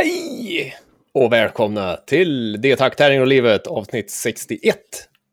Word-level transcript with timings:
Hej 0.00 0.76
och 1.14 1.32
välkomna 1.32 1.96
till 1.96 2.60
D-Tack 2.60 2.96
Tärning 2.96 3.20
och 3.20 3.26
livet 3.26 3.66
avsnitt 3.66 4.10
61. 4.10 4.76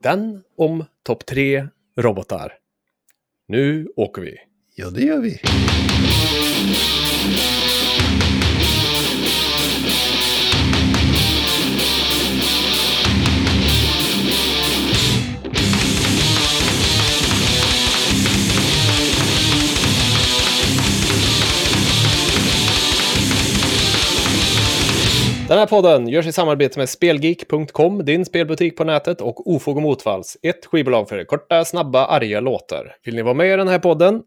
Den 0.03 0.43
om 0.57 0.85
topp 1.03 1.25
tre 1.25 1.67
robotar. 1.97 2.53
Nu 3.47 3.87
åker 3.95 4.21
vi. 4.21 4.37
Ja, 4.75 4.89
det 4.89 5.01
gör 5.01 5.19
vi. 5.19 5.39
Den 25.47 25.57
här 25.57 25.67
podden 25.67 26.07
görs 26.07 26.27
i 26.27 26.31
samarbete 26.31 26.79
med 26.79 26.89
Spelgeek.com, 26.89 28.05
din 28.05 28.25
spelbutik 28.25 28.77
på 28.77 28.83
nätet 28.83 29.21
och 29.21 29.51
Ofog 29.51 29.75
och 29.75 29.81
Motvalls, 29.81 30.37
ett 30.41 30.65
skivbolag 30.65 31.09
för 31.09 31.23
korta, 31.23 31.65
snabba, 31.65 32.05
arga 32.05 32.39
låtar. 32.39 32.95
Vill 33.03 33.15
ni 33.15 33.21
vara 33.21 33.33
med 33.33 33.53
i 33.53 33.57
den 33.57 33.67
här 33.67 33.79
podden? 33.79 34.23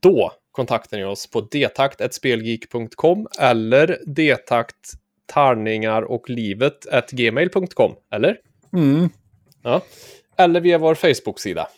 Då 0.00 0.32
kontaktar 0.52 0.96
ni 0.96 1.04
oss 1.04 1.30
på 1.30 1.40
detakt.spelgeek.com 1.40 3.28
eller 3.40 3.98
detakt 4.06 4.92
tärningar 5.26 6.02
och 6.02 6.30
livet 6.30 6.86
gmail.com, 7.10 7.94
eller? 8.10 8.38
Mm. 8.72 9.08
Ja. 9.62 9.82
Eller 10.36 10.60
via 10.60 10.78
vår 10.78 10.94
Facebook-sida. 10.94 11.68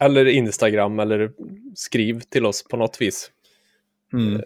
Eller 0.00 0.26
Instagram, 0.26 1.00
eller 1.00 1.32
skriv 1.74 2.20
till 2.20 2.46
oss 2.46 2.64
på 2.64 2.76
något 2.76 3.00
vis. 3.00 3.30
Mm. 4.12 4.42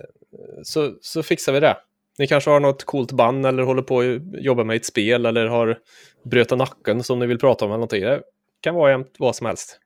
Så, 0.63 0.95
så 1.01 1.23
fixar 1.23 1.53
vi 1.53 1.61
det. 1.61 1.77
Ni 2.19 2.27
kanske 2.27 2.51
har 2.51 2.61
något 2.61 2.85
coolt 2.85 3.13
band 3.13 3.47
eller 3.47 3.63
håller 3.63 3.83
på 3.83 4.01
att 4.01 4.45
jobba 4.45 4.65
med 4.65 4.77
ett 4.77 4.87
spel 4.87 5.27
eller 5.27 5.47
har 5.47 5.79
bröta 6.25 6.57
nacken 6.57 7.03
som 7.03 7.19
ni 7.19 7.27
vill 7.27 7.39
prata 7.39 7.65
om 7.65 7.71
eller 7.71 7.77
någonting. 7.77 8.03
Det 8.03 8.23
kan 8.61 8.75
vara 8.75 8.91
jämt 8.91 9.15
vad 9.19 9.37
som 9.37 9.47
helst. 9.47 9.79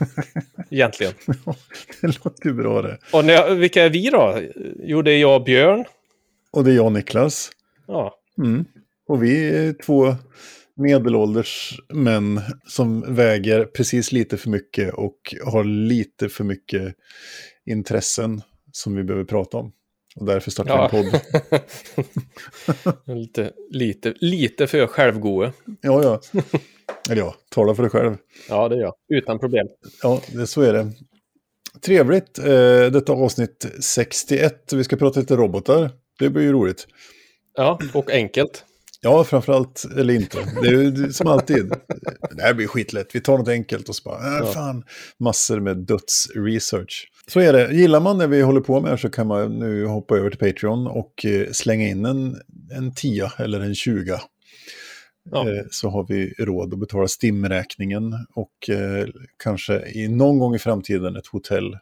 Egentligen. 0.70 1.12
det 2.00 2.24
låter 2.24 2.44
ju 2.48 2.52
bra 2.52 2.82
det. 2.82 2.98
Och 3.12 3.24
när, 3.24 3.54
vilka 3.54 3.84
är 3.84 3.90
vi 3.90 4.10
då? 4.10 4.40
Jo, 4.78 5.02
det 5.02 5.12
är 5.12 5.18
jag 5.18 5.36
och 5.36 5.44
Björn. 5.44 5.84
Och 6.52 6.64
det 6.64 6.70
är 6.70 6.76
jag 6.76 6.92
Niklas. 6.92 7.50
Ja, 7.86 8.20
Mm. 8.38 8.64
Och 9.08 9.22
vi 9.22 9.48
är 9.48 9.72
två 9.72 10.14
medelålders 10.76 11.80
män 11.88 12.40
som 12.66 13.14
väger 13.14 13.64
precis 13.64 14.12
lite 14.12 14.36
för 14.36 14.50
mycket 14.50 14.94
och 14.94 15.34
har 15.44 15.64
lite 15.64 16.28
för 16.28 16.44
mycket 16.44 16.94
intressen 17.66 18.42
som 18.72 18.96
vi 18.96 19.04
behöver 19.04 19.24
prata 19.24 19.56
om. 19.56 19.72
Och 20.20 20.26
därför 20.26 20.50
startar 20.50 20.74
Ja. 20.74 20.84
en 20.84 21.10
podd. 21.10 21.20
lite, 23.16 23.52
lite, 23.70 24.14
lite 24.20 24.66
för 24.66 24.86
självgoe. 24.86 25.52
Ja, 25.80 26.02
ja. 26.02 26.40
Eller 27.10 27.22
ja, 27.22 27.34
tala 27.50 27.74
för 27.74 27.82
dig 27.82 27.90
själv. 27.90 28.16
Ja, 28.48 28.68
det 28.68 28.76
är 28.76 28.80
jag. 28.80 28.94
Utan 29.08 29.38
problem. 29.38 29.66
Ja, 30.02 30.20
det, 30.32 30.46
så 30.46 30.62
är 30.62 30.72
det. 30.72 30.92
Trevligt. 31.80 32.38
Eh, 32.38 32.44
detta 32.92 33.12
avsnitt 33.12 33.66
61. 33.80 34.72
Vi 34.72 34.84
ska 34.84 34.96
prata 34.96 35.20
lite 35.20 35.36
robotar. 35.36 35.90
Det 36.18 36.30
blir 36.30 36.42
ju 36.42 36.52
roligt. 36.52 36.86
Ja, 37.54 37.78
och 37.94 38.10
enkelt. 38.10 38.64
Ja, 39.04 39.24
framförallt, 39.24 39.84
eller 39.96 40.14
inte. 40.14 40.38
Det 40.62 40.68
är 40.68 40.72
ju 40.72 41.12
som 41.12 41.26
alltid. 41.26 41.72
Det 42.36 42.42
här 42.42 42.54
blir 42.54 42.66
skitlätt. 42.66 43.14
Vi 43.14 43.20
tar 43.20 43.38
något 43.38 43.48
enkelt 43.48 43.88
och 43.88 43.96
så 43.96 44.02
bara, 44.04 44.38
äh, 44.38 44.52
fan, 44.52 44.84
massor 45.18 45.60
med 45.60 45.76
dödsresearch. 45.76 47.10
Så 47.26 47.40
är 47.40 47.52
det. 47.52 47.72
Gillar 47.74 48.00
man 48.00 48.18
det 48.18 48.26
vi 48.26 48.40
håller 48.42 48.60
på 48.60 48.80
med 48.80 49.00
så 49.00 49.10
kan 49.10 49.26
man 49.26 49.58
nu 49.58 49.86
hoppa 49.86 50.16
över 50.16 50.30
till 50.30 50.38
Patreon 50.38 50.86
och 50.86 51.24
eh, 51.24 51.50
slänga 51.52 51.88
in 51.88 52.04
en, 52.04 52.36
en 52.76 52.94
10 52.94 53.30
eller 53.38 53.60
en 53.60 53.74
20. 53.74 54.18
Ja. 55.30 55.48
Eh, 55.48 55.64
Så 55.70 55.88
har 55.88 56.06
vi 56.08 56.34
råd 56.38 56.72
att 56.74 56.80
betala 56.80 57.08
STIM-räkningen 57.08 58.12
och 58.34 58.70
eh, 58.70 59.06
kanske 59.42 59.88
i 59.88 60.08
någon 60.08 60.38
gång 60.38 60.54
i 60.54 60.58
framtiden 60.58 61.16
ett 61.16 61.26
hotell 61.26 61.78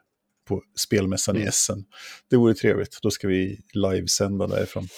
på 0.49 0.63
spelmässan 0.79 1.37
i 1.37 1.39
Mm. 1.39 1.49
Essen. 1.49 1.85
Det 2.31 2.37
vore 2.37 2.55
trevligt. 2.55 2.99
Då 3.03 3.11
ska 3.11 3.29
vi 3.29 3.61
livesända 3.73 4.47
därifrån. 4.47 4.89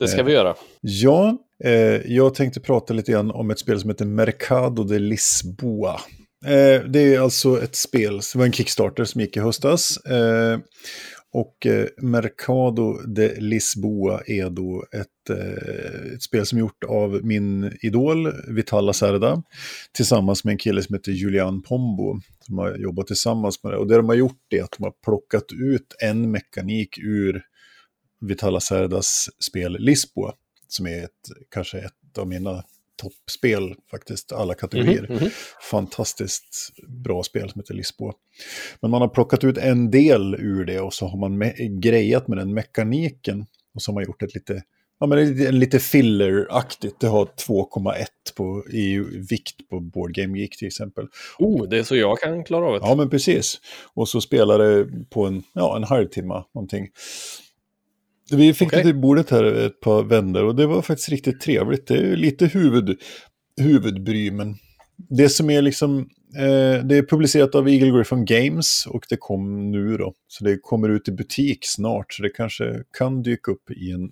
Det 0.00 0.08
ska 0.08 0.22
vi 0.22 0.32
göra. 0.32 0.54
Ja, 0.80 1.38
eh, 1.64 1.72
jag 2.12 2.34
tänkte 2.34 2.60
prata 2.60 2.94
lite 2.94 3.12
grann 3.12 3.30
om 3.30 3.50
ett 3.50 3.58
spel 3.58 3.80
som 3.80 3.90
heter 3.90 4.04
Mercado 4.04 4.84
de 4.84 4.98
Lisboa. 4.98 6.00
Eh, 6.46 6.84
det 6.88 7.14
är 7.14 7.20
alltså 7.20 7.62
ett 7.62 7.76
spel, 7.76 8.20
det 8.32 8.38
var 8.38 8.44
en 8.44 8.52
Kickstarter 8.52 9.04
som 9.04 9.20
gick 9.20 9.36
i 9.36 9.40
höstas. 9.40 9.96
Eh, 9.96 10.58
och 11.32 11.66
eh, 11.66 11.86
Mercado 12.02 12.98
de 13.06 13.28
Lisboa 13.38 14.20
är 14.26 14.50
då 14.50 14.84
ett, 14.92 15.38
eh, 15.38 16.12
ett 16.14 16.22
spel 16.22 16.46
som 16.46 16.58
är 16.58 16.60
gjort 16.60 16.84
av 16.84 17.20
min 17.22 17.72
idol 17.82 18.32
Vitala 18.48 18.92
Serda 18.92 19.42
tillsammans 19.92 20.44
med 20.44 20.52
en 20.52 20.58
kille 20.58 20.82
som 20.82 20.94
heter 20.94 21.12
Julian 21.12 21.62
Pombo 21.62 22.20
som 22.46 22.58
har 22.58 22.76
jobbat 22.76 23.06
tillsammans 23.06 23.64
med 23.64 23.72
det. 23.72 23.76
Och 23.76 23.86
det 23.86 23.96
de 23.96 24.08
har 24.08 24.16
gjort 24.16 24.52
är 24.52 24.62
att 24.62 24.74
de 24.78 24.84
har 24.84 24.94
plockat 25.04 25.52
ut 25.52 25.96
en 26.02 26.30
mekanik 26.30 26.98
ur 26.98 27.42
Vitala 28.20 28.60
Serdas 28.60 29.28
spel 29.38 29.76
Lisboa, 29.80 30.34
som 30.68 30.86
är 30.86 31.04
ett, 31.04 31.10
kanske 31.50 31.78
ett 31.78 32.18
av 32.18 32.28
mina 32.28 32.64
toppspel 32.96 33.74
faktiskt, 33.90 34.32
alla 34.32 34.54
kategorier. 34.54 35.06
Mhm, 35.08 35.14
mhm. 35.18 35.30
Fantastiskt 35.70 36.70
bra 36.88 37.22
spel 37.22 37.50
som 37.50 37.60
heter 37.60 37.74
Lisboa. 37.74 38.12
Men 38.80 38.90
man 38.90 39.00
har 39.00 39.08
plockat 39.08 39.44
ut 39.44 39.58
en 39.58 39.90
del 39.90 40.34
ur 40.34 40.64
det 40.64 40.80
och 40.80 40.94
så 40.94 41.06
har 41.06 41.18
man 41.18 41.42
me- 41.42 41.80
grejat 41.80 42.28
med 42.28 42.38
den 42.38 42.54
mekaniken 42.54 43.46
och 43.74 43.82
så 43.82 43.90
har 43.90 43.94
man 43.94 44.04
gjort 44.04 44.22
ett 44.22 44.34
lite 44.34 44.62
Ja, 45.02 45.06
men 45.06 45.18
det 45.18 45.24
är 45.24 45.26
lite- 45.34 45.52
lite 45.52 45.78
filler-aktigt. 45.80 47.00
Det 47.00 47.06
har 47.06 47.24
2,1 47.24 48.06
på, 48.36 48.64
i 48.70 48.98
vikt 49.30 49.68
på 49.68 49.80
Board 49.80 50.14
Game 50.14 50.38
Geek 50.38 50.56
till 50.58 50.66
exempel. 50.68 51.06
Oh, 51.38 51.68
det 51.68 51.78
är 51.78 51.82
så 51.82 51.96
jag 51.96 52.18
kan 52.18 52.44
klara 52.44 52.66
av 52.66 52.72
det. 52.72 52.78
Ja, 52.82 52.94
men 52.94 53.10
precis. 53.10 53.60
Och 53.94 54.08
så 54.08 54.20
spelar 54.20 54.58
det 54.58 54.86
på 55.10 55.26
en, 55.26 55.42
ja, 55.52 55.76
en 55.76 55.84
halvtimme 55.84 56.44
någonting. 56.54 56.88
Vi 58.32 58.54
fick 58.54 58.68
Okej. 58.68 58.78
det 58.78 58.84
till 58.84 59.00
bordet 59.00 59.30
här 59.30 59.44
ett 59.44 59.80
par 59.80 60.02
vändor 60.02 60.44
och 60.44 60.56
det 60.56 60.66
var 60.66 60.82
faktiskt 60.82 61.08
riktigt 61.08 61.40
trevligt. 61.40 61.86
Det 61.86 61.96
är 61.96 62.16
lite 62.16 62.46
huvud, 62.46 62.98
huvudbry, 63.60 64.30
men 64.30 64.56
det 65.08 65.28
som 65.28 65.50
är 65.50 65.62
liksom, 65.62 65.98
eh, 66.36 66.84
det 66.84 66.96
är 66.96 67.06
publicerat 67.10 67.54
av 67.54 67.68
Eagle 67.68 67.90
Griffon 67.90 68.24
Games 68.24 68.86
och 68.86 69.06
det 69.08 69.16
kom 69.16 69.70
nu 69.70 69.96
då. 69.96 70.14
Så 70.28 70.44
det 70.44 70.58
kommer 70.62 70.88
ut 70.88 71.08
i 71.08 71.12
butik 71.12 71.58
snart, 71.62 72.12
så 72.12 72.22
det 72.22 72.28
kanske 72.30 72.82
kan 72.98 73.22
dyka 73.22 73.50
upp 73.50 73.70
i 73.70 73.92
en, 73.92 74.10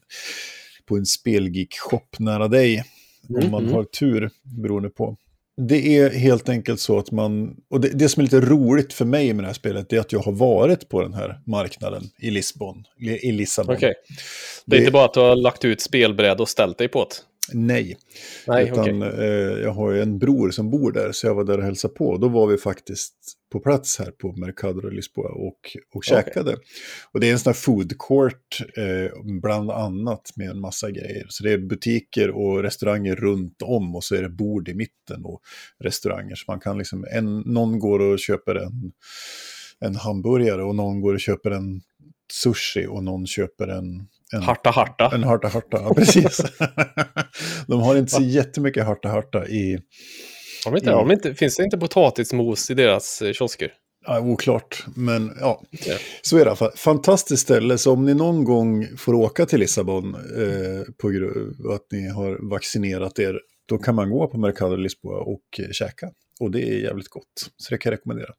på 0.89 0.97
en 0.97 1.05
spelgeek-shop 1.07 2.19
nära 2.19 2.49
dig. 2.49 2.85
Om 3.29 3.51
man 3.51 3.63
Mm, 3.63 3.75
har 3.75 3.85
tur, 3.85 4.31
beroende 4.63 4.89
på. 4.91 5.17
Det 5.61 5.99
är 5.99 6.11
helt 6.11 6.49
enkelt 6.49 6.81
så 6.81 6.99
att 6.99 7.11
man, 7.11 7.57
och 7.71 7.81
det, 7.81 7.89
det 7.89 8.09
som 8.09 8.21
är 8.21 8.25
lite 8.25 8.41
roligt 8.41 8.93
för 8.93 9.05
mig 9.05 9.33
med 9.33 9.45
det 9.45 9.47
här 9.47 9.55
spelet, 9.55 9.89
det 9.89 9.97
är 9.97 10.01
att 10.01 10.13
jag 10.13 10.21
har 10.21 10.33
varit 10.33 10.89
på 10.89 11.03
den 11.03 11.15
här 11.15 11.41
marknaden 11.47 12.03
i 12.19 12.31
Lisbon, 12.31 12.85
i 12.99 13.33
Lissabon. 13.33 13.77
Okej. 13.77 13.95
Det 14.67 14.77
är 14.77 14.81
inte 14.81 14.93
bara 14.93 15.05
att 15.05 15.15
du 15.15 15.21
har 15.21 15.37
lagt 15.37 15.65
ut 15.65 15.81
spelbräd 15.81 16.41
och 16.41 16.49
ställt 16.49 16.79
dig 16.79 16.89
på 16.89 17.05
det. 17.05 17.15
Nej, 17.53 17.97
Nej, 18.47 18.65
utan 18.65 19.03
okej. 19.03 19.21
eh, 19.25 19.63
jag 19.63 19.73
har 19.73 19.93
ju 19.93 20.03
en 20.03 20.19
bror 20.19 20.51
som 20.51 20.71
bor 20.71 20.93
där, 20.93 21.13
så 21.13 21.27
jag 21.27 21.35
var 21.35 21.45
där 21.45 21.59
och 21.59 21.65
hälsade 21.65 21.95
på. 21.95 22.17
Då 22.17 22.29
var 22.29 22.47
vi 22.47 22.59
faktiskt 22.59 23.15
på 23.53 23.61
plats 23.61 23.99
här 23.99 24.11
på 24.11 24.33
Mercado 24.33 24.81
de 24.81 24.91
Lisboa 24.91 25.29
och, 25.29 25.77
och 25.95 26.05
käkade. 26.05 26.57
Och 27.13 27.21
det 27.21 27.29
är 27.29 27.33
en 27.33 27.39
sån 27.39 27.51
här 27.51 27.55
food 27.55 27.99
court, 27.99 28.61
eh, 28.77 29.23
bland 29.43 29.71
annat, 29.71 30.33
med 30.37 30.51
en 30.51 30.61
massa 30.61 30.91
grejer. 30.91 31.27
Så 31.29 31.45
det 31.45 31.53
är 31.53 31.59
butiker 31.59 32.31
och 32.31 32.63
restauranger 32.63 33.17
runt 33.17 33.63
om 33.63 33.97
och 33.97 34.05
så 34.05 34.15
är 34.15 34.23
det 34.23 34.29
bord 34.29 34.69
i 34.69 34.75
mitten 34.75 35.25
och 35.25 35.41
restauranger. 35.85 36.35
Så 36.35 36.45
man 36.49 36.61
kan 36.61 36.79
liksom, 36.79 37.07
en, 37.11 37.39
någon 37.41 37.79
går 37.79 38.01
och 38.01 38.19
köper 38.19 38.55
en, 38.55 38.93
en 39.81 39.97
hamburgare 39.97 40.63
och 40.65 40.75
någon 40.75 41.01
går 41.01 41.15
och 41.15 41.21
köper 41.21 41.51
en 41.51 41.81
sushi 42.33 42.87
och 42.87 43.05
någon 43.05 43.27
köper 43.27 43.69
en... 43.69 44.09
en 44.35 44.43
Harta 44.43 44.71
harta. 44.71 45.11
en 45.15 45.25
harta 45.25 45.49
harta, 45.49 45.81
ja 45.83 45.95
precis. 45.95 46.41
de 47.67 47.81
har 47.81 47.97
inte 47.97 48.11
så 48.13 48.23
jättemycket 48.23 48.87
harta 48.87 49.09
harta 49.09 49.47
i, 49.47 49.79
Om 50.67 50.77
inte, 50.77 50.91
Ja. 50.91 50.97
om 51.01 51.11
inte, 51.11 51.35
finns 51.35 51.57
det 51.57 51.65
inte 51.65 51.79
potatismos 51.79 52.71
i 52.71 52.75
deras 52.75 53.23
eh, 53.23 53.33
kiosker? 53.33 53.73
ja, 54.07 54.21
oklart, 54.21 54.85
men 54.97 55.33
ja. 55.41 55.63
Ja. 55.87 55.95
Så 56.23 56.37
är 56.37 56.41
det 56.41 56.45
i 56.45 56.49
alla 56.49 56.57
fall. 56.57 56.73
Fantastiskt 56.77 57.43
ställe, 57.43 57.79
så 57.79 57.93
om 57.93 58.05
ni 58.07 58.15
någon 58.15 58.45
gång 58.45 58.87
får 58.97 59.15
åka 59.15 59.47
till 59.47 59.61
Lissabon 59.61 60.15
eh, 60.15 60.83
på 61.03 61.09
grund 61.09 61.67
av 61.67 61.73
att 61.73 61.87
ni 61.93 62.09
har 62.09 62.51
vaccinerat 62.51 63.19
er, 63.19 63.41
då 63.69 63.79
kan 63.79 63.95
man 63.95 64.11
gå 64.11 64.29
på 64.29 64.39
Mercado 64.39 64.77
Lisboa 64.77 65.19
och 65.21 65.41
eh, 65.59 65.71
käka. 65.73 66.11
Och 66.41 66.51
det 66.51 66.63
är 66.63 66.79
jävligt 66.79 67.09
gott, 67.09 67.25
så 67.57 67.75
det 67.75 67.79
kan 67.79 67.91
jag 67.91 67.99
rekommendera. 67.99 68.31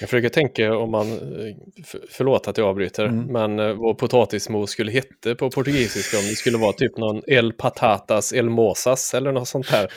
Jag 0.00 0.08
försöker 0.10 0.28
tänka 0.28 0.76
om 0.76 0.90
man, 0.90 1.12
eh, 1.12 1.84
för- 1.84 2.00
förlåt 2.10 2.48
att 2.48 2.58
jag 2.58 2.66
avbryter, 2.66 3.04
Mm. 3.04 3.26
men 3.26 3.58
eh, 3.68 3.74
vad 3.74 3.98
potatismos 3.98 4.70
skulle 4.70 4.92
heta 4.92 5.34
på 5.34 5.50
portugisiska 5.50 6.18
om 6.18 6.22
det 6.24 6.34
skulle 6.36 6.58
vara 6.58 6.72
typ 6.72 6.96
någon 6.96 7.22
el 7.26 7.52
patatas, 7.52 8.32
el 8.32 8.50
mosas 8.50 9.14
eller 9.14 9.32
något 9.32 9.48
sånt 9.48 9.66
här. 9.68 9.92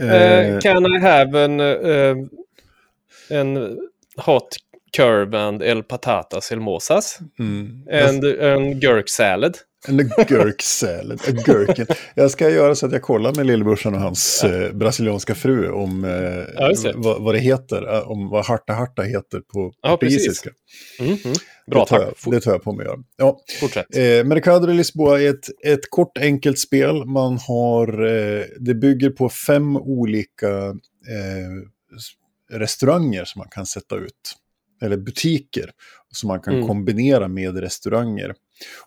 Eh, 0.00 0.58
can 0.60 0.86
I 0.86 0.98
have 0.98 1.40
en, 1.44 1.60
eh, 1.60 2.16
en 3.30 3.78
hot 4.16 4.56
curve 4.96 5.38
and 5.38 5.62
el 5.62 5.82
patatas 5.82 6.52
el 6.52 6.60
mosas. 6.60 7.18
Mm. 7.38 7.86
And 7.90 8.24
en 8.24 8.80
gurk 8.80 9.08
salad. 9.08 9.56
En 9.88 9.96
gurk 10.28 10.62
salad, 10.62 11.20
en 11.28 11.36
gurken. 11.36 11.86
Jag 12.14 12.30
ska 12.30 12.50
göra 12.50 12.74
så 12.74 12.86
att 12.86 12.92
jag 12.92 13.02
kollar 13.02 13.34
med 13.34 13.46
lillebrorsan 13.46 13.94
och 13.94 14.00
hans 14.00 14.44
eh, 14.44 14.72
brasilianska 14.72 15.34
fru 15.34 15.70
om 15.70 16.04
eh, 16.04 16.10
Ja, 16.54 16.68
just 16.68 16.82
det. 16.84 16.92
vad, 16.96 17.22
vad 17.22 17.34
det 17.34 17.38
heter, 17.38 17.94
eh, 17.94 18.10
om 18.10 18.28
vad 18.28 18.44
harta 18.44 18.72
harta 18.72 19.02
heter 19.02 19.40
på 19.40 19.72
Ja, 19.82 19.90
portugisiska. 19.90 20.50
Mm, 21.00 21.16
mm. 21.24 21.36
Bra, 21.70 21.80
det 21.84 21.88
tar 21.88 21.98
tack. 21.98 22.14
Jag, 22.24 22.32
det 22.32 22.40
tar 22.40 22.52
jag 22.52 22.62
på 22.62 22.72
mig 22.72 22.86
att 22.86 22.92
göra. 22.92 23.02
Ja. 23.16 23.38
Fortsätt. 23.60 23.96
Eh, 23.96 24.24
Mercado 24.24 24.66
de 24.66 24.72
Lisboa 24.72 25.20
är 25.20 25.30
ett, 25.30 25.48
ett 25.66 25.90
kort 25.90 26.18
enkelt 26.18 26.58
spel. 26.58 27.04
Man 27.04 27.38
har, 27.38 28.04
eh, 28.04 28.44
det 28.60 28.74
bygger 28.74 29.10
på 29.10 29.28
fem 29.28 29.76
olika 29.76 30.48
eh, 31.08 31.50
restauranger 32.52 33.24
som 33.24 33.38
man 33.38 33.48
kan 33.50 33.66
sätta 33.66 33.96
ut. 33.96 34.36
Eller 34.82 34.96
butiker 34.96 35.70
som 36.12 36.28
man 36.28 36.40
kan 36.40 36.54
Mm. 36.54 36.66
kombinera 36.66 37.28
med 37.28 37.56
restauranger. 37.58 38.34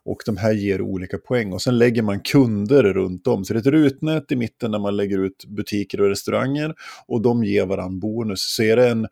Och 0.03 0.17
de 0.25 0.37
här 0.37 0.53
ger 0.53 0.81
olika 0.81 1.17
poäng. 1.17 1.53
Och 1.53 1.61
sen 1.61 1.77
lägger 1.77 2.01
man 2.01 2.19
kunder 2.19 2.83
runt 2.83 3.27
om. 3.27 3.45
Så 3.45 3.53
det 3.53 3.57
är 3.57 3.61
ett 3.61 3.67
rutnät 3.67 4.31
i 4.31 4.35
mitten 4.35 4.71
där 4.71 4.79
man 4.79 4.97
lägger 4.97 5.17
ut 5.25 5.45
butiker 5.47 6.01
och 6.01 6.09
restauranger. 6.09 6.75
Och 7.07 7.21
de 7.21 7.43
ger 7.43 7.65
varandra 7.65 7.99
bonus. 7.99 8.39
Så 8.55 8.63
är 8.63 8.75
det 8.75 8.89
en, 8.89 9.07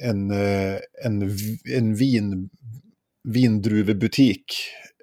en, 0.00 0.30
eh, 0.30 0.78
en, 1.04 1.30
en 1.74 1.94
vin, 1.94 2.50
vindruvebutik 3.24 4.44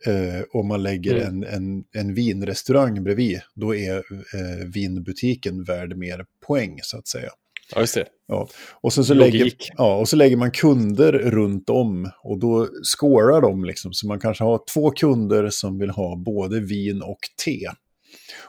eh, 0.06 0.42
och 0.54 0.66
man 0.66 0.84
lägger 0.84 1.16
Mm. 1.16 1.28
en, 1.28 1.44
en, 1.44 1.84
en 1.94 2.14
vinrestaurang 2.14 3.04
bredvid, 3.04 3.42
då 3.54 3.76
är 3.76 3.96
eh, 3.98 4.66
vinbutiken 4.74 5.64
värd 5.64 5.98
mer 5.98 6.26
poäng 6.48 6.80
så 6.84 6.98
att 6.98 7.08
säga. 7.08 7.30
Ja, 7.74 7.80
just 7.82 7.96
det. 7.96 8.06
Ja. 8.28 8.48
Och, 8.82 8.94
så 8.94 9.14
lägger, 9.14 9.52
ja, 9.78 9.96
och 9.98 10.10
så 10.10 10.16
lägger 10.16 10.38
man 10.38 10.52
kunder 10.52 11.12
runt 11.12 11.70
om 11.70 12.12
och 12.24 12.40
då 12.40 12.68
scorar 12.84 13.42
de 13.42 13.66
liksom. 13.66 13.94
Så 13.94 14.08
man 14.08 14.20
kanske 14.20 14.44
har 14.44 14.62
två 14.74 14.92
kunder 14.92 15.50
som 15.50 15.80
vill 15.80 15.90
ha 15.90 16.16
både 16.16 16.60
vin 16.60 17.02
och 17.02 17.20
te. 17.46 17.70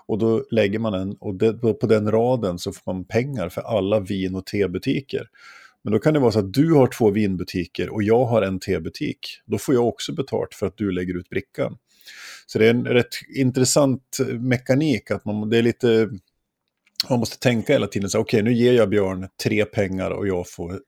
Och 0.06 0.18
då 0.18 0.44
lägger 0.50 0.78
man 0.78 0.94
en, 0.94 1.16
och 1.20 1.34
det, 1.34 1.52
på 1.54 1.86
den 1.86 2.10
raden 2.10 2.58
så 2.58 2.72
får 2.72 2.92
man 2.92 3.04
pengar 3.04 3.48
för 3.48 3.60
alla 3.60 4.00
vin 4.00 4.34
och 4.34 4.46
tebutiker. 4.46 5.28
Men 5.84 5.92
då 5.92 5.98
kan 5.98 6.14
det 6.14 6.20
vara 6.20 6.32
så 6.32 6.38
att 6.38 6.52
du 6.52 6.72
har 6.72 6.86
två 6.86 7.10
vinbutiker 7.10 7.88
och 7.88 8.02
jag 8.02 8.24
har 8.24 8.42
en 8.42 8.60
tebutik. 8.60 9.18
Då 9.46 9.58
får 9.58 9.74
jag 9.74 9.88
också 9.88 10.12
betalt 10.12 10.54
för 10.54 10.66
att 10.66 10.76
du 10.76 10.90
lägger 10.90 11.16
ut 11.18 11.28
brickan. 11.28 11.76
Så 12.46 12.58
det 12.58 12.66
är 12.66 12.70
en 12.70 12.84
rätt 12.84 13.14
intressant 13.36 14.18
mekanik 14.40 15.10
att 15.10 15.24
man, 15.24 15.50
det 15.50 15.58
är 15.58 15.62
lite, 15.62 16.10
man 17.10 17.18
måste 17.18 17.38
tänka 17.38 17.72
hela 17.72 17.86
tiden 17.86 18.10
okej 18.16 18.42
nu 18.42 18.52
ger 18.52 18.72
jag 18.72 18.88
Björn 18.88 19.28
tre 19.42 19.64
pengar 19.64 20.10
och 20.10 20.28
jag 20.28 20.50
får 20.50 20.80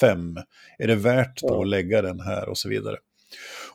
fem. 0.00 0.36
Är 0.78 0.86
det 0.86 0.94
värt 0.94 1.40
då 1.40 1.62
att 1.62 1.68
lägga 1.68 2.02
den 2.02 2.20
här 2.20 2.48
och 2.48 2.58
så 2.58 2.68
vidare. 2.68 2.96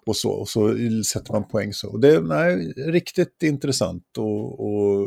Och 0.06 0.16
så, 0.16 0.32
och 0.32 0.50
så 0.50 0.76
sätter 1.06 1.32
man 1.32 1.48
poäng 1.48 1.74
så. 1.74 1.90
Och 1.92 2.00
det 2.00 2.16
är 2.16 2.22
nej, 2.22 2.74
riktigt 2.78 3.44
intressant 3.44 4.18
och, 4.18 4.60
och, 4.60 5.02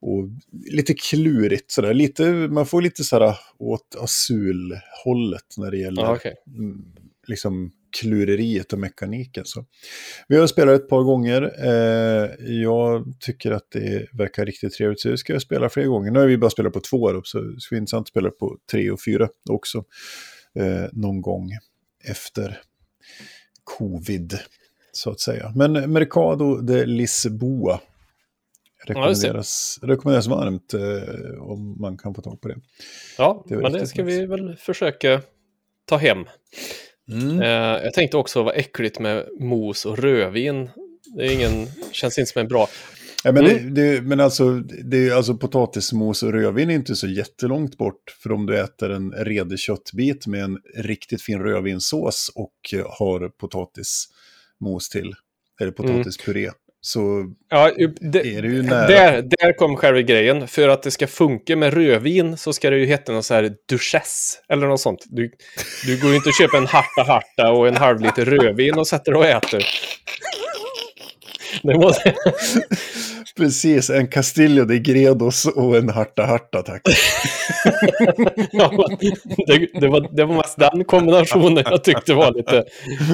och 0.00 0.28
lite 0.70 0.94
klurigt 0.94 1.70
sådär. 1.70 1.94
Lite, 1.94 2.24
man 2.32 2.66
får 2.66 2.82
lite 2.82 3.04
sådär 3.04 3.36
åt 3.58 3.96
asulhållet 4.00 5.54
när 5.56 5.70
det 5.70 5.78
gäller 5.78 6.02
Ja, 6.02 6.16
okej. 6.16 6.34
mm, 6.46 6.84
liksom 7.26 7.72
klureriet 8.00 8.72
och 8.72 8.78
mekaniken. 8.78 9.44
Så. 9.44 9.64
Vi 10.28 10.36
har 10.36 10.46
spelat 10.46 10.80
ett 10.80 10.88
par 10.88 11.02
gånger. 11.02 11.42
Eh, 11.58 12.30
jag 12.62 13.04
tycker 13.20 13.50
att 13.50 13.70
det 13.70 14.06
verkar 14.12 14.46
riktigt 14.46 14.72
trevligt, 14.72 15.00
så 15.00 15.08
jag 15.08 15.18
ska 15.18 15.40
spela 15.40 15.68
fler 15.68 15.84
gånger. 15.86 16.10
Nu 16.10 16.18
har 16.18 16.26
vi 16.26 16.38
bara 16.38 16.50
spelat 16.50 16.72
på 16.72 16.80
två 16.80 17.10
upp, 17.10 17.26
så 17.26 17.40
det 17.40 17.60
ska 17.60 17.74
bli 17.74 17.78
intressant 17.78 18.04
att 18.04 18.08
spela 18.08 18.30
på 18.30 18.58
tre 18.70 18.90
och 18.90 19.00
fyra 19.04 19.28
också. 19.50 19.84
Eh, 20.54 20.84
någon 20.92 21.20
gång 21.20 21.50
efter 22.04 22.60
covid, 23.64 24.38
så 24.92 25.10
att 25.10 25.20
säga. 25.20 25.52
Men 25.56 25.92
Mercado 25.92 26.60
de 26.60 26.84
Lisboa 26.86 27.80
Ja, 28.86 29.08
just 29.08 29.22
det. 29.22 29.28
rekommenderas, 29.28 29.78
rekommenderas 29.82 30.26
varmt 30.26 30.74
eh, 30.74 31.42
om 31.42 31.80
man 31.80 31.98
kan 31.98 32.14
få 32.14 32.22
tag 32.22 32.40
på 32.40 32.48
det. 32.48 32.56
Ja, 33.18 33.44
Det 33.48 33.56
men 33.56 33.72
det 33.72 33.86
ska 33.86 34.02
vi 34.02 34.26
väl 34.26 34.56
försöka 34.56 35.22
ta 35.84 35.96
hem. 35.96 36.24
Mm. 37.12 37.42
Eh, 37.42 37.84
jag 37.84 37.94
tänkte 37.94 38.16
också 38.16 38.42
vad 38.42 38.56
äckligt 38.56 38.98
med 38.98 39.26
mos 39.40 39.86
och 39.86 39.98
rödvin. 39.98 40.70
Det 41.16 41.26
är 41.26 41.32
ingen, 41.32 41.66
känns 41.92 42.18
inte 42.18 42.32
som 42.32 42.40
en 42.40 42.48
bra... 42.48 42.68
Ja, 43.24 43.32
men, 43.32 43.46
Mm. 43.46 43.74
det, 43.74 43.94
det, 43.94 44.02
men 44.02 44.20
alltså, 44.20 44.54
det, 44.84 45.10
alltså 45.10 45.34
potatismos 45.36 46.22
och 46.22 46.32
rödvin 46.32 46.70
är 46.70 46.74
inte 46.74 46.96
så 46.96 47.06
jättelångt 47.06 47.78
bort. 47.78 48.16
För 48.22 48.32
om 48.32 48.46
du 48.46 48.58
äter 48.60 48.90
en 48.90 49.12
redig 49.12 49.58
köttbit 49.58 50.26
med 50.26 50.44
en 50.44 50.58
riktigt 50.76 51.22
fin 51.22 51.38
rödvinssås 51.38 52.32
och 52.34 52.54
har 52.98 53.28
potatismos 53.28 54.88
till, 54.90 55.14
eller 55.60 55.72
potatispuré, 55.72 56.50
så 56.84 57.24
Ja, 57.50 57.70
det, 58.00 58.18
är 58.36 58.42
det 58.42 58.48
ju 58.48 58.62
nära. 58.62 58.86
där, 58.86 59.22
där 59.22 59.52
kom 59.52 59.76
själva 59.76 60.00
grejen. 60.00 60.48
För 60.48 60.68
att 60.68 60.82
det 60.82 60.90
ska 60.90 61.06
funka 61.06 61.56
med 61.56 61.74
rödvin 61.74 62.36
så 62.36 62.52
ska 62.52 62.70
det 62.70 62.78
ju 62.78 62.86
heta 62.86 63.12
något 63.12 63.24
så 63.24 63.34
här 63.34 63.52
duchesse 63.68 64.38
eller 64.48 64.66
något 64.66 64.80
sånt. 64.80 65.04
Du, 65.06 65.30
du 65.86 66.00
går 66.00 66.10
ju 66.10 66.16
inte 66.16 66.28
och 66.28 66.34
köper 66.34 66.58
en 66.58 66.66
harta 66.66 67.02
harta 67.06 67.52
och 67.52 67.68
en 67.68 67.76
halv 67.76 68.00
liter 68.00 68.24
rödvin 68.24 68.78
och 68.78 68.86
sätter 68.86 69.14
och 69.14 69.26
äter. 69.26 69.64
Det 71.62 71.74
måste... 71.74 72.14
Precis, 73.36 73.90
en 73.90 74.08
Castillo 74.08 74.64
de 74.64 74.78
Gredos 74.78 75.46
och 75.46 75.76
en 75.76 75.88
Harta 75.88 76.26
Harta, 76.26 76.62
tack. 76.62 76.82
Ja, 78.52 78.88
det, 79.46 79.80
det, 79.80 79.88
var, 79.88 80.16
det 80.16 80.24
var 80.24 80.36
mest 80.36 80.58
den 80.58 80.84
kombinationen 80.84 81.64
jag 81.70 81.84
tyckte 81.84 82.14
var 82.14 82.32
lite... 82.32 82.64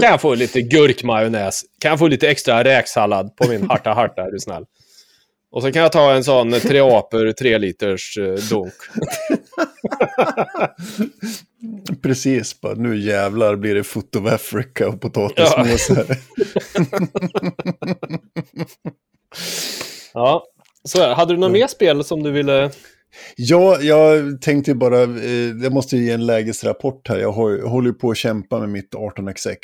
Kan 0.01 0.11
jag 0.11 0.21
få 0.21 0.35
lite 0.35 0.63
gurkmajonnäs? 0.63 1.63
Kan 1.81 1.89
jag 1.91 1.99
få 1.99 2.09
lite 2.09 2.29
extra 2.29 2.65
räksallad 2.65 3.37
på 3.37 3.49
min 3.49 3.71
harta 3.71 3.93
harta, 3.93 4.23
är 4.23 4.31
du 4.31 4.39
snäll? 4.39 4.65
Och 5.51 5.63
så 5.63 5.73
kan 5.73 5.83
jag 5.83 5.93
ta 5.93 6.13
en 6.13 6.25
sån 6.25 6.53
tre 6.53 6.81
apor, 6.81 7.33
tre 7.33 7.59
liters 7.59 8.19
eh, 8.19 8.35
dunk. 8.35 8.75
Precis, 12.03 12.61
bara 12.61 12.75
nu 12.75 12.99
jävlar 12.99 13.57
blir 13.57 13.75
det 13.75 13.85
Foot 13.85 14.17
of 14.17 14.27
Africa 14.33 14.89
och 14.89 15.01
potatismos 15.01 15.89
här. 15.89 16.19
Ja, 20.15 20.45
så 20.85 20.99
här. 21.01 21.15
Hade 21.15 21.35
du 21.35 21.39
något 21.39 21.53
mer 21.53 21.67
spel 21.67 22.05
som 22.05 22.23
du 22.23 22.31
ville... 22.31 22.71
Ja, 23.37 23.81
jag 23.81 24.41
tänkte 24.43 24.75
bara, 24.75 25.03
eh, 25.03 25.31
jag 25.63 25.73
måste 25.73 25.97
ge 25.97 26.11
en 26.11 26.27
lägesrapport 26.27 27.09
här. 27.09 27.19
Jag, 27.19 27.33
har, 27.33 27.69
håller 27.69 27.93
på 27.93 28.11
att 28.11 28.17
kämpa 28.17 28.59
med 28.61 28.69
mitt 28.69 28.95
18xx 28.95 29.57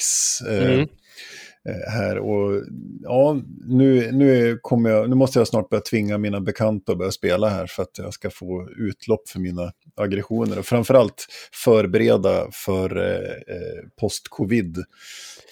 eh, 0.49 0.73
Mm. 0.73 0.81
eh, 0.81 1.93
här. 1.93 2.19
Och 2.19 2.62
ja, 3.02 3.37
nu, 3.67 4.13
nu, 4.13 4.48
är- 4.51 4.58
kommer 4.63 4.91
jag, 4.91 5.10
nu 5.10 5.17
måste 5.17 5.39
jag 5.39 5.48
snart 5.48 5.69
börja 5.69 5.81
tvinga 5.81 6.19
mina 6.19 6.41
bekanta 6.41 6.93
att 6.93 6.98
börja 6.98 7.10
spela 7.13 7.48
här 7.48 7.67
för 7.67 7.82
att 7.82 7.98
jag 7.98 8.15
ska 8.15 8.31
få 8.31 8.69
utlopp 8.79 9.29
för 9.29 9.41
mina 9.41 9.72
aggressioner. 9.96 10.58
Och 10.58 10.67
framförallt 10.67 11.27
förbereda 11.65 12.46
för 12.53 12.96
eh, 12.96 13.31
eh, 13.56 13.84
post-covid. 14.01 14.77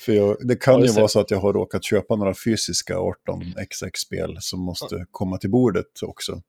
För 0.05 0.13
jag, 0.13 0.37
det 0.41 0.57
kan 0.57 0.81
Ja, 0.81 0.87
ju 0.87 0.93
vara 0.93 1.09
så 1.09 1.21
att 1.21 1.31
jag 1.31 1.39
har 1.39 1.53
råkat 1.53 1.85
köpa 1.85 2.17
några 2.17 2.35
fysiska 2.45 2.97
18xx-spel 2.97 4.37
som 4.41 4.61
måste 4.61 5.07
komma 5.11 5.39
till 5.39 5.51
bordet 5.51 6.03
också. 6.03 6.43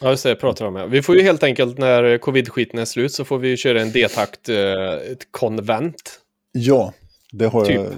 Ja, 0.00 0.10
just 0.10 0.22
det, 0.22 0.34
pratar 0.36 0.64
om 0.64 0.74
det. 0.74 0.86
Vi 0.86 1.02
får 1.02 1.16
ju 1.16 1.22
helt 1.22 1.42
enkelt, 1.42 1.78
när 1.78 2.18
covid-skiten 2.18 2.78
är 2.78 2.84
slut, 2.84 3.12
så 3.12 3.24
får 3.24 3.38
vi 3.38 3.56
köra 3.56 3.80
en 3.82 3.92
D-takt, 3.92 4.48
eh, 4.48 4.92
ett 5.12 5.28
konvent. 5.30 6.20
Ja, 6.52 6.92
det 7.32 7.46
har 7.46 7.64
Typ. 7.64 7.74
jag 7.76 7.84
eh, 7.86 7.92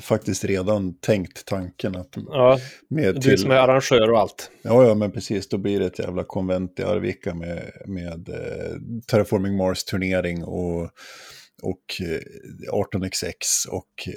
faktiskt 0.00 0.44
redan 0.44 0.94
tänkt 0.94 1.44
tanken 1.44 1.96
att 1.96 2.08
Ja, 2.26 2.58
med 2.88 3.14
du 3.14 3.20
till... 3.20 3.38
som 3.38 3.50
är 3.50 3.54
arrangör 3.56 4.10
och 4.10 4.18
allt. 4.18 4.50
Ja, 4.62 4.86
ja, 4.86 4.94
men 4.94 5.10
precis. 5.12 5.48
Då 5.48 5.58
blir 5.58 5.80
det 5.80 5.86
ett 5.86 5.98
jävla 5.98 6.24
konvent 6.24 6.80
i 6.80 6.82
Arvika 6.82 7.34
med, 7.34 7.62
med 7.86 8.28
eh, 8.28 8.76
Terraforming 9.10 9.56
Mars-turnering 9.56 10.44
och, 10.44 10.90
och 11.62 11.82
eh, 12.00 12.20
18xx. 12.72 13.68
Och 13.70 14.08
eh, 14.08 14.12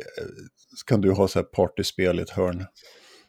så 0.78 0.86
kan 0.86 1.02
du 1.02 1.12
ha 1.12 1.28
så 1.28 1.40
här 1.40 1.44
partyspel 1.44 2.20
i 2.20 2.22
ett 2.22 2.30
hörn. 2.30 2.66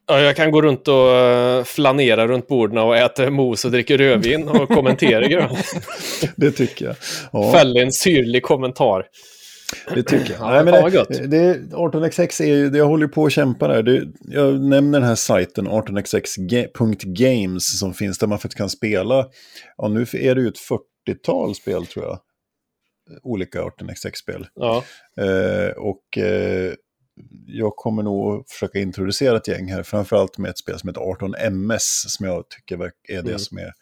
Ja, 0.07 0.21
jag 0.21 0.37
kan 0.37 0.51
gå 0.51 0.63
runt 0.63 0.89
och 0.89 1.09
eh, 1.11 1.65
flanera 1.65 2.29
runt 2.29 2.49
borden 2.49 2.79
och 2.79 2.97
äta 2.97 3.31
mos 3.31 3.65
och 3.65 3.71
dricka 3.71 3.97
rödvin 3.97 4.49
och 4.49 4.69
kommentera 4.69 5.27
grejer. 5.27 5.51
Det 6.37 6.51
tycker 6.53 6.85
jag. 6.85 6.95
Ja, 7.33 7.53
Fälla 7.53 7.81
en 7.81 7.93
syrlig 7.93 8.43
kommentar. 8.43 9.07
det 9.95 10.03
tycker 10.03 10.33
jag. 10.33 10.41
Ja, 10.41 10.51
Nej, 10.51 10.65
men 10.65 10.93
det, 10.93 11.27
det, 11.27 11.59
18xx 11.77 12.43
är 12.43 12.47
ju, 12.47 12.71
det- 12.71 12.79
jag 12.79 12.87
håller 12.87 13.07
på 13.09 13.25
att 13.27 13.33
kämpa 13.33 13.69
där. 13.69 13.83
Det, 13.83 14.05
jag 14.21 14.61
nämner 14.61 15.01
den 15.01 15.09
här 15.09 15.15
sajten 15.15 15.69
18xx.games 15.69 17.79
som 17.79 17.95
finns 17.95 18.19
där 18.19 18.27
man 18.27 18.39
faktiskt 18.39 18.59
kan 18.59 18.71
spela. 18.71 19.27
Ja, 19.77 19.89
nu 19.89 20.03
är 20.03 20.35
det 20.35 20.41
ju 20.41 20.49
ett 20.49 20.59
40-tal 21.09 21.55
spel 21.55 21.87
tror 21.87 22.05
jag. 22.05 22.19
Olika 23.23 23.63
18xx-spel. 23.63 24.47
Ja, 24.55 24.85
Eh, 25.17 25.71
och 25.77 26.19
eh, 26.19 26.75
jag 27.47 27.77
kommer 27.77 28.03
nog 28.03 28.49
försöka 28.49 28.79
introducera 28.79 29.37
ett 29.37 29.49
gäng 29.49 29.73
här, 29.73 29.83
framförallt 29.83 30.39
med 30.39 30.51
ett 30.51 30.59
spel 30.59 30.79
som 30.79 30.89
heter 30.89 31.01
18MS, 31.01 32.05
som 32.09 32.27
jag 32.27 32.49
tycker 32.49 32.75
är 32.85 32.91
det 33.09 33.19
Mm. 33.21 33.39
som 33.39 33.59
är 33.59 33.73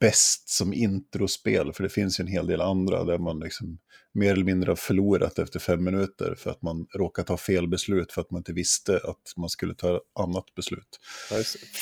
bäst 0.00 0.48
som 0.48 0.74
introspel, 0.74 1.72
för 1.72 1.82
det 1.82 1.88
finns 1.88 2.20
ju 2.20 2.22
en 2.22 2.28
hel 2.28 2.46
del 2.46 2.60
andra 2.60 3.04
där 3.04 3.18
man 3.18 3.40
liksom 3.40 3.78
mer 4.16 4.32
eller 4.32 4.44
mindre 4.44 4.70
har 4.70 4.76
förlorat 4.76 5.38
efter 5.38 5.58
fem 5.58 5.84
minuter 5.84 6.34
för 6.38 6.50
att 6.50 6.62
man 6.62 6.86
råkat 6.94 7.26
ta 7.26 7.36
fel 7.36 7.68
beslut 7.68 8.12
för 8.12 8.20
att 8.20 8.30
man 8.30 8.40
inte 8.40 8.52
visste 8.52 8.96
att 8.96 9.36
man 9.36 9.48
skulle 9.48 9.74
ta 9.74 10.00
annat 10.18 10.44
beslut. 10.56 11.00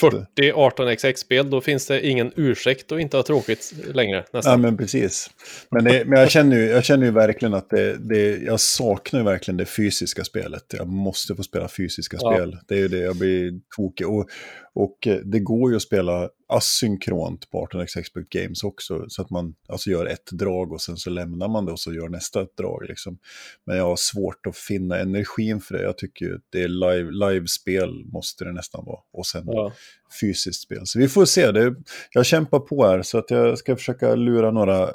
40 0.01 0.53
18xx-spel, 0.53 1.51
då 1.51 1.61
finns 1.61 1.87
det 1.87 2.07
ingen 2.07 2.33
ursäkt 2.37 2.93
att 2.93 3.01
inte 3.01 3.17
ha 3.17 3.25
tråkigt 3.25 3.75
längre. 3.95 4.25
Nästan. 4.33 4.53
Ja, 4.53 4.57
men 4.57 4.77
precis. 4.77 5.31
Men, 5.71 5.85
det, 5.85 6.05
men 6.05 6.21
jag, 6.21 6.31
känner 6.31 6.57
ju, 6.57 6.67
jag 6.67 6.85
känner 6.85 7.07
ju 7.07 7.13
verkligen 7.13 7.55
att 7.55 7.71
det, 7.71 7.97
det, 7.97 8.37
jag 8.37 8.61
saknar 8.61 9.23
verkligen 9.23 9.57
det 9.57 9.67
fysiska 9.67 10.25
spelet. 10.25 10.65
Jag 10.79 10.89
måste 10.89 11.37
få 11.37 11.43
spela 11.43 11.69
fysiska 11.69 12.17
ja. 12.21 12.35
spel. 12.35 12.59
Det 12.69 12.75
är 12.75 12.79
ju 12.79 12.89
det, 12.89 12.99
jag 12.99 13.17
blir 13.17 13.53
tokig. 13.77 14.09
Och, 14.09 14.29
och 14.75 15.07
eh, 15.07 15.17
det 15.17 15.41
går 15.41 15.71
ju 15.71 15.77
att 15.77 15.83
spela 15.83 16.29
asynkront 16.49 17.51
på 17.51 17.67
18xx 17.67 18.25
Games 18.31 18.65
också. 18.65 19.05
Så 19.09 19.23
att 19.23 19.31
man 19.31 19.55
alltså 19.69 19.91
gör 19.91 20.07
ett 20.07 20.31
drag 20.33 20.73
och 20.73 20.83
sen 20.83 20.97
så 20.97 21.11
lämnar 21.11 21.49
man 21.49 21.67
det 21.67 21.73
och 21.73 21.81
så 21.81 21.93
gör 21.93 22.04
nästa 22.09 22.47
drag. 22.57 22.85
Liksom. 22.89 23.19
Men 23.65 23.77
jag 23.77 23.85
har 23.85 23.97
svårt 23.97 24.47
att 24.47 24.57
finna 24.57 24.99
energin 24.99 25.61
för 25.61 25.75
det. 25.75 25.83
Jag 25.83 25.99
tycker 25.99 26.41
det 26.51 26.63
är 26.63 26.69
live, 26.69 27.11
live-spel 27.11 28.05
måste 28.05 28.45
det 28.45 28.53
nästan 28.53 28.85
vara. 28.85 29.01
Och 29.13 29.27
sen 29.27 29.45
ja. 29.47 29.73
fysiskt 30.21 30.63
spel. 30.63 30.81
Så 30.85 30.99
vi 30.99 31.09
får 31.09 31.25
se. 31.25 31.53
Det, 31.53 31.75
jag 32.13 32.27
kämpar 32.27 32.61
på 32.61 32.87
här 32.87 33.03
så 33.03 33.19
att 33.19 33.31
jag 33.31 33.59
ska 33.59 33.77
försöka 33.77 34.15
lura 34.15 34.51
några 34.51 34.91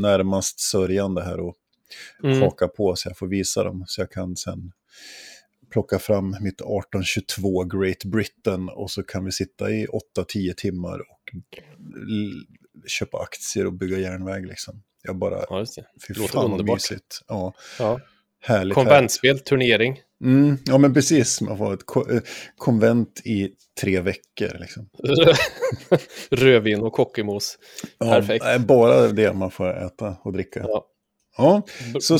närmast 0.00 0.60
sörjande 0.60 1.22
här 1.22 1.40
och 1.40 1.56
mm. 2.24 2.40
haka 2.40 2.68
på 2.68 2.96
så 2.96 3.08
jag 3.08 3.18
får 3.18 3.26
visa 3.26 3.64
dem. 3.64 3.84
Så 3.86 4.00
jag 4.00 4.10
kan 4.10 4.36
sen 4.36 4.72
plocka 5.70 5.98
fram 5.98 6.30
mitt 6.40 6.60
1822 6.60 7.64
Great 7.64 8.04
Britain 8.04 8.68
och 8.68 8.90
så 8.90 9.02
kan 9.02 9.24
vi 9.24 9.32
sitta 9.32 9.70
i 9.70 9.86
8-10 10.16 10.54
timmar 10.54 10.98
och 10.98 11.34
köpa 12.86 13.18
aktier 13.18 13.66
och 13.66 13.72
bygga 13.72 13.98
järnväg 13.98 14.46
liksom. 14.46 14.82
Jag 15.04 15.16
bara, 15.16 15.44
ja, 15.48 15.58
just 15.58 15.76
det. 15.76 15.84
Fy 16.06 16.14
Låter 16.14 16.32
fan 16.32 16.52
underbart. 16.52 16.76
mysigt. 16.76 17.20
Ja. 17.28 17.52
ja. 17.78 18.00
Härligt. 18.40 18.74
Konventspel, 18.74 19.38
turnering. 19.38 20.00
Mm, 20.24 20.58
ja, 20.64 20.78
men 20.78 20.94
precis. 20.94 21.40
Man 21.40 21.58
får 21.58 21.74
ett 21.74 21.86
ko 21.86 22.10
eh, 22.10 22.20
konvent 22.56 23.20
i 23.24 23.50
tre 23.80 24.00
veckor. 24.00 24.58
Liksom. 24.60 24.88
Rödvin 26.30 26.82
och 26.82 26.92
kockemos. 26.92 27.58
Ja, 27.98 28.10
Perfekt. 28.10 28.44
Bara 28.66 29.08
det 29.08 29.32
man 29.32 29.50
får 29.50 29.86
äta 29.86 30.16
och 30.22 30.32
dricka. 30.32 30.60
Ja. 30.68 30.86
Ja, 31.36 31.62
så, 31.92 32.00
så, 32.00 32.18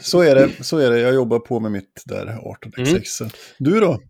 så, 0.00 0.20
är 0.20 0.34
det, 0.34 0.64
så 0.64 0.78
är 0.78 0.90
det. 0.90 1.00
Jag 1.00 1.14
jobbar 1.14 1.38
på 1.38 1.60
med 1.60 1.72
mitt 1.72 2.02
där 2.04 2.26
18xx. 2.26 3.20
Mm. 3.20 3.32
Du 3.58 3.80
då? 3.80 4.00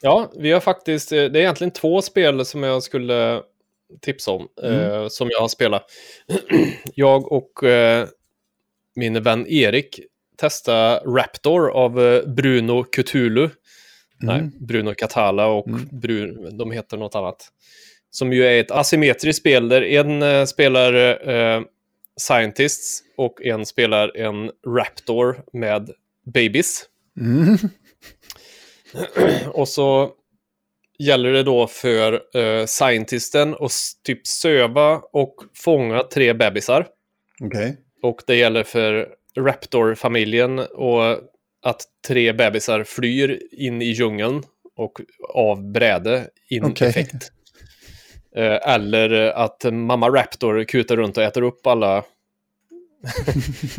Ja, 0.00 0.32
vi 0.36 0.52
har 0.52 0.60
faktiskt, 0.60 1.12
eh, 1.12 1.16
det 1.16 1.38
är 1.38 1.42
egentligen 1.42 1.70
två 1.70 2.02
spel 2.02 2.44
som 2.44 2.62
jag 2.62 2.82
skulle 2.82 3.42
tipsa 4.00 4.30
om, 4.30 4.48
mm. 4.62 4.80
eh, 4.80 5.08
som 5.08 5.28
jag 5.30 5.40
har 5.40 5.48
spelat. 5.48 5.84
jag 6.94 7.32
och 7.32 7.64
eh, 7.64 8.08
min 8.94 9.22
vän 9.22 9.46
Erik 9.46 10.00
testade 10.36 11.02
Raptor 11.06 11.70
av 11.70 12.00
eh, 12.00 12.26
Bruno 12.26 12.84
Cthulhu. 12.84 13.42
Mm. 13.42 13.54
Nej, 14.20 14.50
Bruno 14.60 14.94
Catala 14.94 15.46
och 15.46 15.68
mm. 15.68 15.88
Bruno, 15.92 16.50
de 16.50 16.70
heter 16.70 16.96
något 16.96 17.14
annat. 17.14 17.48
Som 18.10 18.32
ju 18.32 18.44
är 18.44 18.60
ett 18.60 18.70
asymmetriskt 18.70 19.40
spel 19.40 19.68
där 19.68 19.82
en 19.82 20.22
eh, 20.22 20.44
spelar 20.44 20.94
eh, 21.30 21.62
Scientists 22.20 23.02
och 23.16 23.42
en 23.42 23.66
spelar 23.66 24.16
en 24.16 24.50
Raptor 24.66 25.42
med 25.52 25.90
babies. 26.34 26.84
Mm. 27.20 27.58
och 29.52 29.68
så 29.68 30.12
gäller 31.00 31.32
det 31.32 31.42
då 31.42 31.66
för 31.66 32.12
uh, 32.36 32.66
Scientisten 32.66 33.54
att 33.60 33.72
typ 34.04 34.26
söva 34.26 35.00
och 35.12 35.34
fånga 35.54 36.02
tre 36.02 36.32
bebisar. 36.32 36.86
Okay. 37.44 37.72
Och 38.02 38.22
det 38.26 38.36
gäller 38.36 38.62
för 38.62 39.08
Raptor-familjen 39.36 40.58
och 40.58 41.18
att 41.62 41.82
tre 42.06 42.32
bebisar 42.32 42.84
flyr 42.84 43.42
in 43.52 43.82
i 43.82 43.84
djungeln 43.84 44.42
och 44.76 45.00
av 45.34 45.72
bräde 45.72 46.26
in 46.48 46.64
okay. 46.64 46.88
effekt. 46.88 47.32
Eh, 48.36 48.72
eller 48.74 49.10
att 49.30 49.64
mamma 49.72 50.08
Raptor 50.08 50.64
kutar 50.64 50.96
runt 50.96 51.16
och 51.16 51.22
äter 51.22 51.42
upp 51.42 51.66
alla, 51.66 52.04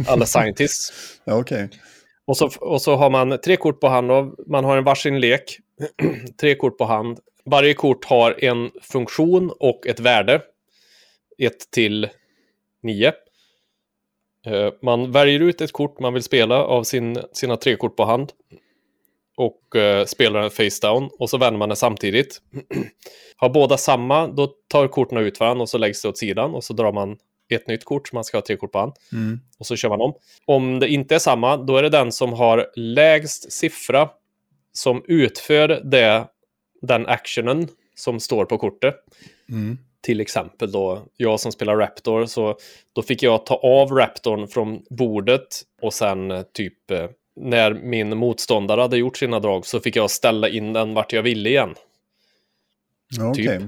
alla 0.07 0.25
scientists. 0.25 0.93
okay. 1.25 1.67
och, 2.25 2.37
så, 2.37 2.49
och 2.59 2.81
så 2.81 2.95
har 2.95 3.09
man 3.09 3.39
tre 3.45 3.57
kort 3.57 3.79
på 3.79 3.87
hand 3.87 4.11
och 4.11 4.35
man 4.47 4.65
har 4.65 4.77
en 4.77 4.83
varsin 4.83 5.19
lek. 5.19 5.57
tre 6.41 6.55
kort 6.55 6.77
på 6.77 6.85
hand. 6.85 7.19
Varje 7.45 7.73
kort 7.73 8.05
har 8.05 8.43
en 8.43 8.71
funktion 8.81 9.51
och 9.59 9.87
ett 9.87 9.99
värde. 9.99 10.41
1 11.37 11.71
till 11.71 12.09
9. 12.83 13.13
Eh, 14.45 14.73
man 14.81 15.11
väljer 15.11 15.39
ut 15.39 15.61
ett 15.61 15.71
kort 15.71 15.99
man 15.99 16.13
vill 16.13 16.23
spela 16.23 16.63
av 16.63 16.83
sin, 16.83 17.17
sina 17.33 17.57
tre 17.57 17.75
kort 17.75 17.95
på 17.95 18.03
hand 18.03 18.31
och 19.37 19.75
uh, 19.75 20.05
spelar 20.05 20.41
en 20.41 20.49
face 20.49 20.87
down 20.87 21.09
och 21.19 21.29
så 21.29 21.37
vänder 21.37 21.57
man 21.57 21.69
den 21.69 21.75
samtidigt. 21.75 22.41
Har 23.35 23.49
båda 23.49 23.77
samma, 23.77 24.27
då 24.27 24.47
tar 24.67 24.87
korten 24.87 25.17
ut 25.17 25.39
varandra 25.39 25.61
och 25.61 25.69
så 25.69 25.77
läggs 25.77 26.01
det 26.01 26.09
åt 26.09 26.17
sidan 26.17 26.53
och 26.53 26.63
så 26.63 26.73
drar 26.73 26.91
man 26.91 27.17
ett 27.53 27.67
nytt 27.67 27.85
kort, 27.85 28.07
så 28.07 28.15
man 28.15 28.23
ska 28.23 28.37
ha 28.37 28.41
tre 28.41 28.55
kort 28.55 28.71
på 28.71 28.79
hand. 28.79 28.93
Mm. 29.13 29.39
Och 29.59 29.65
så 29.65 29.75
kör 29.75 29.89
man 29.89 30.01
om. 30.01 30.13
Om 30.45 30.79
det 30.79 30.87
inte 30.87 31.15
är 31.15 31.19
samma, 31.19 31.57
då 31.57 31.77
är 31.77 31.83
det 31.83 31.89
den 31.89 32.11
som 32.11 32.33
har 32.33 32.71
lägst 32.75 33.51
siffra 33.51 34.09
som 34.73 35.03
utför 35.07 35.67
det, 35.67 36.27
den 36.81 37.07
actionen 37.07 37.67
som 37.95 38.19
står 38.19 38.45
på 38.45 38.57
kortet. 38.57 38.95
Mm. 39.49 39.77
Till 40.01 40.21
exempel 40.21 40.71
då, 40.71 41.05
jag 41.17 41.39
som 41.39 41.51
spelar 41.51 41.77
Raptor, 41.77 42.25
så 42.25 42.57
då 42.93 43.01
fick 43.01 43.23
jag 43.23 43.45
ta 43.45 43.55
av 43.55 43.91
Raptorn 43.91 44.47
från 44.47 44.85
bordet 44.89 45.61
och 45.81 45.93
sen 45.93 46.31
eh, 46.31 46.41
typ 46.41 46.91
eh, 46.91 47.09
när 47.35 47.73
min 47.73 48.17
motståndare 48.17 48.81
hade 48.81 48.97
gjort 48.97 49.17
sina 49.17 49.39
drag 49.39 49.65
så 49.65 49.79
fick 49.79 49.95
jag 49.95 50.11
ställa 50.11 50.49
in 50.49 50.73
den 50.73 50.93
vart 50.93 51.13
jag 51.13 51.23
ville 51.23 51.49
igen. 51.49 51.75
Okay. 53.31 53.33
Typ. 53.33 53.61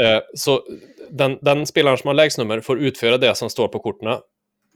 Eh, 0.00 0.20
så 0.34 0.62
den, 1.10 1.38
den, 1.42 1.66
spelaren 1.66 1.98
som 1.98 2.08
har 2.08 2.14
lägst 2.14 2.38
nummer 2.38 2.60
får 2.60 2.78
utföra 2.78 3.18
det 3.18 3.34
som 3.34 3.50
står 3.50 3.68
på 3.68 3.78
korten. 3.78 4.18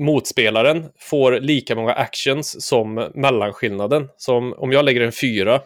Motspelaren 0.03 0.85
får 0.99 1.41
lika 1.41 1.75
många 1.75 1.93
actions 1.93 2.67
som 2.67 3.11
mellanskillnaden. 3.15 4.09
Som 4.17 4.53
om 4.53 4.73
jag 4.73 4.85
lägger 4.85 5.01
en 5.01 5.13
fyra 5.13 5.61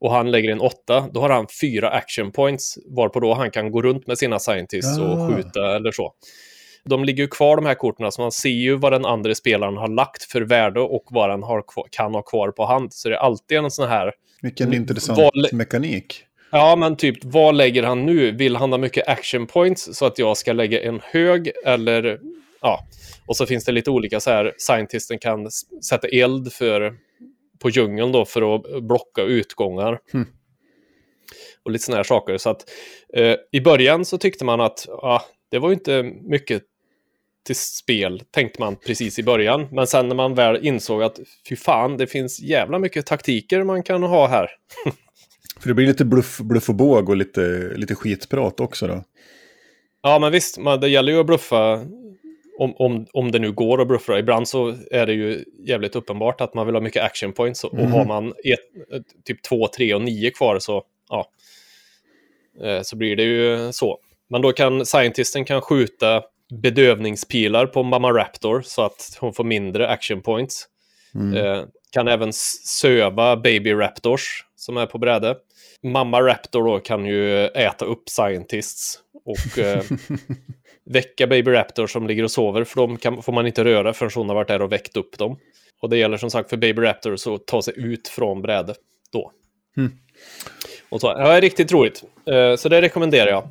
och 0.00 0.12
han 0.12 0.30
lägger 0.30 0.52
en 0.52 0.60
åtta, 0.60 1.08
då 1.12 1.20
har 1.20 1.30
han 1.30 1.46
fyra 1.60 1.90
action 1.90 2.32
points, 2.32 2.78
varpå 2.96 3.20
då 3.20 3.34
han 3.34 3.50
kan 3.50 3.70
gå 3.70 3.82
runt 3.82 4.06
med 4.06 4.18
sina 4.18 4.38
scientists 4.38 4.98
ah. 4.98 5.02
och 5.02 5.36
skjuta 5.36 5.76
eller 5.76 5.92
så 5.92 6.12
de 6.88 7.04
ligger 7.04 7.22
ju 7.22 7.28
kvar 7.28 7.56
de 7.56 7.66
här 7.66 7.74
korten, 7.74 8.12
så 8.12 8.20
man 8.20 8.32
ser 8.32 8.48
ju 8.48 8.76
vad 8.76 8.92
den 8.92 9.04
andra 9.04 9.34
spelaren 9.34 9.76
har 9.76 9.88
lagt 9.88 10.22
för 10.22 10.40
värde 10.40 10.80
och 10.80 11.04
vad 11.10 11.30
den 11.30 11.42
har, 11.42 11.64
kan 11.90 12.14
ha 12.14 12.22
kvar 12.22 12.50
på 12.50 12.64
hand. 12.64 12.92
Så 12.92 13.08
det 13.08 13.14
är 13.14 13.18
alltid 13.18 13.58
en 13.58 13.70
sån 13.70 13.88
här... 13.88 14.12
Vilken 14.42 14.74
intressant 14.74 15.18
vad, 15.18 15.52
mekanik. 15.52 16.24
Ja, 16.50 16.76
men 16.76 16.96
typ 16.96 17.24
vad 17.24 17.54
lägger 17.54 17.82
han 17.82 18.06
nu? 18.06 18.30
Vill 18.30 18.56
han 18.56 18.72
ha 18.72 18.78
mycket 18.78 19.08
action 19.08 19.46
points 19.46 19.96
så 19.96 20.06
att 20.06 20.18
jag 20.18 20.36
ska 20.36 20.52
lägga 20.52 20.82
en 20.82 21.00
hög 21.02 21.50
eller... 21.64 22.18
Ja, 22.60 22.86
och 23.26 23.36
så 23.36 23.46
finns 23.46 23.64
det 23.64 23.72
lite 23.72 23.90
olika 23.90 24.20
så 24.20 24.30
här. 24.30 24.54
Scientisten 24.58 25.18
kan 25.18 25.50
sätta 25.84 26.08
eld 26.08 26.52
för, 26.52 26.96
på 27.58 27.70
djungeln 27.70 28.12
då 28.12 28.24
för 28.24 28.54
att 28.54 28.82
blocka 28.82 29.22
utgångar. 29.22 30.00
Hmm. 30.12 30.26
Och 31.62 31.70
lite 31.70 31.84
sådana 31.84 31.96
här 31.96 32.04
saker. 32.04 32.38
Så 32.38 32.50
att 32.50 32.70
eh, 33.14 33.34
i 33.52 33.60
början 33.60 34.04
så 34.04 34.18
tyckte 34.18 34.44
man 34.44 34.60
att 34.60 34.88
ah, 34.88 35.22
det 35.50 35.58
var 35.58 35.72
inte 35.72 36.02
mycket 36.22 36.62
till 37.46 37.56
spel, 37.56 38.22
tänkte 38.30 38.60
man 38.60 38.76
precis 38.76 39.18
i 39.18 39.22
början. 39.22 39.66
Men 39.72 39.86
sen 39.86 40.08
när 40.08 40.16
man 40.16 40.34
väl 40.34 40.66
insåg 40.66 41.02
att 41.02 41.20
fy 41.48 41.56
fan, 41.56 41.96
det 41.96 42.06
finns 42.06 42.40
jävla 42.40 42.78
mycket 42.78 43.06
taktiker 43.06 43.62
man 43.62 43.82
kan 43.82 44.02
ha 44.02 44.26
här. 44.26 44.48
För 45.60 45.68
det 45.68 45.74
blir 45.74 45.86
lite 45.86 46.04
bluff, 46.04 46.38
bluff 46.38 46.68
och 46.68 46.74
båg 46.74 47.08
och 47.08 47.16
lite, 47.16 47.72
lite 47.76 47.94
skitprat 47.94 48.60
också 48.60 48.86
då. 48.86 49.04
Ja, 50.02 50.18
men 50.18 50.32
visst, 50.32 50.58
man, 50.58 50.80
det 50.80 50.88
gäller 50.88 51.12
ju 51.12 51.20
att 51.20 51.26
bluffa 51.26 51.84
om, 52.58 52.74
om, 52.76 53.06
om 53.12 53.32
det 53.32 53.38
nu 53.38 53.52
går 53.52 53.80
att 53.80 53.88
bluffa. 53.88 54.18
Ibland 54.18 54.48
så 54.48 54.74
är 54.90 55.06
det 55.06 55.12
ju 55.12 55.44
jävligt 55.66 55.96
uppenbart 55.96 56.40
att 56.40 56.54
man 56.54 56.66
vill 56.66 56.74
ha 56.74 56.82
mycket 56.82 57.02
action 57.02 57.32
points. 57.32 57.64
Och 57.64 57.74
mm. 57.74 57.92
har 57.92 58.04
man 58.04 58.28
ett, 58.28 59.24
typ 59.24 59.42
2, 59.42 59.68
3 59.68 59.94
och 59.94 60.02
9 60.02 60.30
kvar 60.30 60.58
så, 60.58 60.82
ja, 61.08 61.30
eh, 62.62 62.82
så 62.82 62.96
blir 62.96 63.16
det 63.16 63.22
ju 63.22 63.72
så. 63.72 63.98
Men 64.30 64.42
då 64.42 64.52
kan 64.52 64.86
scientisten 64.86 65.44
kan 65.44 65.60
skjuta 65.60 66.22
bedövningspilar 66.62 67.66
på 67.66 67.82
Mamma 67.82 68.12
Raptor 68.12 68.62
så 68.64 68.82
att 68.82 69.18
hon 69.20 69.34
får 69.34 69.44
mindre 69.44 69.88
action 69.88 70.22
points. 70.22 70.66
Mm. 71.14 71.36
Eh, 71.36 71.64
kan 71.92 72.08
även 72.08 72.32
söva 72.66 73.36
Baby 73.36 73.72
Raptors 73.72 74.44
som 74.56 74.76
är 74.76 74.86
på 74.86 74.98
bräde. 74.98 75.36
Mamma 75.82 76.22
Raptor 76.22 76.64
då 76.64 76.78
kan 76.78 77.06
ju 77.06 77.46
äta 77.46 77.84
upp 77.84 78.08
Scientists 78.08 78.98
och 79.24 79.58
eh, 79.58 79.82
väcka 80.88 81.26
Baby 81.26 81.50
Raptor 81.50 81.86
som 81.86 82.06
ligger 82.06 82.22
och 82.22 82.30
sover 82.30 82.64
för 82.64 82.76
de 82.76 82.96
kan, 82.96 83.22
får 83.22 83.32
man 83.32 83.46
inte 83.46 83.64
röra 83.64 83.92
förrän 83.92 84.10
hon 84.14 84.28
har 84.28 84.36
varit 84.36 84.48
där 84.48 84.62
och 84.62 84.72
väckt 84.72 84.96
upp 84.96 85.18
dem. 85.18 85.38
Och 85.80 85.90
det 85.90 85.98
gäller 85.98 86.16
som 86.16 86.30
sagt 86.30 86.50
för 86.50 86.56
Baby 86.56 86.82
Raptor 86.82 87.34
att 87.34 87.46
ta 87.46 87.62
sig 87.62 87.74
ut 87.76 88.08
från 88.08 88.42
bräde 88.42 88.74
då. 89.12 89.32
Mm. 89.76 89.92
Och 90.88 91.00
så, 91.00 91.06
ja, 91.06 91.40
riktigt 91.40 91.72
roligt. 91.72 92.04
Eh, 92.26 92.56
så 92.56 92.68
det 92.68 92.82
rekommenderar 92.82 93.30
jag. 93.30 93.48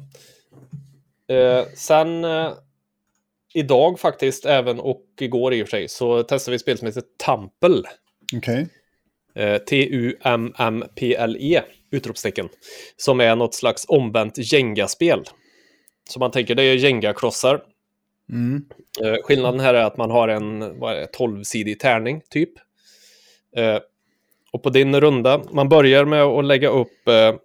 Eh, 1.37 1.65
sen 1.75 2.23
eh, 2.23 2.53
idag 3.53 3.99
faktiskt, 3.99 4.45
även 4.45 4.79
och 4.79 5.05
igår 5.19 5.53
i 5.53 5.63
och 5.63 5.67
för 5.67 5.77
sig, 5.77 5.87
så 5.87 6.23
testade 6.23 6.55
vi 6.55 6.59
spel 6.59 6.77
som 6.77 6.87
heter 6.87 7.03
Tampel. 7.17 7.85
Eh, 9.35 9.57
T-U-M-M-P-L-E, 9.57 11.61
utropstecken. 11.91 12.49
Som 12.97 13.21
är 13.21 13.35
något 13.35 13.55
slags 13.55 13.85
omvänt 13.87 14.53
Jenga-spel. 14.53 15.23
Så 16.11 16.19
man 16.19 16.31
tänker, 16.31 16.55
det 16.55 16.63
är 16.63 16.75
Jenga-krossar. 16.75 17.61
Mm. 18.29 18.65
Eh, 19.03 19.23
skillnaden 19.23 19.59
här 19.59 19.73
är 19.73 19.83
att 19.83 19.97
man 19.97 20.11
har 20.11 20.27
en 20.27 20.79
vad 20.79 20.93
är 20.93 20.99
det, 20.99 21.07
12-sidig 21.17 21.79
tärning, 21.79 22.21
typ. 22.29 22.49
Eh, 23.55 23.79
och 24.51 24.63
på 24.63 24.69
din 24.69 25.01
runda, 25.01 25.41
man 25.51 25.69
börjar 25.69 26.05
med 26.05 26.23
att 26.23 26.45
lägga 26.45 26.69
upp 26.69 27.07
eh, 27.07 27.35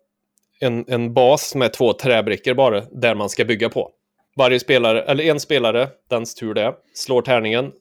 en, 0.61 0.85
en 0.89 1.15
bas 1.15 1.55
med 1.55 1.73
två 1.73 1.93
träbrickor 1.93 2.55
bara, 2.55 2.81
där 2.81 3.15
man 3.15 3.29
ska 3.29 3.45
bygga 3.45 3.69
på. 3.69 3.91
Varje 4.37 4.61
spelare, 4.61 5.03
eller 5.03 5.25
en 5.25 5.41
spelare, 5.41 5.89
dens 6.11 6.35
tur 6.35 6.55
det 6.55 6.75
slår 6.95 7.23
tärningen, 7.23 7.73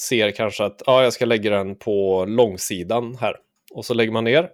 ser 0.00 0.30
kanske 0.30 0.64
att 0.64 0.82
ja, 0.86 1.02
jag 1.02 1.12
ska 1.12 1.24
lägga 1.24 1.50
den 1.50 1.76
på 1.76 2.24
långsidan 2.24 3.16
här. 3.20 3.36
Och 3.74 3.84
så 3.84 3.94
lägger 3.94 4.12
man 4.12 4.24
ner 4.24 4.48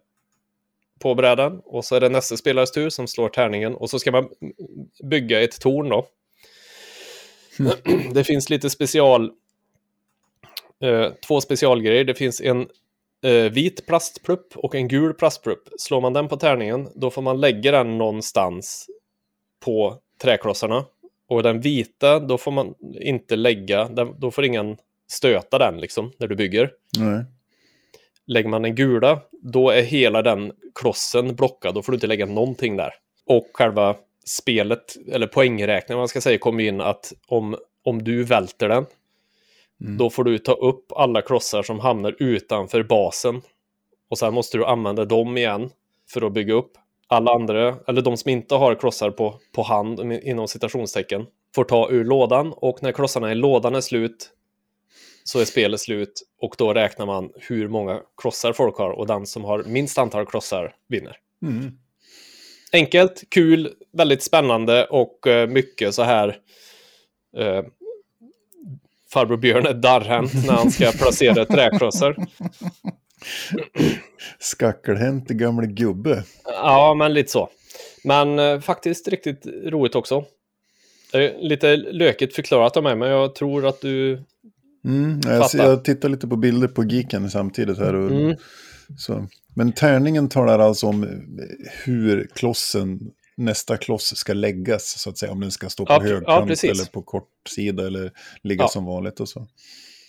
på 0.99 1.14
brädan 1.14 1.61
och 1.64 1.85
så 1.85 1.97
är 1.97 2.00
det 2.00 2.09
nästa 2.09 2.37
spelares 2.37 2.73
tur 2.73 2.90
som 2.90 3.07
slår 3.07 3.28
tärningen 3.28 3.75
och 3.75 3.90
så 3.90 3.99
ska 3.99 4.12
man 4.12 4.28
bygga 5.05 5.43
ett 5.43 5.61
torn 5.61 5.88
då. 5.88 6.07
Det 8.14 8.25
finns 8.25 8.50
lite 8.50 8.71
special, 8.71 9.31
eh, 10.83 11.07
två 11.26 11.40
specialgrejer. 11.40 12.05
Det 12.05 12.14
finns 12.14 12.40
en 12.40 12.67
eh, 13.25 13.52
vit 13.52 13.87
plastplupp 13.87 14.57
och 14.57 14.75
en 14.75 14.88
gul 14.88 15.14
plastplupp. 15.14 15.69
Slår 15.78 16.00
man 16.00 16.12
den 16.12 16.28
på 16.28 16.37
tärningen, 16.37 16.88
då 16.95 17.11
får 17.11 17.23
man 17.23 17.40
lägga 17.40 17.73
den 17.73 17.99
någonstans 17.99 18.87
på 19.64 19.99
träklossarna. 20.23 20.85
Och 21.28 21.43
den 21.43 21.61
vita, 21.61 22.21
då 22.21 22.38
får 22.38 22.50
man 22.50 22.75
inte 23.00 23.37
lägga, 23.37 23.88
då 24.19 24.31
får 24.31 24.45
ingen 24.45 24.76
stöta 25.11 25.59
den 25.59 25.81
liksom, 25.81 26.12
när 26.19 26.26
du 26.26 26.37
bygger. 26.37 26.71
Nej. 26.99 27.25
Lägger 28.29 28.49
man 28.49 28.63
den 28.63 28.75
gula, 28.75 29.21
då 29.43 29.71
är 29.71 29.83
hela 29.83 30.23
den 30.23 30.53
klossen 30.75 31.37
blockad. 31.37 31.75
Då 31.75 31.83
får 31.83 31.93
du 31.93 31.97
inte 31.97 32.07
lägga 32.07 32.27
någonting 32.27 32.77
där. 32.77 32.95
Och 33.27 33.47
själva 33.53 33.97
spelet, 34.27 34.97
eller 35.13 35.27
poängräkningen 35.27 35.99
man 35.99 36.09
ska 36.09 36.21
säga, 36.21 36.39
kommer 36.39 36.65
in 36.65 36.81
att 36.81 37.13
om, 37.27 37.57
om 37.85 38.05
du 38.05 38.25
välter 38.25 38.69
den, 38.69 38.87
då 39.79 40.11
får 40.11 40.25
du 40.25 40.39
ta 40.39 40.53
upp 40.53 40.93
alla 40.93 41.23
klossar 41.23 41.63
som 41.63 41.81
hamnar 41.81 42.17
utanför 42.19 42.83
basen. 42.83 43.43
Och 44.11 44.19
sen 44.19 44.35
måste 44.35 44.59
du 44.59 44.65
använda 44.65 45.05
dem 45.05 45.37
igen 45.39 45.71
för 46.11 46.27
att 46.27 46.33
bygga 46.33 46.55
upp. 46.55 46.73
Alla 47.07 47.31
andra, 47.31 47.77
eller 47.87 48.03
de 48.03 48.17
som 48.17 48.31
inte 48.31 48.55
har 48.55 48.75
klossar 48.75 49.11
på, 49.11 49.35
på 49.55 49.63
hand, 49.63 50.13
inom 50.13 50.49
citationstecken, 50.49 51.27
får 51.55 51.65
ta 51.65 51.91
ur 51.91 52.05
lådan. 52.05 52.53
Och 52.57 52.83
när 52.83 52.93
klossarna 52.93 53.33
i 53.33 53.35
lådan 53.35 53.75
är 53.75 53.81
slut 53.81 54.31
så 55.29 55.41
är 55.41 55.45
spelet 55.45 55.81
slut 55.81 56.23
och 56.41 56.55
då 56.59 56.75
räknar 56.75 57.07
man 57.07 57.31
hur 57.37 57.69
många 57.69 58.01
klossar 58.17 58.53
folk 58.53 58.77
har 58.77 58.91
och 58.91 59.07
den 59.07 59.27
som 59.27 59.45
har 59.45 59.63
minst 59.63 59.99
antal 59.99 60.27
klossar 60.27 60.75
vinner. 60.89 61.17
Mm. 61.43 61.73
Enkelt, 62.73 63.25
kul, 63.29 63.75
väldigt 63.93 64.23
spännande 64.23 64.85
och 64.85 65.27
eh, 65.27 65.49
mycket 65.49 65.95
så 65.95 66.03
här 66.03 66.29
eh, 67.37 67.63
farbror 69.13 69.37
Björn 69.37 69.67
är 69.67 69.75
darrhänt 69.75 70.47
när 70.47 70.55
han 70.55 70.71
ska 70.71 70.93
placera 70.99 71.45
träklossar. 71.45 72.17
Skackelhänt 74.39 75.29
gamle 75.29 75.67
gubbe. 75.67 76.25
Ja, 76.45 76.95
men 76.95 77.15
lite 77.15 77.31
så. 77.31 77.51
Men 78.05 78.39
eh, 78.39 78.61
faktiskt 78.61 79.09
riktigt 79.09 79.47
roligt 79.47 79.95
också. 79.95 80.25
Eh, 81.15 81.31
lite 81.39 81.77
lökigt 81.77 82.35
förklarat 82.35 82.77
av 82.77 82.83
mig, 82.83 82.97
men 82.97 83.11
jag 83.11 83.35
tror 83.35 83.67
att 83.67 83.81
du... 83.81 84.23
Mm, 84.85 85.21
jag, 85.25 85.51
jag 85.55 85.85
tittar 85.85 86.09
lite 86.09 86.29
på 86.29 86.37
bilder 86.37 86.69
på 86.69 86.85
Geeken 86.85 87.31
samtidigt 87.31 87.79
här. 87.79 87.95
Och, 87.95 88.11
Mm. 88.11 88.37
så. 88.99 89.27
Men 89.55 89.73
tärningen 89.73 90.29
talar 90.29 90.59
alltså 90.59 90.87
om 90.87 91.07
hur 91.85 92.29
klossen, 92.35 93.01
nästa 93.37 93.77
kloss 93.77 94.17
ska 94.17 94.33
läggas, 94.33 95.01
så 95.01 95.11
att 95.11 95.19
säga. 95.19 95.33
Om 95.33 95.41
den 95.41 95.51
ska 95.51 95.69
stå 95.69 95.87
på 95.87 95.93
Ja, 95.93 96.01
ja, 96.03 96.14
högkant 96.14 96.47
precis. 96.49 96.71
eller 96.71 96.85
på 96.93 97.03
kort 97.03 97.29
sida 97.49 97.87
eller 97.87 98.12
ligga 98.43 98.62
Ja. 98.64 98.69
som 98.69 98.85
vanligt 98.85 99.21
och 99.21 99.29
så. 99.29 99.47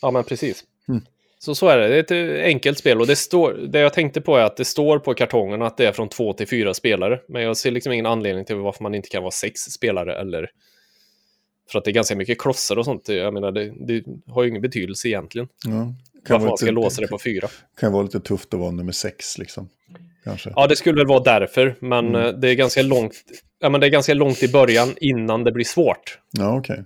Ja, 0.01 0.12
men 0.12 0.23
precis. 0.23 0.63
Mm. 0.89 1.01
Så 1.39 1.55
så 1.55 1.67
är 1.67 1.77
det. 1.77 1.88
Det 1.88 1.95
är 1.95 1.99
ett 2.29 2.39
eh, 2.39 2.45
enkelt 2.45 2.77
spel 2.77 3.01
och 3.01 3.08
det, 3.08 3.15
står, 3.15 3.53
det 3.53 3.79
jag 3.79 3.93
tänkte 3.93 4.21
på 4.21 4.36
är 4.38 4.43
att 4.43 4.58
det 4.58 4.65
står 4.65 4.99
på 4.99 5.13
kartongen 5.13 5.62
att 5.62 5.77
det 5.77 5.86
är 5.88 5.91
från 5.91 6.10
två 6.10 6.34
till 6.34 6.47
fyra 6.47 6.73
spelare. 6.73 7.19
Men 7.27 7.41
jag 7.41 7.58
ser 7.58 7.71
liksom 7.71 7.93
ingen 7.93 8.05
anledning 8.05 8.45
till 8.45 8.55
varför 8.55 8.84
man 8.84 8.95
inte 8.95 9.10
kan 9.10 9.21
vara 9.23 9.32
sex 9.32 9.60
spelare 9.62 10.15
eller 10.21 10.49
för 11.71 11.79
att 11.79 11.86
det 11.86 11.91
är 11.91 11.93
ganska 11.93 12.15
mycket 12.15 12.39
klossar 12.39 12.77
och 12.77 12.86
sånt. 12.86 13.10
Jag 13.10 13.34
menar, 13.34 13.51
det, 13.51 13.73
det 13.88 14.03
har 14.27 14.43
ju 14.43 14.49
ingen 14.49 14.62
betydelse 14.62 15.08
egentligen. 15.08 15.47
Ja. 15.65 15.71
Kan, 15.71 15.93
Varför 16.29 16.47
man 16.47 16.58
ska 16.58 16.71
låsa 16.71 17.01
det 17.01 17.08
på 17.08 17.19
fyra. 17.19 17.47
kan 17.79 17.91
vara 17.93 18.03
lite 18.03 18.19
tufft 18.19 18.53
att 18.53 18.60
vara 18.60 18.71
nummer 18.71 18.91
sex, 18.91 19.38
liksom. 19.38 19.69
Kanske. 20.23 20.53
Ja, 20.55 20.67
det 20.67 20.75
skulle 20.75 20.97
väl 20.97 21.08
vara 21.08 21.23
därför, 21.23 21.75
men 21.79 22.08
Mm. 22.08 22.21
eh, 22.25 22.32
det 22.34 22.49
är 22.49 22.53
ganska 22.55 22.82
långt. 22.82 23.13
Ja, 23.60 23.69
men 23.69 23.82
det 23.82 23.88
är 23.88 23.91
ganska 23.91 24.13
långt 24.13 24.43
i 24.43 24.47
början 24.47 24.93
innan 25.01 25.43
det 25.43 25.51
blir 25.51 25.65
svårt. 25.65 26.19
Ja, 26.32 26.58
okej. 26.58 26.84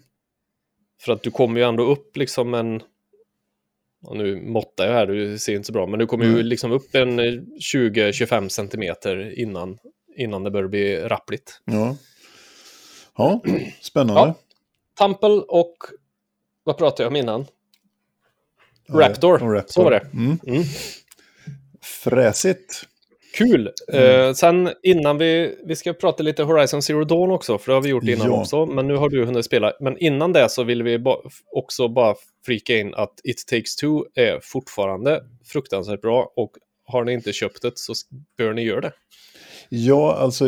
För 1.02 1.14
att 1.14 1.24
du 1.24 1.32
kommer 1.32 1.60
ju 1.62 1.68
ändå 1.68 1.84
upp 1.84 2.18
liksom 2.18 2.54
en... 2.54 2.82
Och 4.06 4.18
nu 4.18 4.42
måttar 4.42 4.86
jag 4.86 4.94
här, 4.94 5.08
du 5.08 5.38
ser 5.40 5.54
inte 5.56 5.66
så 5.66 5.74
bra, 5.74 5.88
men 5.88 6.00
du 6.00 6.06
kommer 6.08 6.26
ju 6.26 6.32
Mm. 6.32 6.46
liksom 6.46 6.72
upp 6.72 6.96
en 6.96 7.20
eh, 7.20 7.26
20-25 7.74 8.48
centimeter 8.50 9.40
innan, 9.40 9.78
innan 10.18 10.44
det 10.44 10.52
börjar 10.52 10.68
bli 10.68 10.98
rappligt. 10.98 11.62
Ja. 11.66 11.98
ja, 13.18 13.42
spännande. 13.82 14.22
Ja. 14.22 14.36
Tampel 14.98 15.44
och... 15.48 15.76
Vad 16.64 16.78
pratade 16.78 17.04
jag 17.04 17.10
om 17.12 17.16
innan? 17.16 17.46
Raptor. 18.90 19.44
Och 19.44 19.54
Raptor. 19.54 19.74
Så 19.74 19.84
var 19.84 19.92
det. 19.92 20.06
Mm. 20.14 20.40
Mm. 20.48 20.64
Fräsigt. 21.82 22.84
Kul! 23.38 23.72
Mm. 23.94 24.22
Eh, 24.22 24.34
sen 24.34 24.70
innan 24.84 25.18
vi... 25.18 25.60
Vi 25.66 25.76
ska 25.76 25.94
prata 25.94 26.24
lite 26.24 26.44
Horizon 26.44 26.82
Zero 26.82 27.04
Dawn 27.04 27.32
också, 27.32 27.58
för 27.58 27.72
det 27.72 27.76
har 27.76 27.82
vi 27.82 27.90
gjort 27.90 28.04
innan 28.04 28.28
Ja. 28.28 28.42
också. 28.42 28.66
Men 28.66 28.88
nu 28.88 28.96
har 28.96 29.10
du 29.10 29.26
hunnit 29.26 29.46
spela. 29.46 29.74
Men 29.80 29.98
innan 29.98 30.34
det 30.34 30.50
så 30.50 30.64
vill 30.64 30.84
vi 30.84 31.00
ba 31.00 31.18
också 31.52 31.88
bara 31.88 32.16
flika 32.46 32.78
in 32.78 32.94
att 32.94 33.14
It 33.24 33.48
takes 33.48 33.76
two 33.76 34.04
är 34.16 34.40
fortfarande 34.44 35.24
fruktansvärt 35.46 36.02
bra. 36.02 36.34
Och 36.36 36.52
har 36.86 37.04
ni 37.04 37.14
inte 37.14 37.34
köpt 37.34 37.62
det 37.62 37.72
så 37.76 37.94
bör 38.38 38.54
ni 38.54 38.64
göra 38.64 38.82
det. 38.82 38.92
Ja, 39.70 40.16
alltså 40.16 40.46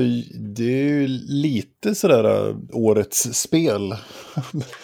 det 0.55 0.63
är 0.63 0.89
ju 0.89 1.07
lite 1.27 1.95
sådär 1.95 2.49
äh, 2.49 2.55
årets 2.71 3.33
spel. 3.33 3.95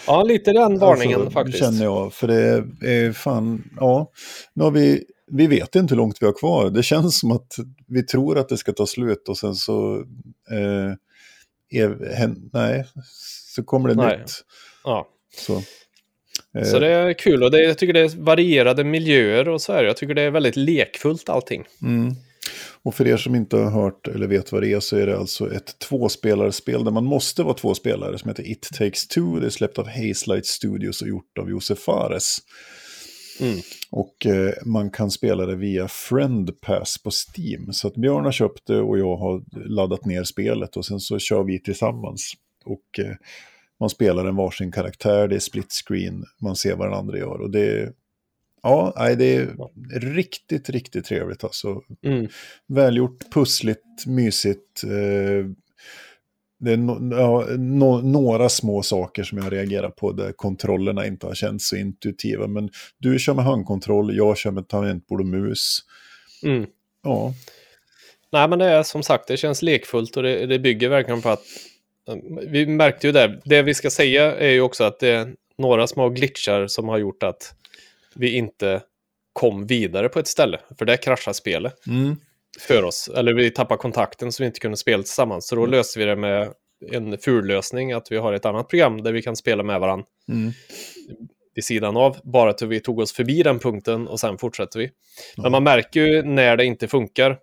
Ja, 0.08 0.24
lite 0.24 0.54
den 0.54 0.80
varningen 0.80 1.22
alltså, 1.22 1.32
faktiskt. 1.32 1.60
Känner 1.60 1.84
jag, 1.84 2.13
för 2.13 2.28
det 2.28 2.63
är 2.91 3.12
fan, 3.12 3.63
ja. 3.80 4.12
Nu 4.54 4.63
har 4.63 4.72
vi, 4.72 5.04
vi 5.32 5.48
vet 5.48 5.76
inte 5.76 5.94
hur 5.94 5.98
långt 5.98 6.17
vi 6.22 6.26
har 6.26 6.34
kvar. 6.34 6.70
Det 6.70 6.84
känns 6.84 7.20
som 7.20 7.32
att 7.32 7.56
vi 7.88 8.04
tror 8.04 8.38
att 8.38 8.50
det 8.50 8.58
ska 8.58 8.72
ta 8.72 8.86
slut 8.86 9.30
och 9.30 9.38
sen 9.38 9.56
så, 9.56 9.96
eh, 10.52 10.94
är, 11.80 12.36
nej, 12.54 12.86
så 13.56 13.63
kommer 13.63 13.89
det 13.89 13.96
Nej. 13.96 14.17
nytt. 14.17 14.32
Ja. 14.84 15.08
Så, 15.38 15.62
eh, 16.58 16.63
Så 16.63 16.80
det 16.80 16.88
är 16.88 17.13
kul 17.13 17.44
och 17.44 17.52
det, 17.52 17.63
jag 17.63 17.78
tycker 17.78 17.94
det 17.94 18.00
är 18.00 18.10
varierade 18.17 18.84
miljöer 18.84 19.50
och 19.50 19.62
så 19.62 19.74
här. 19.74 19.84
Jag 19.84 19.98
tycker 19.98 20.13
det 20.13 20.22
är 20.22 20.32
väldigt 20.32 20.56
lekfullt 20.56 21.30
allting. 21.30 21.63
Mm. 21.82 22.15
Och 22.84 22.96
för 22.96 23.08
er 23.08 23.17
som 23.17 23.36
inte 23.36 23.58
har 23.58 23.72
hört 23.72 24.08
eller 24.08 24.28
vet 24.28 24.52
vad 24.52 24.62
det 24.62 24.74
är 24.74 24.80
så 24.80 24.98
är 24.98 25.08
det 25.08 25.17
alltså 25.17 25.54
ett 25.54 25.80
tvåspelarspel 25.80 26.84
där 26.84 26.91
man 26.91 27.06
måste 27.06 27.44
vara 27.44 27.54
två 27.54 27.74
spelare 27.74 28.17
som 28.17 28.30
heter 28.30 28.52
It 28.52 28.70
takes 28.74 29.08
two. 29.08 29.39
Det 29.39 29.46
är 29.46 29.50
släppt 29.50 29.78
av 29.78 29.88
Hazelight 29.88 30.46
Studios 30.46 31.02
och 31.02 31.08
gjort 31.08 31.38
av 31.38 31.50
Josef 31.50 31.80
Fares. 31.80 32.38
Mm. 33.39 33.60
Och 33.91 34.26
eh, 34.26 34.54
man 34.65 34.91
kan 34.91 35.12
spela 35.12 35.46
det 35.46 35.56
via 35.56 35.88
Friend 35.88 36.62
Pass 36.62 37.04
på 37.04 37.10
Steam. 37.12 37.74
Så 37.74 37.88
att 37.88 37.96
Björn 37.96 38.26
har 38.26 38.32
köpt 38.32 38.67
det 38.67 38.82
och 38.82 39.00
jag 39.00 39.17
har 39.17 39.44
laddat 39.70 40.06
ner 40.06 40.24
spelet 40.24 40.78
och 40.78 40.86
sen 40.86 41.00
så 41.00 41.20
kör 41.20 41.44
vi 41.44 41.60
tillsammans. 41.60 42.34
Och 42.65 43.00
eh, 43.00 43.15
man 43.80 43.89
spelar 43.89 44.26
en 44.26 44.36
varsin 44.36 44.72
karaktär, 44.72 45.28
det 45.28 45.36
är 45.36 45.39
split 45.39 45.72
screen, 45.88 46.24
man 46.41 46.56
ser 46.56 46.76
vad 46.76 46.88
den 46.88 46.98
andra 46.98 47.17
gör. 47.17 47.41
Och 47.41 47.52
det 47.52 47.94
ja, 48.63 48.93
nej, 48.97 49.15
det 49.15 49.36
är 49.36 49.56
riktigt, 50.00 50.69
riktigt 50.69 51.06
trevligt 51.06 51.43
alltså. 51.43 51.82
Mm. 52.06 52.28
Välgjort, 52.67 53.32
pussligt, 53.34 54.06
mysigt. 54.08 54.84
Eh, 54.84 55.45
det 56.60 56.71
är 56.71 56.78
no, 56.78 57.15
ja, 57.15 57.45
no, 57.58 58.02
några 58.02 58.50
små 58.50 58.84
saker 58.84 59.24
som 59.24 59.38
jag 59.38 59.54
reagerar 59.54 59.89
på 59.89 60.12
där 60.12 60.32
kontrollerna 60.32 61.08
inte 61.08 61.28
har 61.28 61.36
känts 61.36 61.69
så 61.69 61.76
intuitiva. 61.76 62.47
Men 62.47 62.69
du 62.97 63.19
kör 63.19 63.34
med 63.34 63.45
handkontroll, 63.45 64.17
jag 64.17 64.38
kör 64.38 64.52
med 64.52 64.67
tangentbord 64.67 65.19
och 65.19 65.28
mus. 65.28 65.80
Mm. 66.43 66.65
Ja, 67.04 67.34
Nej, 68.32 68.47
men 68.47 68.60
det 68.60 68.65
är 68.65 68.84
som 68.84 69.04
sagt, 69.04 69.28
det 69.28 69.38
känns 69.38 69.62
lekfullt 69.62 70.17
och 70.17 70.24
det, 70.24 70.45
det 70.45 70.60
bygger 70.60 70.89
verkligen 70.89 71.21
på 71.21 71.30
att... 71.30 71.43
Vi 72.47 72.65
märkte 72.65 73.08
ju 73.08 73.13
det. 73.13 73.41
Det 73.45 73.62
vi 73.62 73.74
ska 73.74 73.89
säga 73.89 74.36
är 74.36 74.52
ju 74.52 74.62
också 74.62 74.84
att 74.84 75.00
det 75.00 75.10
är 75.10 75.34
några 75.58 75.88
små 75.88 76.10
glitchar 76.10 76.67
som 76.67 76.89
har 76.89 76.97
gjort 76.97 77.24
att 77.24 77.54
vi 78.15 78.36
inte 78.36 78.82
kom 79.34 79.67
vidare 79.67 80.10
på 80.10 80.19
ett 80.19 80.28
ställe. 80.28 80.60
För 80.78 80.86
där 80.86 80.97
kraschar 80.97 81.34
spelet 81.34 81.88
mm. 81.88 82.15
för 82.60 82.84
oss. 82.84 83.10
Eller 83.15 83.34
vi 83.34 83.52
tappade 83.52 83.78
kontakten 83.78 84.32
så 84.32 84.43
vi 84.43 84.47
inte 84.47 84.60
kunde 84.60 84.78
spela 84.78 85.04
tillsammans. 85.04 85.47
Så 85.47 85.56
då 85.56 85.65
löste 85.65 86.00
vi 86.00 86.06
det 86.06 86.15
med 86.15 86.54
en 86.91 87.17
fullösning 87.17 87.91
att 87.91 88.12
vi 88.12 88.17
har 88.17 88.34
ett 88.34 88.45
annat 88.45 88.67
program 88.67 89.04
där 89.04 89.13
vi 89.13 89.21
kan 89.21 89.36
spela 89.36 89.63
med 89.63 89.80
varandra 89.80 90.06
Mm. 90.30 90.52
vid 91.56 91.63
sidan 91.65 91.97
av, 91.97 92.17
bara 92.24 92.54
till 92.54 92.67
vi 92.67 92.80
tog 92.80 93.00
oss 93.00 93.13
förbi 93.13 93.43
den 93.43 93.60
punkten 93.60 94.08
och 94.08 94.19
sen 94.19 94.38
fortsätter 94.38 94.80
vi. 94.80 94.91
Ja. 95.36 95.43
Men 95.43 95.52
man 95.52 95.63
märker 95.63 96.02
ju 96.02 96.24
när 96.24 96.58
det 96.58 96.65
inte 96.65 96.88
funkar. 96.88 97.38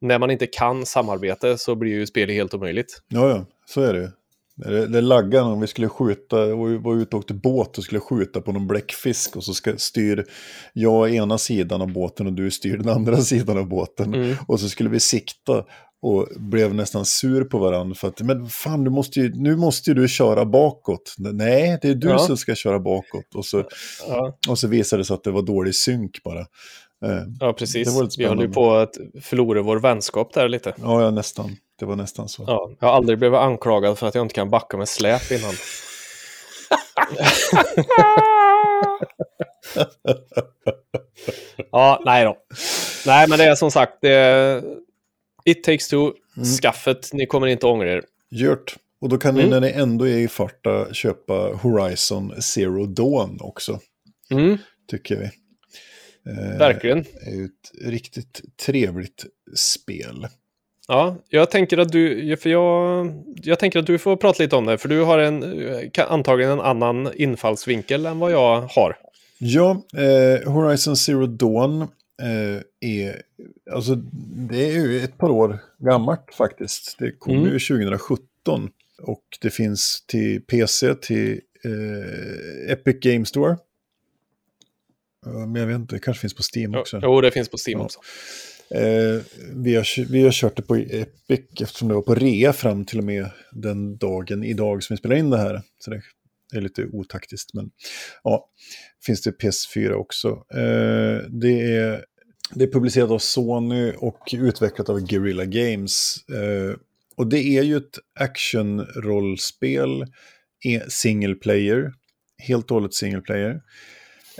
När 0.00 0.18
man 0.18 0.30
inte 0.30 0.46
kan 0.46 0.86
samarbete 0.86 1.58
så 1.58 1.74
blir 1.74 1.92
ju 1.92 2.06
spelet 2.06 2.34
helt 2.34 2.54
omöjligt. 2.54 3.02
Ja, 3.08 3.28
ja, 3.28 3.46
så 3.66 3.82
är 3.82 3.94
det. 3.94 4.12
Det, 4.60 4.86
det 4.86 5.00
laggade 5.00 5.44
om 5.44 5.60
vi 5.60 5.66
skulle 5.66 5.88
skjuta, 5.88 6.54
och 6.54 6.70
vi 6.70 6.76
var 6.78 6.96
ute 6.96 7.16
och 7.16 7.20
åkte 7.20 7.34
båt 7.34 7.78
och 7.78 7.84
skulle 7.84 8.00
skjuta 8.00 8.40
på 8.40 8.52
någon 8.52 8.66
bläckfisk 8.66 9.36
och 9.36 9.44
så 9.44 9.54
ska, 9.54 9.76
styr 9.76 10.24
jag 10.72 11.14
ena 11.14 11.38
sidan 11.38 11.82
av 11.82 11.92
båten 11.92 12.26
och 12.26 12.32
du 12.32 12.50
styr 12.50 12.76
den 12.76 12.88
andra 12.88 13.16
sidan 13.20 13.58
av 13.58 13.68
båten. 13.68 14.14
Mm. 14.14 14.36
Och 14.48 14.60
så 14.60 14.68
skulle 14.68 14.90
vi 14.90 15.00
sikta 15.00 15.64
och 16.02 16.28
blev 16.36 16.74
nästan 16.74 17.04
sur 17.04 17.44
på 17.44 17.58
varandra 17.58 17.94
för 17.94 18.08
att 18.08 18.20
men 18.20 18.46
fan, 18.48 18.84
du 18.84 18.90
måste 18.90 19.20
ju, 19.20 19.32
nu 19.34 19.56
måste 19.56 19.90
ju 19.90 19.94
du 19.94 20.08
köra 20.08 20.44
bakåt. 20.44 21.14
Nej, 21.18 21.78
det 21.82 21.88
är 21.88 21.94
du 21.94 22.08
Ja. 22.08 22.18
som 22.18 22.36
ska 22.36 22.54
köra 22.54 22.78
bakåt. 22.80 23.34
Och 23.34 23.44
så, 23.44 23.64
Ja, 24.08 24.38
och 24.48 24.58
så 24.58 24.68
visade 24.68 25.00
det 25.00 25.04
sig 25.04 25.14
att 25.14 25.24
det 25.24 25.30
var 25.30 25.42
dålig 25.42 25.74
synk 25.74 26.22
bara. 26.24 26.40
Eh, 27.04 27.22
ja 27.40 27.52
precis. 27.52 28.18
Vi 28.18 28.24
höll 28.24 28.40
ju 28.40 28.48
på 28.48 28.74
att 28.74 28.94
förlora 29.22 29.62
vår 29.62 29.80
vänskap 29.80 30.34
där 30.34 30.48
lite. 30.48 30.74
ja, 30.82 31.02
ja, 31.02 31.10
nästan. 31.10 31.56
Det 31.80 31.86
var 31.86 31.96
nästan 31.96 32.28
så. 32.28 32.44
Ja, 32.46 32.70
jag 32.80 32.88
har 32.88 32.94
aldrig 32.94 33.18
blivit 33.18 33.38
anklagad 33.38 33.98
för 33.98 34.06
att 34.08 34.14
jag 34.14 34.24
inte 34.24 34.34
kan 34.34 34.50
backa 34.50 34.76
med 34.76 34.88
släp 34.88 35.30
innan. 35.32 35.54
ja, 41.72 42.02
nej 42.04 42.24
då. 42.24 42.36
Nej, 43.06 43.28
men 43.28 43.38
det 43.38 43.44
är 43.44 43.54
som 43.54 43.70
sagt, 43.70 43.92
det 44.00 44.12
är 44.14 44.62
It 45.44 45.64
takes 45.64 45.88
two, 45.88 45.96
Mm. 46.36 46.48
skaffet, 46.62 47.10
ni 47.12 47.26
kommer 47.26 47.46
inte 47.46 47.66
ångra 47.66 47.92
er. 47.92 48.04
Gjort. 48.30 48.76
Och 49.00 49.08
då 49.08 49.18
kan 49.18 49.34
ni 49.34 49.40
Mm. 49.40 49.50
när 49.50 49.60
ni 49.60 49.70
ändå 49.70 50.08
är 50.08 50.18
i 50.18 50.28
farta 50.28 50.94
köpa 50.94 51.32
Horizon 51.62 52.42
Zero 52.42 52.86
Dawn 52.86 53.38
också, 53.40 53.80
Mm, 54.30 54.58
tycker 54.90 55.16
vi. 55.16 55.24
Eh, 56.32 56.58
verkligen. 56.58 56.98
är 57.26 57.30
ju 57.34 57.44
ett 57.44 57.82
riktigt 57.84 58.40
trevligt 58.66 59.24
spel. 59.56 60.26
Ja, 60.92 61.16
jag 61.28 61.50
tänker 61.50 61.78
att 61.78 61.92
du, 61.92 62.36
för 62.36 62.50
jag, 62.50 63.06
jag 63.42 63.58
tänker 63.58 63.78
att 63.78 63.86
du 63.86 63.98
får 63.98 64.16
prata 64.16 64.42
lite 64.42 64.56
om 64.56 64.66
det, 64.66 64.78
för 64.78 64.88
du 64.88 65.00
har 65.02 65.18
en, 65.18 65.90
kan- 65.90 66.08
antagligen 66.08 66.52
en 66.52 66.60
annan 66.60 67.10
infallsvinkel 67.14 68.06
än 68.06 68.18
vad 68.18 68.32
jag 68.32 68.60
har. 68.60 68.96
Ja, 69.38 69.82
eh, 69.94 70.52
Horizon 70.52 70.96
Zero 70.96 71.26
Dawn 71.26 71.82
eh, 71.82 72.88
är, 72.90 73.22
alltså 73.72 73.94
det 74.50 74.66
är 74.68 74.72
ju 74.72 75.00
ett 75.04 75.18
par 75.18 75.30
år 75.30 75.58
gammalt 75.78 76.34
faktiskt. 76.34 76.96
Det 76.98 77.12
kom 77.18 77.32
Mm. 77.36 77.44
ju 77.52 77.58
2017 77.58 78.70
och 79.02 79.24
det 79.40 79.50
finns 79.50 80.04
till 80.06 80.40
PC, 80.42 80.94
till 80.94 81.40
eh, 81.64 82.72
Epic 82.72 82.96
Game 83.00 83.24
Store. 83.26 83.56
Men 85.26 85.54
jag 85.54 85.66
vet 85.66 85.74
inte, 85.76 85.94
det 85.94 86.00
kanske 86.00 86.20
finns 86.20 86.34
på 86.34 86.42
Steam 86.56 86.74
också. 86.74 87.00
Jo, 87.02 87.20
det 87.20 87.30
finns 87.30 87.48
på 87.48 87.56
Steam 87.66 87.78
Ja. 87.78 87.84
också. 87.84 88.00
Eh, 88.74 89.22
vi, 89.54 89.76
har, 89.76 90.10
vi 90.12 90.22
har 90.22 90.32
kört 90.32 90.56
det 90.56 90.62
på 90.62 90.76
Epic 90.76 91.40
eftersom 91.60 91.88
det 91.88 91.94
var 91.94 92.02
på 92.02 92.14
rea 92.14 92.52
fram 92.52 92.84
till 92.84 92.98
och 92.98 93.04
med 93.04 93.30
den 93.52 93.96
dagen 93.96 94.44
idag 94.44 94.82
som 94.82 94.94
vi 94.94 94.98
spelar 94.98 95.16
in 95.16 95.30
det 95.30 95.38
här. 95.38 95.62
Så 95.78 95.90
det 95.90 96.02
är 96.56 96.60
lite 96.60 96.84
otaktiskt. 96.84 97.54
Men 97.54 97.70
ja, 98.24 98.48
finns 99.06 99.22
det 99.22 99.30
PS4 99.30 99.92
också. 99.92 100.28
Eh, 100.54 101.18
det, 101.28 101.76
är, 101.76 102.04
det 102.54 102.64
är 102.64 102.72
publicerat 102.72 103.10
av 103.10 103.18
Sony 103.18 103.92
och 103.92 104.28
utvecklat 104.32 104.88
av 104.88 105.00
Guerrilla 105.00 105.44
Games. 105.44 106.16
Eh, 106.28 106.76
och 107.16 107.26
det 107.26 107.38
är 107.38 107.62
ju 107.62 107.76
ett 107.76 107.98
actionrollspel, 108.20 110.04
single 110.88 111.34
player, 111.34 111.92
helt 112.38 112.70
och 112.70 112.74
hållet 112.74 112.94
single 112.94 113.20
player. 113.20 113.60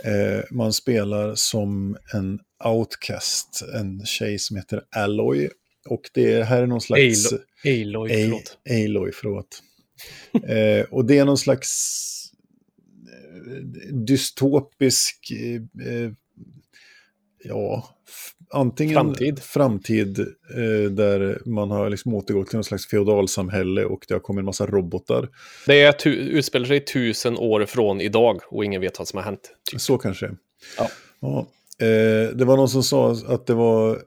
Eh, 0.03 0.43
man 0.51 0.73
spelar 0.73 1.35
som 1.35 1.97
en 2.13 2.39
outcast, 2.65 3.63
en 3.73 4.05
tjej 4.05 4.39
som 4.39 4.57
heter 4.57 4.81
Alloy. 4.95 5.49
Och 5.89 6.09
det 6.13 6.43
här 6.43 6.61
är 6.61 6.67
någon 6.67 6.81
slags... 6.81 7.33
Aloy, 7.65 7.81
Aloy, 7.83 8.09
förlåt. 8.09 8.57
Aloy, 8.69 9.11
förlåt. 9.13 9.63
eh, 10.33 10.85
och 10.93 11.05
det 11.05 11.17
är 11.17 11.25
någon 11.25 11.37
slags 11.37 12.31
eh, 13.47 13.63
dystopisk, 13.93 15.31
eh, 15.31 15.87
eh, 15.93 16.11
ja, 17.43 17.89
antingen 18.53 18.93
Framtid. 18.95 19.39
framtid 19.39 20.19
eh, 20.19 20.91
där 20.91 21.41
man 21.45 21.71
har 21.71 21.89
liksom 21.89 22.13
återgått 22.13 22.47
till 22.47 22.55
någon 22.57 22.63
slags 22.63 22.87
feodalsamhälle 22.87 23.85
och 23.85 24.05
det 24.07 24.13
har 24.13 24.19
kommit 24.19 24.39
en 24.41 24.45
massa 24.45 24.65
robotar. 24.65 25.29
Det 25.65 25.81
är 25.81 26.07
utspelar 26.07 26.65
sig 26.65 26.85
tusen 26.85 27.37
år 27.37 27.65
från 27.65 28.01
idag 28.01 28.41
och 28.49 28.65
ingen 28.65 28.81
vet 28.81 28.99
vad 28.99 29.07
som 29.07 29.17
har 29.17 29.23
hänt. 29.23 29.51
Typ. 29.71 29.81
Så 29.81 29.97
kanske. 29.97 30.31
Ja. 30.77 30.89
Ja. 31.19 31.47
Eh, 31.81 32.35
det 32.35 32.45
var 32.45 32.57
någon 32.57 32.69
som 32.69 32.83
sa 32.83 33.11
att 33.11 33.45
det 33.45 33.53
var 33.53 34.01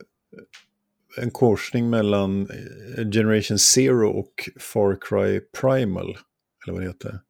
en 1.17 1.31
korsning 1.31 1.91
mellan 1.91 2.51
eh, 2.51 3.11
Generation 3.11 3.59
Zero 3.59 4.09
och 4.09 4.51
Far 4.61 4.99
Cry 5.01 5.41
Primal. 5.61 6.19
Eller 6.65 6.73
vad 6.73 6.83
det 6.83 6.87
heter. 6.87 7.21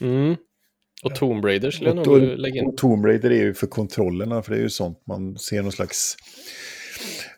Mm. 0.00 0.36
Och 1.04 1.14
Tomb 1.14 1.44
Raider 1.44 1.70
skulle 1.70 1.90
jag 1.90 2.06
nog 2.06 2.22
lägga 2.22 2.60
in. 2.60 2.66
och 2.66 2.76
Tomb 2.76 3.06
Raider 3.06 3.30
är 3.30 3.42
ju 3.42 3.54
för 3.54 3.66
kontrollerna, 3.66 4.42
för 4.42 4.52
det 4.52 4.58
är 4.58 4.62
ju 4.62 4.70
sånt 4.70 5.02
man 5.06 5.38
ser 5.38 5.62
någon 5.62 5.72
slags 5.72 6.16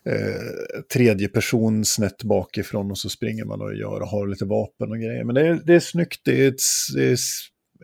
eh, 0.05 0.81
tredje 0.93 1.27
person 1.27 1.85
snett 1.85 2.23
bakifrån 2.23 2.91
och 2.91 2.97
så 2.97 3.09
springer 3.09 3.45
man 3.45 3.61
och 3.61 3.75
gör 3.75 4.01
och 4.01 4.07
har 4.07 4.27
lite 4.27 4.45
vapen 4.45 4.91
och 4.91 4.97
grejer. 4.97 5.23
Men 5.23 5.35
det 5.35 5.47
är, 5.47 5.59
det 5.65 5.75
är 5.75 5.79
snyggt, 5.79 6.21
det 6.25 6.45
är 6.45 6.47
ett, 6.47 6.61
det 6.93 7.09
är 7.09 7.17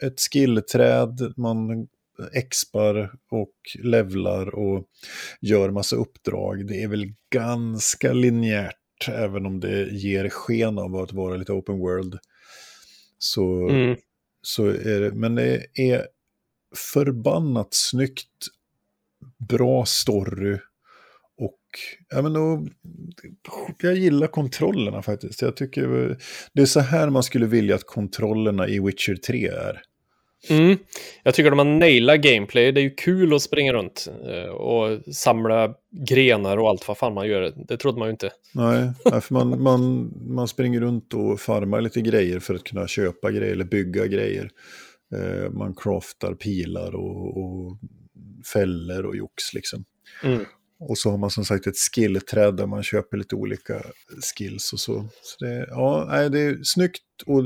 ett 0.08 0.19
skillträd, 0.19 1.34
man 1.38 1.88
expar 2.34 3.12
och 3.32 3.54
levlar 3.84 4.56
och 4.56 4.86
gör 5.41 5.69
massa 5.69 5.95
uppdrag. 5.95 6.67
Det 6.67 6.84
är 6.84 6.88
väl 6.88 7.13
ganska 7.30 8.13
linjärt, 8.13 9.08
även 9.10 9.45
om 9.45 9.60
det 9.60 9.88
ger 9.91 10.30
sken 10.30 10.78
av 10.80 10.95
att 10.95 11.13
vara 11.13 11.36
lite 11.36 11.51
open 11.54 11.80
world. 11.80 12.19
Så 13.17 13.69
Mm. 13.69 13.97
så 14.41 14.65
är 14.67 14.99
det, 14.99 15.12
men 15.12 15.36
det 15.36 15.65
är 15.73 16.08
förbannat 16.93 17.67
snyggt, 17.71 18.30
bra 19.49 19.86
story 19.86 20.58
och 21.38 21.60
ja, 22.10 22.21
men 22.21 22.34
då, 22.34 22.67
jag 23.80 23.95
gillar 23.95 24.28
kontrollerna 24.28 25.01
faktiskt. 25.01 25.41
Jag 25.41 25.56
tycker 25.56 26.17
det 26.54 26.62
är 26.62 26.65
så 26.65 26.80
här 26.80 27.10
man 27.10 27.23
skulle 27.23 27.45
vilja 27.45 27.75
att 27.75 27.86
kontrollerna 27.86 28.67
i 28.67 28.80
Witcher 28.80 29.15
3 29.15 29.47
är. 29.47 29.82
Mm. 30.49 30.77
Jag 31.23 31.34
tycker 31.34 31.49
de 31.49 31.60
har 31.60 31.65
nailat 31.65 32.21
gameplay. 32.21 32.71
Det 32.71 32.81
är 32.81 32.84
ju 32.84 32.95
kul 32.95 33.34
att 33.34 33.41
springa 33.41 33.73
runt 33.73 34.08
eh, 34.27 34.49
och 34.49 35.15
samla 35.15 35.73
grenar 36.08 36.58
och 36.58 36.69
allt 36.69 36.88
vad 36.88 36.97
fan 36.97 37.13
man 37.13 37.27
gör. 37.27 37.53
Det 37.67 37.77
trodde 37.77 37.99
man 37.99 38.08
ju 38.08 38.12
inte. 38.12 38.31
Nej, 38.51 38.91
för 39.03 39.34
man, 39.34 39.63
man, 39.63 40.13
man 40.27 40.47
springer 40.47 40.79
runt 40.79 41.13
och 41.13 41.39
farmar 41.39 41.81
lite 41.81 42.01
grejer 42.01 42.39
för 42.39 42.55
att 42.55 42.63
kunna 42.63 42.88
köpa 42.88 43.31
grejer 43.31 43.51
eller 43.51 43.65
bygga 43.65 44.08
grejer. 44.08 44.49
Eh, 45.15 45.51
man 45.51 45.75
craftar 45.75 46.34
pilar 46.34 46.95
och, 46.95 47.38
och 47.38 47.77
fällor 48.53 49.05
och 49.05 49.15
jox 49.15 49.53
liksom. 49.53 49.86
Mm. 50.23 50.45
Och 50.79 50.97
så 50.97 51.12
har 51.12 51.17
man 51.17 51.29
som 51.29 51.45
sagt 51.45 51.67
ett 51.67 51.77
skillträd 51.77 52.58
där 52.58 52.65
man 52.65 52.84
köper 52.84 53.17
lite 53.17 53.36
olika 53.36 53.84
skills 54.36 54.73
och 54.73 54.79
så. 54.79 55.10
så 55.21 55.45
det, 55.45 55.67
ja, 55.69 56.29
det 56.29 56.41
är 56.41 56.60
snyggt 56.63 57.01
och 57.25 57.43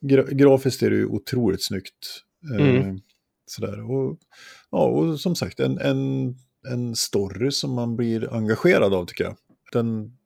gra 0.00 0.22
grafiskt 0.22 0.82
är 0.82 0.90
det 0.90 0.96
ju 0.96 1.06
otroligt 1.06 1.64
snyggt. 1.64 2.22
Eh, 2.54 2.66
Mm. 2.66 3.00
sådär. 3.46 3.90
Och, 3.90 4.18
ja, 4.70 4.84
och 4.84 5.20
som 5.20 5.36
sagt 5.36 5.60
en, 5.60 5.78
en, 5.78 6.34
en 6.72 6.96
story 6.96 7.50
som 7.50 7.74
man 7.74 7.96
blir 7.96 8.34
engagerad 8.34 8.94
av 8.94 9.06
tycker 9.06 9.24
jag. 9.24 9.36
Den 9.72 10.16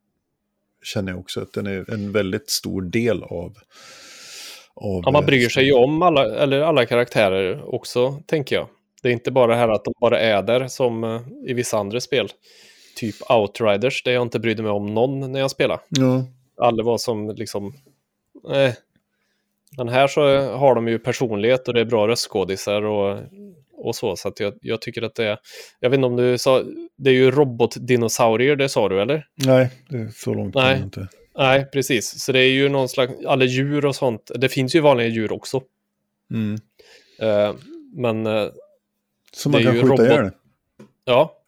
känner 0.83 1.13
jag 1.13 1.21
också 1.21 1.41
att 1.41 1.53
den 1.53 1.67
är 1.67 1.91
en 1.95 2.13
väldigt 2.13 2.51
stor 2.51 2.83
del 2.83 3.23
av. 3.23 3.55
av 4.75 5.03
Ja, 5.05 5.11
man 5.11 5.27
bryr 5.27 5.49
sig 5.49 5.65
ju 5.65 5.73
om 5.73 6.03
alla, 6.03 6.37
eller 6.37 6.61
alla 6.61 6.87
karaktärer 6.87 7.75
också, 7.75 8.23
tänker 8.27 8.57
jag. 8.57 8.69
Det 9.03 9.09
är 9.09 9.13
inte 9.13 9.31
bara 9.31 9.47
det 9.53 9.59
här 9.59 9.69
att 9.69 9.85
de 9.85 9.95
bara 10.01 10.21
är 10.21 10.43
där 10.43 10.69
som 10.69 11.05
eh, 11.05 11.21
i 11.47 11.53
vissa 11.55 11.79
andra 11.79 12.01
spel. 12.01 12.29
Typ 12.97 13.15
Outriders, 13.31 14.03
där 14.03 14.13
jag 14.13 14.23
inte 14.23 14.39
brydde 14.41 14.63
mig 14.63 14.73
om 14.73 14.95
någon 14.95 15.33
när 15.33 15.41
jag 15.41 15.51
spelade. 15.51 15.81
Ja, 15.89 16.25
Alla 16.57 16.83
var 16.83 16.99
som 16.99 17.31
liksom... 17.37 17.75
Eh. 18.55 18.73
Men 19.77 19.89
här 19.89 20.07
så 20.09 20.39
har 20.41 20.75
de 20.75 20.89
ju 20.89 20.99
personlighet 20.99 21.69
och 21.69 21.75
det 21.75 21.81
är 21.81 21.85
bra 21.85 22.09
röstskådisar 22.09 22.83
och, 22.83 23.19
och 23.77 23.97
så. 23.97 24.17
Så 24.17 24.29
att 24.29 24.41
jag, 24.41 24.55
jag 24.61 24.81
tycker 24.81 25.03
att 25.03 25.15
det 25.15 25.27
är... 25.27 25.39
Jag 25.81 25.91
vet 25.91 25.97
inte 25.97 26.07
om 26.07 26.17
du 26.17 26.39
sa... 26.39 26.63
Det 26.97 27.11
är 27.11 27.15
ju 27.15 27.31
robotdinosaurier, 27.31 28.57
det 28.57 28.69
sa 28.69 28.89
du 28.89 29.03
eller? 29.03 29.27
nej, 29.35 29.71
det 29.89 29.97
är 29.97 30.09
så 30.09 30.35
långt 30.35 30.55
Nej. 30.55 30.81
inte. 30.83 31.09
Nej, 31.39 31.67
precis. 31.73 32.21
Så 32.25 32.33
det 32.33 32.41
är 32.41 32.51
ju 32.53 32.69
någon 32.69 32.89
slags... 32.89 33.13
Alla 33.27 33.45
djur 33.45 33.85
och 33.87 33.97
sånt. 33.97 34.31
Det 34.35 34.49
finns 34.49 34.75
ju 34.75 34.81
vanliga 34.81 35.09
djur 35.09 35.33
också. 35.33 35.63
Mm. 36.31 36.55
Eh, 37.21 37.55
men... 37.97 38.27
Eh, 38.27 38.49
Så 39.33 39.49
Det 39.49 39.53
man 39.53 39.63
kan 39.63 39.75
ju 39.75 39.83
skjuta 39.83 39.95
robot- 39.95 40.07
ihjäl. 40.11 40.31
Ja. 41.05 41.41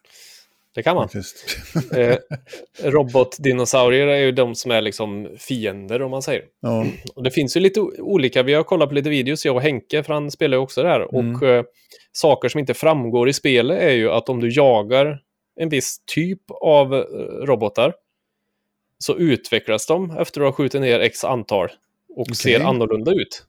Det 0.77 0.83
kan 0.83 0.95
man. 0.95 1.09
Eh, 1.97 2.17
robotdinosaurier 2.83 4.07
är 4.07 4.17
ju 4.17 4.31
de 4.31 4.55
som 4.55 4.71
är 4.71 4.81
liksom 4.81 5.29
fiender 5.37 6.01
om 6.01 6.11
man 6.11 6.21
säger. 6.21 6.43
ja. 6.61 6.85
Och 7.15 7.23
det 7.23 7.31
finns 7.31 7.57
ju 7.57 7.59
lite 7.59 7.79
olika, 7.81 8.43
vi 8.43 8.53
har 8.53 8.63
kollat 8.63 8.89
på 8.89 8.95
lite 8.95 9.09
videos, 9.09 9.45
jag 9.45 9.55
och 9.55 9.61
Henke, 9.61 10.03
för 10.03 10.13
han 10.13 10.31
spelar 10.31 10.57
ju 10.57 10.63
också 10.63 10.83
det 10.83 10.89
här. 10.89 11.19
Mm. 11.19 11.35
Och 11.35 11.43
eh, 11.43 11.63
saker 12.11 12.49
som 12.49 12.59
inte 12.59 12.73
framgår 12.73 13.29
i 13.29 13.33
spelet 13.33 13.81
är 13.81 13.91
ju 13.91 14.11
att 14.11 14.29
om 14.29 14.39
du 14.39 14.49
jagar 14.49 15.19
en 15.59 15.69
viss 15.69 16.01
typ 16.05 16.41
av 16.61 16.93
eh, 16.95 16.99
robotar 17.45 17.93
så 18.99 19.15
utvecklas 19.17 19.87
de 19.87 20.11
efter 20.17 20.41
att 20.41 20.47
ha 20.47 20.51
skjutit 20.51 20.81
ner 20.81 20.99
x 20.99 21.23
antal 21.23 21.69
och 22.09 22.21
Okej. 22.21 22.35
ser 22.35 22.59
annorlunda 22.59 23.11
ut. 23.11 23.45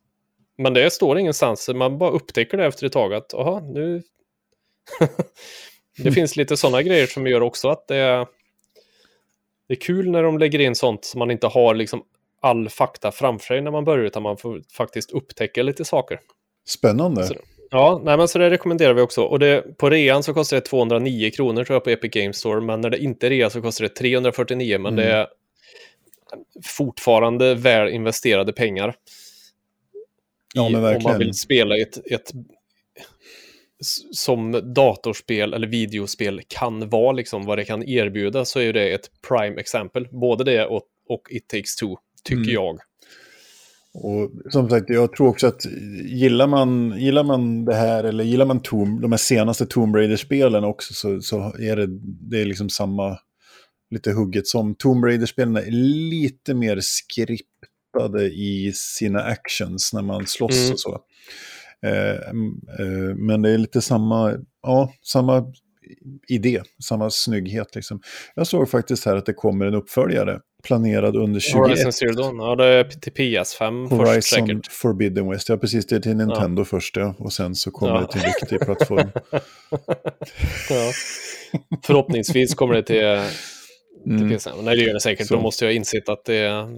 Men 0.59 0.75
det 0.75 0.91
står 0.91 1.19
ingenstans, 1.19 1.69
man 1.75 1.99
bara 1.99 2.11
upptäcker 2.11 2.57
det 2.59 2.67
efter 2.67 2.87
ett 2.87 2.93
tag 2.93 3.15
att, 3.15 3.35
aha, 3.35 3.61
nu... 3.61 4.03
det 5.99 6.13
finns 6.13 6.37
lite 6.37 6.57
sådana 6.57 6.83
grejer 6.83 7.07
som 7.07 7.27
gör 7.27 7.41
också 7.41 7.69
att 7.69 7.89
det 7.89 7.97
är... 7.97 8.27
Det 9.69 9.75
är 9.75 9.81
kul 9.81 10.11
när 10.11 10.23
de 10.23 10.39
lägger 10.39 10.59
in 10.59 10.75
sånt 10.75 11.05
som 11.05 11.19
man 11.19 11.31
inte 11.31 11.47
har 11.47 11.75
liksom 11.75 12.03
all 12.41 12.69
fakta 12.69 13.13
framför 13.13 13.47
sig 13.47 13.61
när 13.61 13.71
man 13.71 13.85
börjar, 13.85 14.05
utan 14.05 14.23
man 14.23 14.37
får 14.37 14.63
faktiskt 14.73 15.11
upptäcka 15.11 15.63
lite 15.63 15.85
saker. 15.85 16.21
Spännande. 16.67 17.27
Så- 17.27 17.35
Ja, 17.71 18.01
nej, 18.05 18.17
men 18.17 18.29
så 18.29 18.39
det 18.39 18.51
rekommenderar 18.51 18.95
vi 18.95 19.01
också. 19.03 19.23
Och 19.23 19.39
det, 19.39 19.79
på 19.79 19.91
rean 19.91 20.23
så 20.23 20.35
kostar 20.35 20.57
det 20.57 20.61
209 20.61 21.31
kronor 21.31 21.65
tror 21.65 21.75
jag 21.75 21.85
på 21.85 21.91
Epic 21.91 22.11
Games 22.11 22.37
Store, 22.37 22.61
men 22.61 22.81
när 22.81 22.91
det 22.91 22.99
inte 22.99 23.27
är 23.27 23.31
rea 23.31 23.51
så 23.51 23.63
kostar 23.63 23.83
det 23.83 23.89
349, 23.89 24.79
men 24.79 24.93
Mm. 24.93 25.05
det 25.05 25.13
är 25.13 25.27
fortfarande 26.65 27.55
väl 27.55 27.89
investerade 27.89 28.53
pengar. 28.53 28.95
Ja, 30.55 30.63
men 30.63 30.67
Om 30.67 30.73
man 30.73 30.83
verkligen. 30.83 31.19
vill 31.19 31.35
spela 31.35 31.77
ett, 31.77 32.07
ett 32.13 32.33
som 34.13 34.73
datorspel 34.75 35.55
eller 35.55 35.67
videospel 35.67 36.41
kan 36.49 36.89
vara, 36.89 37.13
liksom 37.13 37.45
vad 37.45 37.59
det 37.59 37.65
kan 37.65 37.83
erbjuda, 37.89 38.45
så 38.45 38.61
är 38.61 38.73
det 38.73 38.93
ett 38.95 39.11
prime 39.29 39.61
exempel. 39.61 40.09
Både 40.11 40.45
det 40.45 40.67
och, 40.67 40.83
och 41.09 41.23
It 41.31 41.49
takes 41.49 41.77
two, 41.77 41.95
tycker 42.25 42.43
Mm. 42.43 42.55
jag. 42.55 42.79
Och 43.95 44.31
som 44.51 44.71
sagt, 44.71 44.91
jag 44.91 45.13
tror 45.13 45.29
också 45.29 45.47
att 45.47 45.65
gillar 46.05 46.47
man, 46.47 46.95
gillar 47.01 47.25
man 47.25 47.65
det 47.65 47.75
här 47.75 48.05
eller 48.05 48.25
gillar 48.25 48.47
man 48.47 48.63
Tomb, 48.63 49.01
de 49.01 49.13
här 49.13 49.19
senaste 49.19 49.67
Tomb 49.67 49.97
Raider-spelen 49.97 50.65
också 50.65 50.95
så, 50.95 51.21
så 51.21 51.39
är 51.61 51.77
det, 51.77 51.87
det 52.31 52.41
är 52.41 52.45
liksom 52.45 52.71
samma, 52.71 53.19
lite 53.91 54.13
hugget 54.13 54.47
som 54.47 54.75
Tomb 54.75 55.05
Raider-spelen 55.05 55.57
är 55.57 55.71
lite 56.11 56.55
mer 56.55 56.79
skriptade 56.81 58.25
i 58.25 58.73
sina 58.75 59.21
actions 59.23 59.93
när 59.93 60.03
man 60.03 60.27
slåss 60.27 60.59
Mm. 60.59 60.73
och 60.73 60.81
så. 60.81 61.01
Eh, 61.87 62.31
mm, 62.31 62.61
eh, 62.79 63.17
men 63.17 63.43
det 63.43 63.51
är 63.51 63.59
lite 63.59 63.81
samma, 63.81 64.35
ja, 64.63 64.93
samma 65.03 65.45
idé, 66.29 66.63
samma 66.85 67.11
snygghet 67.11 67.75
liksom. 67.75 68.01
Jag 68.35 68.47
såg 68.47 68.71
faktiskt 68.71 69.05
här 69.07 69.17
att 69.17 69.27
det 69.27 69.33
kommer 69.35 69.67
en 69.67 69.75
uppföljare 69.75 70.41
planerad 70.65 71.17
under 71.17 71.41
21. 71.41 71.57
Horizon 71.57 71.93
Zero 71.93 72.13
Dawn, 72.13 72.37
ja 72.39 72.57
det 72.57 72.65
är 72.65 72.85
till 72.85 73.13
PS5 73.13 73.89
först 73.89 73.93
Horizon 74.09 74.23
säkert. 74.49 74.73
Forbidden 74.73 75.31
West, 75.31 75.49
ja 75.49 75.57
precis, 75.57 75.87
det 75.87 75.97
är 75.97 76.01
till 76.01 76.17
Nintendo 76.17 76.65
först 76.65 76.97
ja. 76.97 77.15
och 77.19 77.33
sen 77.33 77.55
så 77.55 77.71
kommer 77.71 77.95
Ja. 77.95 78.01
det 78.01 78.13
till 78.13 78.21
en 78.21 78.27
riktig 78.27 78.61
plattform. 78.61 79.11
Ja. 80.71 80.93
Förhoppningsvis 81.85 82.55
kommer 82.55 82.75
det 82.75 82.83
till, 82.83 82.97
till 84.05 84.13
Mm. 84.13 84.29
PS5. 84.33 84.63
Nej, 84.63 84.77
det 84.77 84.83
gör 84.83 84.95
det 84.95 85.01
säkert. 85.01 85.27
Så. 85.27 85.35
De 85.35 85.43
måste 85.43 85.65
ju 85.65 85.69
ha 85.69 85.73
insett 85.75 86.09
att 86.09 86.25
det 86.25 86.69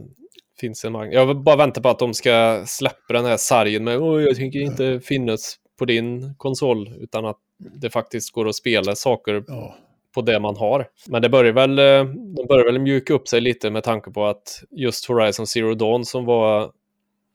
finns 0.61 0.85
en 0.85 0.92
marknad. 0.92 1.14
Jag 1.14 1.27
vill 1.27 1.37
bara 1.37 1.57
vänta 1.57 1.81
på 1.81 1.88
att 1.88 1.99
de 1.99 2.14
ska 2.14 2.62
släppa 2.66 3.12
den 3.12 3.25
här 3.25 3.37
sargen 3.37 3.85
med 3.85 3.99
Åh, 3.99 4.23
jag 4.23 4.37
tänker 4.37 4.59
inte 4.59 5.01
finnas 5.01 5.57
på 5.79 5.85
din 5.85 6.35
konsol, 6.35 6.94
utan 7.01 7.27
att 7.27 7.38
det 7.59 7.90
faktiskt 7.90 8.31
går 8.31 8.49
att 8.49 8.55
spela 8.55 8.94
saker 8.94 9.44
Ja. 9.49 9.75
på 10.14 10.23
det 10.23 10.40
man 10.40 10.57
har. 10.57 10.87
Men 11.09 11.23
det 11.23 11.29
börjar 11.29 11.53
väl, 11.53 11.79
eh, 11.79 12.05
de 12.37 12.46
börjar 12.49 12.64
väl 12.64 12.79
mjuka 12.79 13.14
upp 13.14 13.29
sig 13.29 13.40
lite 13.40 13.70
med 13.70 13.83
tanke 13.85 14.11
på 14.11 14.27
att 14.27 14.62
just 14.70 15.07
Horizon 15.07 15.46
Zero 15.46 15.75
Dawn 15.75 16.05
som 16.05 16.25
var 16.25 16.73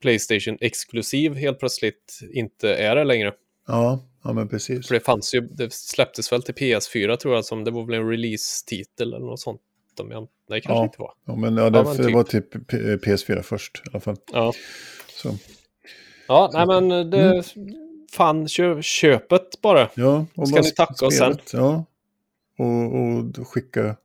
Playstation 0.01 0.57
exklusiv 0.61 1.35
helt 1.35 1.59
plötsligt 1.59 2.19
inte 2.33 2.75
är 2.75 2.95
det 2.95 3.03
längre. 3.03 3.33
Ja, 3.67 3.99
ja, 4.23 4.33
men 4.33 4.47
precis. 4.49 4.88
För 4.88 4.93
det 4.95 4.99
fanns 5.01 5.35
ju, 5.35 5.41
det 5.41 5.73
släpptes 5.73 6.31
väl 6.31 6.43
till 6.43 6.53
PS4 6.53 7.15
tror 7.15 7.35
jag, 7.35 7.45
som 7.45 7.63
det 7.63 7.71
var 7.71 7.85
väl 7.85 7.95
en 7.95 8.09
release-titel 8.09 9.13
eller 9.13 9.25
något 9.25 9.39
sånt. 9.39 9.61
Om 9.99 10.11
jag, 10.11 10.27
nej, 10.49 10.62
kanske 10.62 10.79
Ja. 10.79 10.84
inte 10.84 10.99
var. 10.99 11.13
Ja, 11.25 11.36
men 11.36 11.58
ja, 11.58 11.69
det, 11.69 11.84
det 11.97 12.03
typ. 12.03 12.13
var 12.15 12.23
typ 12.23 12.67
P- 12.67 12.95
PS4 12.95 13.41
först 13.41 13.81
i 13.86 13.89
alla 13.91 13.99
fall. 13.99 14.15
Ja, 14.34 14.53
Så. 15.21 15.38
ja 16.27 16.49
nej 16.53 16.67
men 16.67 17.10
det, 17.10 17.43
fan, 18.12 18.47
kö, 18.47 18.81
köpet 18.81 19.62
bara. 19.62 19.89
Ja, 19.95 20.25
och 20.36 20.49
Ska 20.49 20.62
ni 20.62 20.71
tacka 20.71 21.05
oss 21.05 21.17
sen? 21.17 21.38
Ja, 21.53 21.86
och, 22.58 22.95
och 22.95 23.47
skicka 23.47 23.95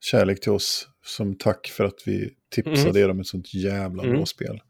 kärlek 0.00 0.40
till 0.40 0.52
oss 0.52 0.88
som 1.04 1.34
tack 1.38 1.66
för 1.66 1.84
att 1.84 2.02
vi 2.06 2.30
tipsade 2.50 3.00
er 3.00 3.10
om 3.10 3.20
ett 3.20 3.26
sånt 3.26 3.54
jävla 3.54 4.02
Mm. 4.02 4.16
bra 4.16 4.26
spel. 4.26 4.60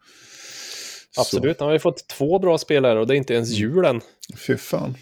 Absolut, 1.18 1.58
han 1.60 1.66
har 1.66 1.72
ju 1.72 1.78
fått 1.78 2.08
två 2.08 2.38
bra 2.38 2.58
spel 2.58 2.84
här 2.84 2.96
och 2.96 3.06
det 3.06 3.14
är 3.14 3.16
inte 3.16 3.34
ens 3.34 3.50
jul 3.50 3.84
än. 3.84 4.00
Fy 4.46 4.56
fan. 4.56 4.84
Mm. 4.84 4.96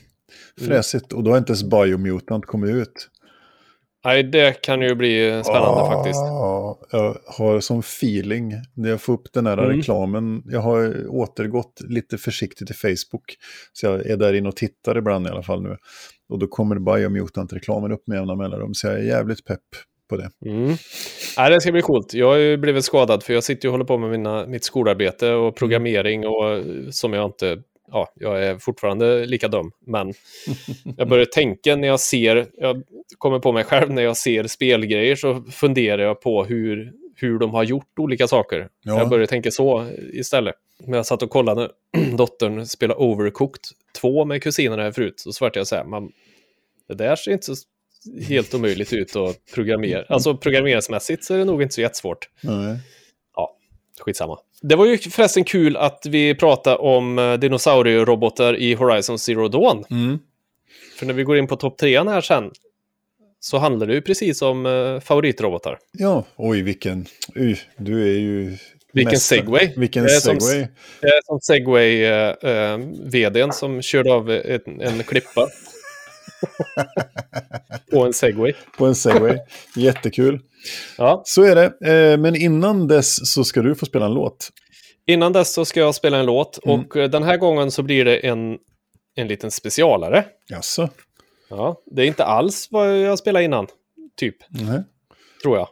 Fräsigt. 0.69 1.13
Och 1.13 1.23
då 1.25 1.31
har 1.31 1.39
inte 1.39 1.51
ens 1.53 1.63
Biomutant 1.65 2.47
kommit 2.47 2.71
ut. 2.71 3.11
Nej, 4.05 4.23
det 4.23 4.63
kan 4.63 4.83
ju 4.83 4.95
bli 4.95 5.43
spännande 5.45 5.81
Ah, 5.81 5.93
faktiskt. 5.93 6.21
Jag 6.91 7.17
har 7.27 7.61
som 7.61 7.79
feeling 7.81 8.53
när 8.75 8.91
jag 8.91 9.01
får 9.01 9.13
upp 9.13 9.33
den 9.33 9.47
här 9.47 9.59
Mm. 9.59 9.77
reklamen. 9.77 10.43
Jag 10.47 10.61
har 10.61 11.07
återgått 11.09 11.81
lite 11.89 12.19
försiktigt 12.19 12.67
till 12.67 12.77
Facebook. 12.77 13.25
Så 13.73 13.87
jag 13.87 14.07
är 14.07 14.17
där 14.17 14.33
inne 14.35 14.49
och 14.49 14.57
tittar 14.57 14.99
ibland 14.99 15.27
i 15.27 15.31
alla 15.31 15.43
fall 15.43 15.63
nu. 15.63 15.77
Och 16.29 16.39
då 16.39 16.47
kommer 16.47 16.79
Biomutant-reklamen 16.79 17.93
upp 17.93 18.07
med 18.07 18.17
jämna 18.17 18.35
mellanrum. 18.35 18.75
Så 18.75 18.87
jag 18.87 18.95
är 18.99 19.03
jävligt 19.03 19.45
pepp 19.45 19.61
på 20.11 20.17
det. 20.17 20.31
Mm. 20.47 20.77
Nej, 21.39 21.51
det 21.51 21.61
ska 21.61 21.73
bli 21.73 21.83
coolt. 21.83 22.15
Jag 22.15 22.27
har 22.27 22.37
ju 22.37 22.57
blivit 22.57 22.85
skadad 22.85 23.23
för 23.23 23.33
jag 23.35 23.45
sitter 23.45 23.69
och 23.69 23.73
håller 23.73 23.85
på 23.85 23.99
med 23.99 24.11
mina, 24.11 24.47
mitt 24.47 24.65
skolarbete 24.65 25.33
och 25.33 25.57
programmering 25.57 26.27
och 26.27 26.51
eh, 26.51 26.63
som 26.91 27.13
jag 27.13 27.25
inte... 27.25 27.59
Ja, 27.91 28.13
jag 28.15 28.45
är 28.45 28.59
fortfarande 28.59 29.27
lika 29.27 29.49
dum, 29.49 29.71
men 29.87 30.15
jag 30.97 31.09
börjar 31.09 31.25
tänka 31.25 31.77
när 31.77 31.89
jag 31.89 32.01
ser, 32.01 32.47
jag 32.57 32.83
kommer 33.19 33.39
på 33.39 33.53
mig 33.53 33.65
själv 33.65 33.91
när 33.91 34.03
jag 34.03 34.17
ser 34.17 34.47
spelgrejer 34.47 35.17
så 35.17 35.43
funderar 35.43 36.03
jag 36.03 36.21
på 36.21 36.45
hur, 36.45 36.93
hur 37.17 37.39
de 37.39 37.51
har 37.51 37.65
gjort 37.65 37.99
olika 37.99 38.29
saker. 38.29 38.69
Ja. 38.83 38.99
Jag 38.99 39.09
börjar 39.09 39.27
tänka 39.27 39.51
så 39.51 39.87
istället. 40.13 40.55
Men 40.79 40.95
jag 40.95 41.07
satt 41.07 41.23
och 41.23 41.31
kollade 41.31 41.71
när 41.93 42.11
dottern 42.17 42.67
spelade 42.67 43.01
Overcooked 43.01 43.63
2 44.01 44.25
med 44.25 44.43
kusinerna 44.43 44.83
här 44.83 44.93
förut, 44.93 45.21
så 45.21 45.33
svarte 45.33 45.59
jag 45.59 45.67
så 45.67 45.77
här, 45.77 45.85
man, 45.85 46.13
det 46.89 46.95
där 46.95 47.17
ser 47.17 47.33
inte 47.33 47.45
så 47.45 47.55
helt 48.29 48.55
omöjligt 48.55 48.93
ut 48.93 49.17
att 49.17 49.39
programmera. 49.55 50.05
Alltså 50.09 50.37
programmeringsmässigt 50.37 51.25
så 51.25 51.35
är 51.35 51.39
det 51.39 51.45
nog 51.45 51.63
inte 51.63 51.75
så 51.75 51.81
jättesvårt. 51.81 52.29
Nej. 52.41 52.79
Skitsamma. 54.01 54.39
Det 54.69 54.77
var 54.77 54.87
ju 54.87 54.99
förresten 54.99 55.45
kul 55.45 55.77
att 55.77 56.07
vi 56.07 56.35
pratade 56.35 56.77
om 56.77 57.19
eh, 57.19 57.35
dinosaurierobotar 57.35 58.57
i 58.57 58.75
Horizon 58.75 59.19
Zero 59.19 59.49
Dawn. 59.49 59.85
Mm. 59.91 60.19
För 60.99 61.07
när 61.07 61.15
vi 61.15 61.23
går 61.23 61.37
in 61.39 61.47
på 61.47 61.57
topp 61.57 61.79
trean 61.79 62.09
här 62.09 62.21
sen 62.21 62.51
så 63.41 63.59
handlar 63.59 63.87
det 63.87 63.95
ju 63.95 64.03
precis 64.03 64.43
om 64.43 64.67
eh, 64.67 65.01
favoritrobotar. 65.01 65.79
Ja, 65.93 66.25
oj 66.37 66.63
vilken... 66.63 67.07
Uh, 67.37 67.57
du 67.77 68.03
är 68.03 68.19
ju... 68.19 68.57
Vilken 68.93 69.13
mästare. 69.13 69.39
segway. 69.39 69.71
Vilken 69.77 70.05
Det 70.05 70.15
är 70.15 70.21
som- 70.21 70.41
segway. 70.41 70.67
Är 71.01 71.21
som 71.25 71.41
Segway-vdn 71.41 73.53
som 73.53 73.83
körde 73.83 74.13
av 74.13 74.31
en, 74.31 74.81
en 74.81 75.03
klippa. 75.03 75.49
På 77.91 78.05
en 78.05 78.13
Segway. 78.13 78.53
På 78.79 78.87
en 78.87 78.95
segway. 78.95 79.39
Jättekul. 79.77 80.41
Ja. 80.99 81.23
Så 81.25 81.43
är 81.43 81.55
det. 81.55 81.65
Eh, 82.13 82.19
men 82.19 82.37
innan 82.37 82.89
dess 82.89 83.33
så 83.33 83.45
ska 83.45 83.63
du 83.63 83.75
få 83.75 83.87
spela 83.87 84.07
en 84.07 84.15
låt. 84.15 84.49
Innan 85.07 85.33
dess 85.33 85.55
så 85.55 85.65
ska 85.65 85.81
jag 85.81 85.95
spela 85.95 86.19
en 86.19 86.27
låt 86.27 86.59
Mm. 86.65 86.81
och 86.81 86.97
eh, 86.97 87.11
den 87.11 87.23
här 87.23 87.37
gången 87.37 87.71
så 87.71 87.83
blir 87.83 88.05
det 88.05 88.17
en, 88.27 88.59
en 89.15 89.29
liten 89.29 89.51
specialare. 89.51 90.25
Jaså? 90.49 90.89
Ja, 91.51 91.83
det 91.87 92.03
är 92.03 92.07
inte 92.07 92.25
alls 92.25 92.69
vad 92.71 92.99
jag 93.01 93.19
spelade 93.19 93.45
innan, 93.45 93.67
typ. 94.17 94.37
Nej. 94.49 94.83
tror 95.43 95.57
jag. 95.57 95.69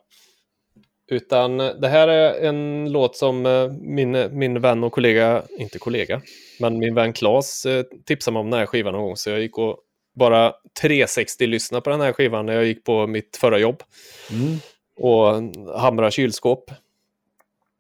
Utan 1.11 1.61
eh, 1.61 1.75
det 1.81 1.89
här 1.89 2.09
är 2.09 2.49
en 2.49 2.93
låt 2.93 3.17
som 3.17 3.43
min, 3.81 4.39
min 4.39 4.61
vän 4.61 4.85
och 4.85 4.93
kollega, 4.93 5.43
inte 5.59 5.79
kollega, 5.79 6.23
men 6.61 6.79
min 6.79 6.95
vän 6.95 7.09
eh, 7.09 7.83
tipsade 8.07 8.33
mig 8.33 8.41
om 8.41 8.51
den 8.51 8.59
här 8.59 8.67
skivan 8.67 8.93
någon 8.93 9.03
gång. 9.03 9.17
Så 9.17 9.31
jag 9.31 9.41
gick 9.41 9.59
och 9.59 9.79
bara 10.15 10.55
360-lyssnade 10.83 11.81
på 11.81 11.91
den 11.91 12.01
här 12.01 12.13
skivan 12.13 12.47
när 12.47 12.53
jag 12.53 12.65
gick 12.65 12.85
på 12.85 13.07
mitt 13.07 13.37
förra 13.37 13.59
jobb 13.59 13.83
Mm. 14.31 14.59
och 14.97 15.43
hamra 15.81 16.11
kylskåp. 16.11 16.71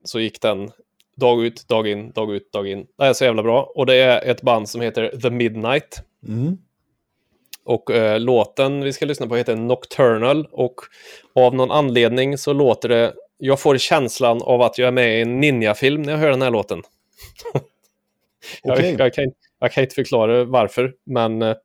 Så 0.04 0.20
gick 0.20 0.40
den 0.40 0.70
dag 1.16 1.44
ut, 1.44 1.68
dag 1.68 1.88
in, 1.88 2.12
dag 2.12 2.34
ut, 2.34 2.52
dag 2.52 2.68
in. 2.68 2.86
Det 2.98 3.04
är 3.04 3.12
så 3.12 3.24
jävla 3.24 3.42
bra. 3.42 3.72
Och 3.74 3.86
det 3.86 3.94
är 3.94 4.30
ett 4.30 4.42
band 4.42 4.68
som 4.68 4.80
heter 4.80 5.20
The 5.22 5.30
Midnight. 5.30 6.02
Mm. 6.28 6.58
Och 7.64 7.90
eh, 7.90 8.20
låten 8.20 8.84
vi 8.84 8.92
ska 8.92 9.06
lyssna 9.06 9.26
på 9.26 9.36
heter 9.36 9.56
Nocturnal 9.56 10.48
och 10.52 10.80
av 11.34 11.54
någon 11.54 11.70
anledning 11.70 12.38
så 12.38 12.52
låter 12.52 12.88
det... 12.88 13.14
Jag 13.38 13.60
får 13.60 13.78
känslan 13.78 14.42
av 14.42 14.62
att 14.62 14.78
jag 14.78 14.88
är 14.88 14.92
med 14.92 15.18
i 15.18 15.22
en 15.22 15.40
ninjafilm 15.40 16.02
när 16.02 16.12
jag 16.12 16.18
hör 16.18 16.30
den 16.30 16.42
här 16.42 16.50
låten. 16.50 16.78
Okej. 18.62 18.90
jag, 18.90 19.00
jag, 19.00 19.14
kan, 19.14 19.32
jag 19.58 19.72
kan 19.72 19.84
inte 19.84 19.94
förklara 19.94 20.44
varför, 20.44 20.94
men 21.04 21.42
eh, 21.42 21.56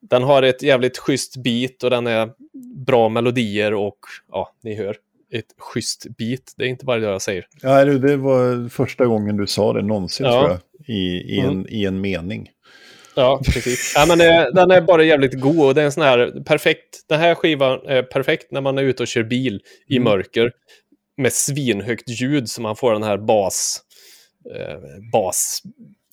Den 0.00 0.22
har 0.22 0.42
ett 0.42 0.62
jävligt 0.62 0.98
schysst 0.98 1.36
beat 1.36 1.82
och 1.84 1.90
den 1.90 2.06
är 2.06 2.30
bra 2.86 3.08
melodier 3.08 3.74
och 3.74 3.98
ja, 4.32 4.54
ni 4.62 4.74
hör. 4.74 4.96
Ett 5.32 5.54
schysst 5.58 6.06
beat, 6.18 6.40
det 6.56 6.64
är 6.64 6.68
inte 6.68 6.86
varje 6.86 7.04
dag 7.04 7.12
jag 7.14 7.22
säger. 7.22 7.46
Ja, 7.62 7.84
det 7.84 8.16
var 8.16 8.68
första 8.68 9.06
gången 9.06 9.36
du 9.36 9.46
sa 9.46 9.72
det 9.72 9.82
någonsin 9.82 10.26
Ja. 10.26 10.32
tror 10.32 10.50
jag, 10.50 10.60
i, 10.96 11.34
i, 11.36 11.40
en, 11.40 11.48
Mm. 11.48 11.66
i 11.68 11.84
en 11.84 12.00
mening. 12.00 12.48
Ja, 13.16 13.40
precis. 13.44 13.92
Ja, 13.96 14.04
men 14.08 14.18
det, 14.18 14.50
den 14.54 14.70
är 14.70 14.80
bara 14.80 15.02
jävligt 15.04 15.40
god 15.40 15.66
och 15.66 15.74
det 15.74 15.80
är 15.80 15.84
en 15.84 15.92
sån 15.92 16.02
här 16.02 16.42
perfekt. 16.44 17.04
Den 17.08 17.20
här 17.20 17.34
skivan 17.34 17.86
är 17.86 18.02
perfekt 18.02 18.52
när 18.52 18.60
man 18.60 18.78
är 18.78 18.82
ute 18.82 19.02
och 19.02 19.06
kör 19.08 19.22
bil 19.22 19.60
i 19.88 19.96
Mm. 19.96 20.04
mörker 20.04 20.52
med 21.16 21.32
svinhögt 21.32 22.08
ljud 22.20 22.48
så 22.50 22.62
man 22.62 22.76
får 22.76 22.92
den 22.92 23.02
här 23.02 23.18
bas... 23.18 23.80
Eh, 24.56 24.78
bas... 25.12 25.62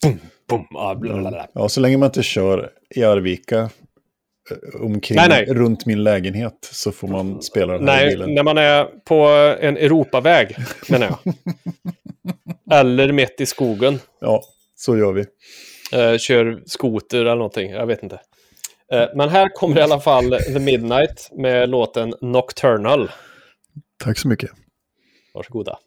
Boom, 0.03 0.19
boom, 0.49 0.65
ah, 0.75 0.95
bla, 0.95 1.17
bla, 1.17 1.29
bla. 1.31 1.47
Ja, 1.53 1.69
så 1.69 1.81
länge 1.81 1.97
man 1.97 2.07
inte 2.07 2.23
kör 2.23 2.69
i 2.95 3.03
Arvika 3.03 3.59
eh, 3.59 4.81
omkring, 4.81 5.15
Nej, 5.15 5.29
nej. 5.29 5.45
runt 5.45 5.85
min 5.85 6.03
lägenhet 6.03 6.69
så 6.71 6.91
får 6.91 7.07
man 7.07 7.41
spela 7.41 7.73
den 7.73 7.87
här 7.87 7.95
Nej, 7.95 8.09
bilen. 8.09 8.33
när 8.33 8.43
man 8.43 8.57
är 8.57 8.85
på 8.85 9.15
en 9.61 9.77
Europaväg, 9.77 10.55
menar 10.89 11.07
jag. 11.07 11.33
Eller 12.79 13.11
mitt 13.11 13.41
i 13.41 13.45
skogen. 13.45 13.99
Ja, 14.21 14.41
så 14.75 14.97
gör 14.97 15.13
vi. 15.13 15.25
Eh, 15.93 16.17
kör 16.17 16.63
skoter 16.65 17.17
eller 17.19 17.35
någonting, 17.35 17.71
jag 17.71 17.85
vet 17.85 18.03
inte. 18.03 18.19
Eh, 18.93 19.05
men 19.15 19.29
här 19.29 19.49
kommer 19.55 19.77
i 19.77 19.81
alla 19.81 19.99
fall 19.99 20.31
The 20.39 20.59
Midnight 20.59 21.29
med 21.31 21.69
låten 21.69 22.13
Nocturnal. 22.21 23.11
Tack 24.03 24.17
så 24.17 24.27
mycket. 24.27 24.51
Varsågoda. 25.33 25.77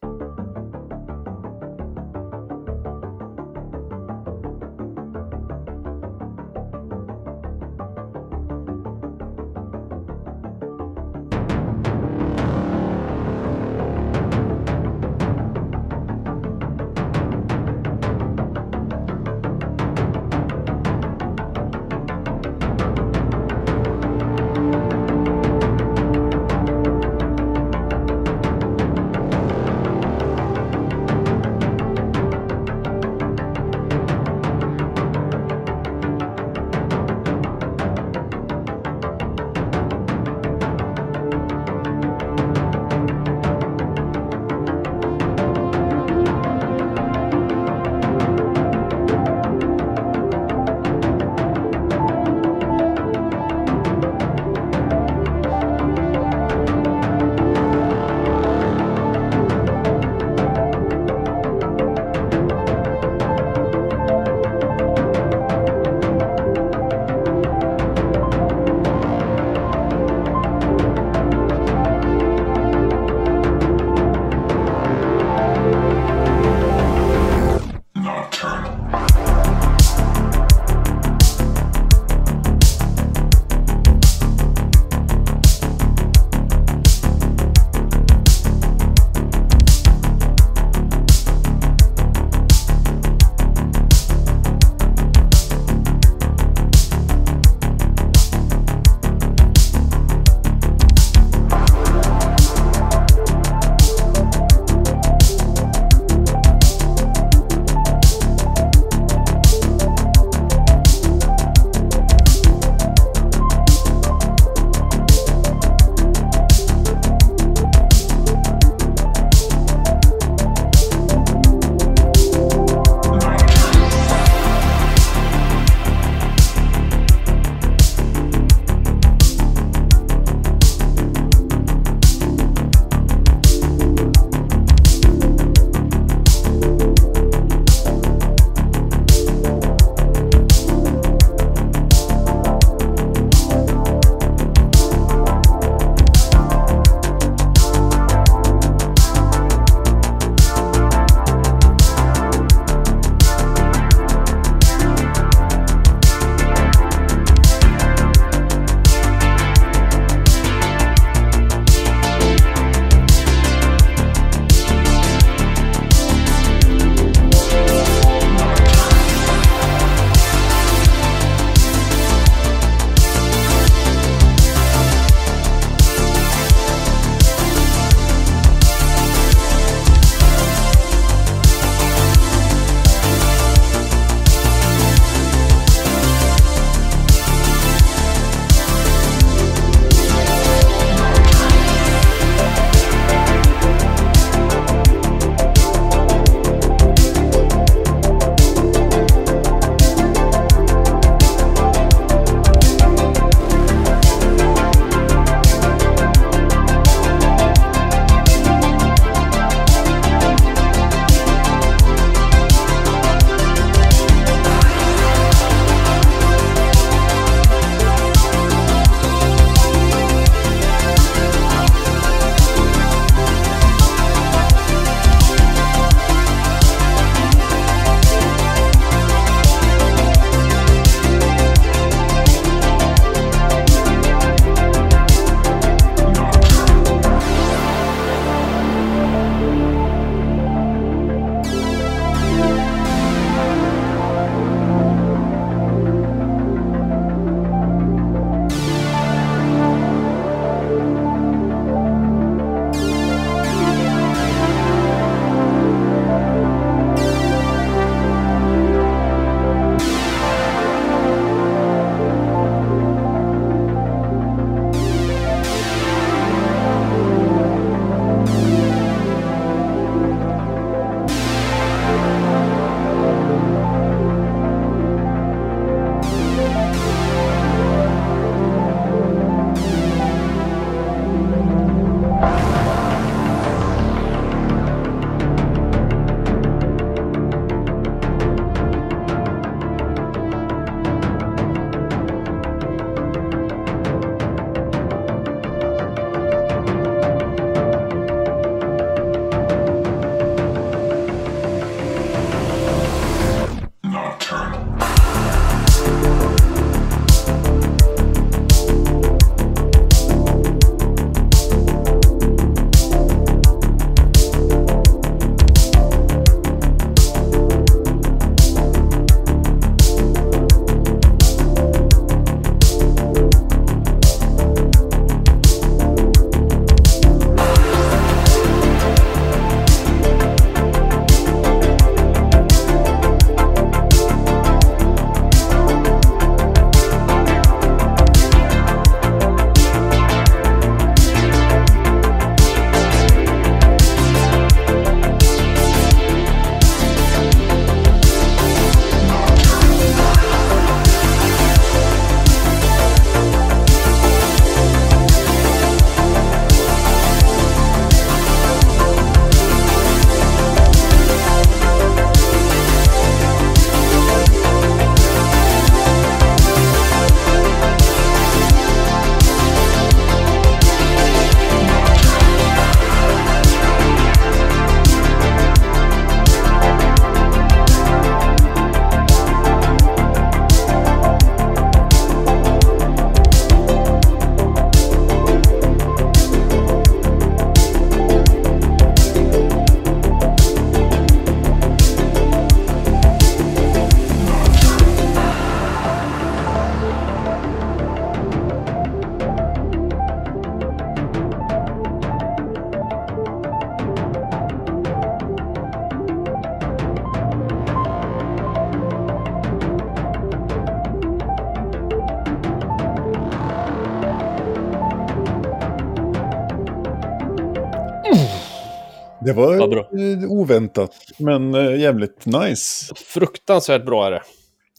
Det 419.29 419.35
var 419.35 419.57
Vad 419.57 419.71
bra. 419.71 419.81
eh, 419.81 420.31
oväntat, 420.31 420.95
men 421.19 421.55
eh, 421.55 421.81
jävligt 421.81 422.27
nice. 422.27 422.95
Fruktansvärt 422.97 423.85
bra 423.87 424.07
är 424.07 424.11
det. 424.11 424.23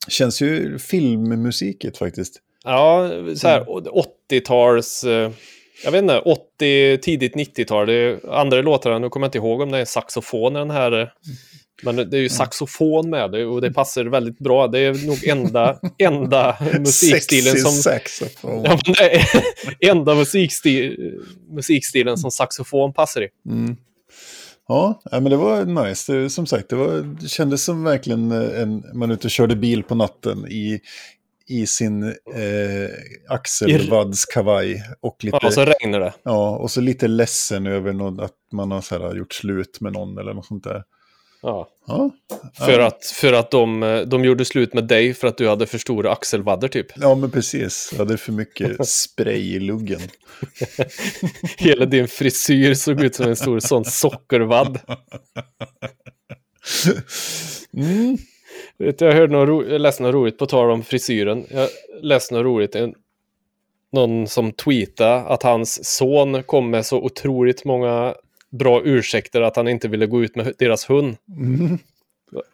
Känns 0.07 0.41
ju 0.41 0.77
filmmusikigt 0.79 1.97
faktiskt. 1.97 2.33
Ja, 2.63 3.09
så 3.35 3.47
här 3.47 3.65
80-tals... 4.31 5.03
eh, 5.03 5.31
Jag 5.83 5.91
vet 5.91 6.01
inte, 6.01 6.19
80, 6.19 6.97
tidigt 7.01 7.35
90-tal. 7.35 7.87
Det 7.87 7.93
är 7.93 8.29
andra 8.33 8.61
låtarna, 8.61 8.99
nu 8.99 9.09
kommer 9.09 9.25
jag 9.25 9.27
inte 9.27 9.37
ihåg 9.37 9.61
om 9.61 9.71
det 9.71 9.77
är 9.79 9.85
saxofon 9.85 10.55
i 10.55 10.59
den 10.59 10.71
här. 10.71 11.11
Men 11.83 11.95
det 11.95 12.17
är 12.17 12.21
ju 12.21 12.29
saxofon 12.29 13.09
med 13.09 13.31
det 13.31 13.45
och 13.45 13.61
det 13.61 13.71
passar 13.73 14.03
väldigt 14.05 14.39
bra. 14.39 14.67
Det 14.67 14.79
är 14.79 15.07
nog 15.07 15.27
enda, 15.27 15.79
enda 15.97 16.57
musikstilen 16.79 17.57
som... 17.57 17.71
saxofon. 17.71 18.63
Ja, 18.65 18.79
enda 19.91 20.15
musikstil, 20.15 21.13
musikstilen 21.49 22.17
som 22.17 22.31
saxofon 22.31 22.93
passar 22.93 23.21
i. 23.21 23.27
Mm. 23.49 23.77
Ja, 24.69 25.01
men 25.11 25.23
det 25.23 25.37
var 25.37 25.65
nice. 25.65 26.13
Det, 26.13 26.29
som 26.29 26.45
sagt, 26.45 26.69
det, 26.69 26.75
var, 26.75 27.17
det 27.21 27.27
kändes 27.27 27.63
som 27.63 27.83
verkligen 27.83 28.31
eh, 28.31 28.61
en, 28.61 28.83
man 28.93 29.11
ute 29.11 29.27
och 29.27 29.31
körde 29.31 29.55
bil 29.55 29.83
på 29.83 29.95
natten 29.95 30.47
i, 30.47 30.79
i 31.47 31.67
sin 31.67 32.03
eh, 32.03 32.89
axelvaddskavaj. 33.27 34.83
Och 34.99 35.23
lite, 35.23 35.37
Ja, 35.41 35.47
och 35.47 35.53
så 35.53 35.65
regnar 35.65 35.99
det. 35.99 36.13
ja, 36.23 36.57
och 36.57 36.71
så 36.71 36.81
lite 36.81 37.07
ledsen 37.07 37.67
över 37.67 37.93
något, 37.93 38.21
att 38.21 38.35
man 38.51 38.71
har 38.71 38.81
så 38.81 38.99
här, 38.99 39.15
gjort 39.15 39.33
slut 39.33 39.81
med 39.81 39.93
någon 39.93 40.17
eller 40.17 40.33
något 40.33 40.45
sånt 40.45 40.63
där. 40.63 40.83
Ja. 41.41 41.69
Ja, 41.87 42.11
För 42.53 42.79
att, 42.79 43.05
för 43.05 43.33
att 43.33 43.51
de, 43.51 44.03
de 44.07 44.25
gjorde 44.25 44.45
slut 44.45 44.73
med 44.73 44.83
dig 44.87 45.13
för 45.13 45.27
att 45.27 45.37
du 45.37 45.49
hade 45.49 45.65
för 45.65 45.77
stora 45.77 46.11
axelvaddar 46.11 46.67
typ. 46.67 46.87
ja 46.95 47.15
men 47.15 47.31
precis. 47.31 47.89
Jag 47.91 47.99
hade 47.99 48.17
för 48.17 48.31
mycket 48.31 48.87
spray 48.87 49.55
i 49.55 49.59
luggen. 49.59 50.01
Hela 51.57 51.85
din 51.85 52.07
frisyr 52.07 52.73
såg 52.73 53.03
ut 53.03 53.15
som 53.15 53.27
en 53.27 53.35
stor 53.35 53.59
sån 53.59 53.85
sockervadd. 53.85 54.79
Mm. 57.73 58.17
Jag 58.77 59.13
hörde 59.13 59.33
något 59.33 59.67
jag 59.71 59.81
läste 59.81 60.03
något 60.03 60.13
roligt 60.13 60.37
på 60.37 60.45
tal 60.45 60.71
om 60.71 60.83
frisyren. 60.83 61.45
Jag 61.49 61.69
läste 62.01 62.33
något 62.33 62.43
roligt. 62.43 62.75
En, 62.75 62.93
någon 63.91 64.27
som 64.27 64.51
tweetade 64.51 65.15
att 65.15 65.43
hans 65.43 65.85
son 65.85 66.43
kom 66.43 66.69
med 66.69 66.85
så 66.85 66.97
otroligt 66.97 67.65
många 67.65 68.15
bra 68.51 68.81
ursäkter 68.83 69.41
att 69.41 69.55
han 69.55 69.67
inte 69.67 69.87
ville 69.87 70.05
gå 70.05 70.23
ut 70.23 70.35
med 70.35 70.53
deras 70.57 70.89
hund. 70.89 71.17
Mm. 71.37 71.77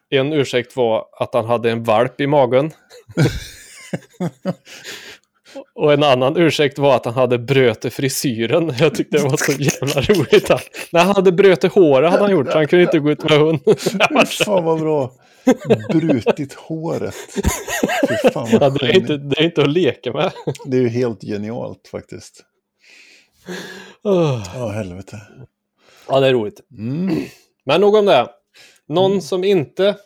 En 0.10 0.34
ursäkt 0.34 0.76
var 0.76 1.06
att 1.20 1.34
han 1.34 1.46
hade 1.46 1.72
en 1.72 1.84
valp 1.84 2.22
i 2.22 2.28
magen. 2.28 2.72
Och 5.76 5.94
en 5.94 6.04
annan 6.04 6.38
ursäkt 6.38 6.80
var 6.80 6.96
att 6.96 7.06
han 7.06 7.14
hade 7.14 7.38
bröt 7.38 7.86
i 7.86 7.90
frisyren. 7.90 8.74
Jag 8.80 8.96
tyckte 8.96 9.18
det 9.18 9.24
var 9.24 9.38
så 9.38 9.52
jävla 9.52 10.02
roligt. 10.02 10.52
Att, 10.52 10.64
nej, 10.92 11.04
han 11.04 11.16
hade 11.16 11.32
bröt 11.32 11.64
i 11.64 11.68
håret 11.68 12.12
hade 12.12 12.24
han 12.24 12.32
gjort. 12.32 12.52
så 12.52 12.58
Han 12.58 12.68
kunde 12.68 12.84
inte 12.84 13.00
gå 13.00 13.12
ut 13.12 13.24
med 13.24 13.40
hund. 13.40 13.60
Fan 14.46 14.64
vad 14.64 14.80
bra. 14.80 15.12
Brutit 15.90 16.54
håret. 16.54 17.16
Fan 18.34 18.48
Ja, 18.52 18.70
det, 18.70 18.86
är 18.86 18.96
inte, 18.96 19.18
det 19.18 19.40
är 19.40 19.44
inte 19.44 19.62
att 19.62 19.70
leka 19.70 20.14
med. 20.14 20.32
Det 20.66 20.78
är 20.78 20.82
ju 20.82 20.90
helt 20.90 21.22
genialt 21.22 21.88
faktiskt. 21.92 22.44
Åh. 24.04 24.44
Ja, 24.56 24.70
helvete. 24.70 25.22
Ja, 26.08 26.20
det 26.20 26.28
är 26.28 26.34
roligt. 26.34 26.62
Mm. 26.78 27.16
Men 27.66 27.82
nog 27.82 27.96
om 27.96 28.06
det. 28.06 28.30
Någon 28.88 29.22
som 29.22 29.44
inte 29.44 29.98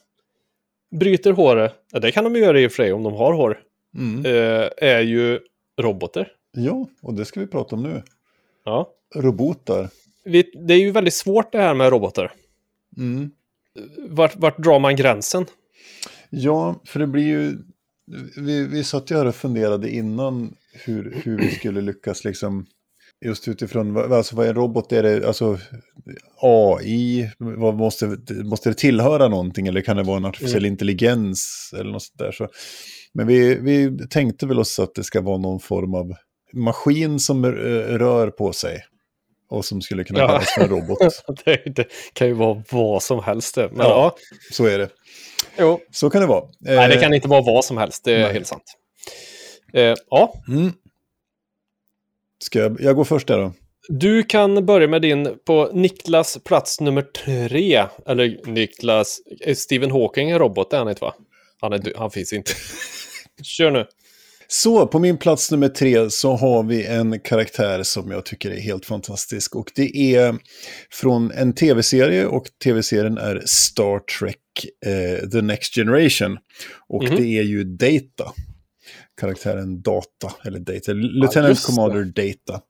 bryter 0.91 1.32
håret, 1.32 1.74
det 2.02 2.12
kan 2.12 2.24
de 2.24 2.36
göra 2.36 2.60
i 2.60 2.68
och 2.68 2.72
för 2.72 2.84
sig 2.84 2.93
om 2.93 3.04
de 3.04 3.14
har 3.14 3.34
hår, 3.34 3.60
Mm. 3.97 4.26
eh, 4.26 4.70
är 4.78 5.00
ju 5.02 5.39
robotar. 5.82 6.32
Ja, 6.52 6.88
och 7.02 7.14
det 7.14 7.26
ska 7.26 7.39
vi 7.39 7.47
prata 7.47 7.76
om 7.76 7.84
nu. 7.84 8.04
Ja. 8.64 8.89
Robotar. 9.16 9.89
Det 10.68 10.74
är 10.74 10.78
ju 10.80 10.91
väldigt 10.91 11.14
svårt 11.14 11.52
det 11.52 11.58
här 11.58 11.74
med 11.74 11.89
robotar. 11.91 12.32
Mm. 12.97 13.32
Vart, 13.97 14.36
vart 14.36 14.58
drar 14.58 14.80
man 14.80 14.95
gränsen? 14.95 15.45
Ja, 16.30 16.76
för 16.86 17.00
det 17.00 17.08
blir 17.08 17.24
ju... 17.24 17.58
Vi, 18.38 18.68
vi 18.68 18.84
satt 18.84 19.12
ju 19.12 19.16
här 19.16 19.26
och 19.26 19.36
funderade 19.36 19.89
innan 19.89 20.56
hur, 20.74 21.22
hur 21.24 21.38
vi 21.38 21.52
skulle 21.52 21.82
lyckas 21.82 22.24
liksom... 22.24 22.66
Just 23.26 23.48
utifrån, 23.48 23.94
vad- 23.94 24.14
alltså 24.14 24.36
vad 24.36 24.46
är 24.46 24.50
en 24.50 24.56
robot? 24.56 24.92
Är 24.92 25.04
det 25.04 25.28
alltså 25.28 25.58
AI? 26.42 27.30
Vad 27.38 27.76
måste, 27.76 28.18
måste 28.44 28.70
det 28.70 28.76
tillhöra 28.76 29.28
någonting 29.28 29.68
eller 29.68 29.82
kan 29.82 29.98
det 29.98 30.04
vara 30.04 30.18
en 30.18 30.26
artificiell 30.26 30.66
intelligens 30.66 31.70
eller 31.80 31.92
något 31.92 32.04
sånt 32.04 32.20
där? 32.20 32.32
Så, 32.32 32.48
men 33.14 33.28
vi, 33.28 33.56
vi 33.56 34.08
tänkte 34.08 34.46
väl 34.48 34.60
oss 34.60 34.80
att 34.80 34.96
det 34.96 35.04
ska 35.04 35.22
vara 35.22 35.38
någon 35.38 35.60
form 35.60 35.94
av 35.94 36.14
maskin 36.54 37.20
som 37.20 37.46
eh, 37.46 37.50
rör 37.98 38.30
på 38.32 38.54
sig. 38.54 38.84
Och 39.52 39.66
som 39.66 39.82
skulle 39.82 40.04
kunna 40.04 40.20
Ja. 40.20 40.28
kallas 40.28 40.50
för 40.56 40.62
en 40.62 40.70
robot. 40.70 40.98
Det, 41.46 41.76
det 41.76 41.88
kan 42.14 42.28
ju 42.28 42.34
vara 42.34 42.64
vad 42.72 43.04
som 43.04 43.24
helst. 43.24 43.58
Men 43.58 43.70
Ja. 43.78 43.84
ja, 43.86 44.16
Så 44.52 44.66
är 44.66 44.78
det. 44.78 44.90
jo. 45.60 45.80
Så 45.92 46.10
kan 46.10 46.22
det 46.22 46.28
vara. 46.28 46.44
Nej, 46.60 46.88
det 46.90 46.96
Eh, 46.96 47.02
kan 47.02 47.14
inte 47.14 47.28
vara 47.28 47.42
vad 47.42 47.66
som 47.66 47.78
helst. 47.78 48.04
Det 48.04 48.14
är 48.14 48.20
nej. 48.24 48.34
helt 48.34 48.48
sant. 48.48 48.64
Eh, 49.74 49.96
ja, 50.10 50.34
Mm. 50.48 50.72
Ska 52.44 52.60
jag, 52.60 52.82
jag 52.82 52.96
går 52.96 53.04
först 53.04 53.28
där 53.28 53.38
då. 53.38 53.54
du 53.88 54.24
kan 54.24 54.66
börja 54.66 54.88
med 54.88 55.02
din 55.02 55.30
på 55.46 55.70
Niklas 55.74 56.38
plats 56.46 56.80
nummer 56.82 57.02
tre. 57.02 57.84
Eller 58.08 58.48
Niklas, 58.52 59.20
eh, 59.46 59.56
Stephen 59.56 59.92
Hawking 59.92 60.30
är 60.30 60.40
robot, 60.40 60.74
är 60.74 60.78
han 60.78 60.90
inte 60.90 61.02
va? 61.02 61.14
Han, 61.62 61.74
är, 61.74 61.94
han 61.98 62.12
finns 62.12 62.34
inte. 62.34 62.52
Kör 63.44 63.72
nu. 63.72 63.86
Så, 64.52 64.88
på 64.88 65.00
min 65.00 65.18
plats 65.18 65.52
nummer 65.52 65.68
tre 65.70 66.10
så 66.10 66.36
har 66.36 66.64
vi 66.64 66.86
en 66.86 67.20
karaktär 67.20 67.84
som 67.84 68.12
jag 68.12 68.26
tycker 68.26 68.52
är 68.52 68.60
helt 68.60 68.86
fantastisk. 68.86 69.56
Och 69.56 69.72
det 69.76 70.16
är 70.16 70.36
från 70.92 71.32
en 71.32 71.54
tv-serie 71.54 72.26
och 72.26 72.46
tv-serien 72.64 73.18
är 73.18 73.42
Star 73.46 74.00
Trek 74.00 74.38
eh, 74.86 75.30
The 75.30 75.42
Next 75.42 75.76
Generation. 75.76 76.38
Och 76.88 77.04
Mhm. 77.04 77.16
det 77.16 77.24
är 77.38 77.44
ju 77.44 77.64
Data. 77.64 78.32
Karaktären 79.20 79.82
Data, 79.82 80.34
eller 80.46 80.60
Data, 80.60 80.94
Lieutenant 80.94 81.58
det. 81.58 81.66
Commander 81.66 82.04
Data. 82.04 82.62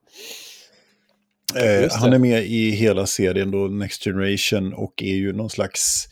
Eh, 1.56 1.90
han 1.92 2.12
är 2.12 2.18
med 2.18 2.46
i 2.46 2.70
hela 2.70 3.06
serien 3.06 3.50
då, 3.50 3.58
Next 3.58 4.04
Generation, 4.04 4.72
och 4.74 5.02
är 5.02 5.14
ju 5.14 5.32
någon 5.32 5.50
slags 5.50 6.06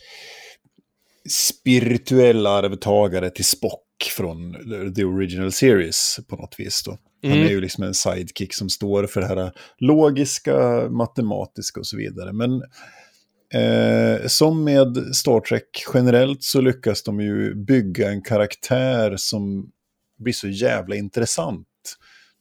spirituell 1.30 2.46
arvtagare 2.46 3.30
till 3.30 3.44
Spock 3.44 3.84
från 4.16 4.52
the 4.96 5.04
original 5.04 5.52
series 5.52 6.18
på 6.28 6.36
något 6.36 6.54
vis. 6.58 6.82
Då. 6.84 6.98
Han 7.22 7.32
Mm. 7.32 7.44
är 7.46 7.50
ju 7.50 7.60
liksom 7.60 7.84
en 7.84 7.94
sidekick 7.94 8.54
som 8.54 8.70
står 8.70 9.06
för 9.06 9.20
det 9.20 9.26
här 9.26 9.52
logiska, 9.78 10.56
matematiska 10.90 11.80
och 11.80 11.86
så 11.86 11.96
vidare. 11.96 12.32
Men 12.32 12.62
eh, 13.54 14.26
som 14.26 14.64
med 14.64 14.96
Star 15.16 15.40
Trek 15.40 15.84
generellt 15.94 16.42
så 16.42 16.60
lyckas 16.60 17.02
de 17.02 17.20
ju 17.20 17.54
bygga 17.54 18.10
en 18.10 18.22
karaktär 18.22 19.14
som 19.16 19.70
blir 20.18 20.32
så 20.32 20.48
jävla 20.48 20.96
intressant. 20.96 21.66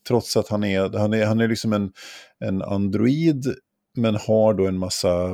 Trots 0.07 0.37
att 0.37 0.49
han 0.49 0.63
är, 0.63 0.97
han 0.97 1.13
är, 1.13 1.25
han 1.25 1.39
är 1.39 1.47
liksom 1.47 1.73
en, 1.73 1.91
en 2.39 2.61
android 2.61 3.45
men 3.97 4.15
har 4.15 4.53
då 4.53 4.67
en 4.67 4.77
massa 4.77 5.29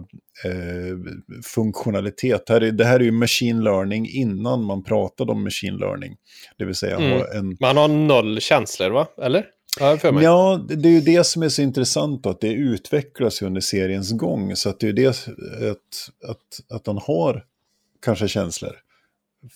eh, 0.45 0.97
funktionalitet. 1.43 2.45
Det 2.45 2.53
här, 2.53 2.61
är, 2.61 2.71
det 2.71 2.85
här 2.85 2.99
är 2.99 3.03
ju 3.03 3.11
machine 3.11 3.63
learning 3.63 4.09
innan 4.09 4.63
man 4.63 4.83
pratade 4.83 5.31
om 5.31 5.43
machine 5.43 5.77
learning. 5.77 6.15
Det 6.57 6.65
vill 6.65 6.75
säga 6.75 6.95
Mm. 6.95 7.21
en... 7.33 7.57
Men 7.59 7.67
han 7.67 7.77
har 7.77 7.87
noll 7.87 8.39
känslor, 8.39 8.89
va? 8.89 9.07
Eller? 9.21 9.45
Ja. 9.79 9.97
Ja, 10.21 10.65
det 10.69 10.89
är 10.89 10.93
ju 10.93 11.01
det 11.01 11.23
som 11.23 11.43
är 11.43 11.49
så 11.49 11.61
intressant 11.61 12.23
då, 12.23 12.29
att 12.29 12.41
det 12.41 12.53
utvecklas 12.53 13.41
under 13.41 13.61
seriens 13.61 14.11
gång. 14.11 14.55
Så 14.55 14.69
att 14.69 14.79
det 14.79 14.85
är 14.85 14.87
ju 14.87 14.93
det 14.93 15.07
att, 15.07 16.09
att, 16.29 16.75
att 16.75 16.87
han 16.87 16.97
har 16.97 17.45
kanske 18.01 18.27
känslor. 18.27 18.75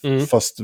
Mm. 0.03 0.25
Fast 0.25 0.57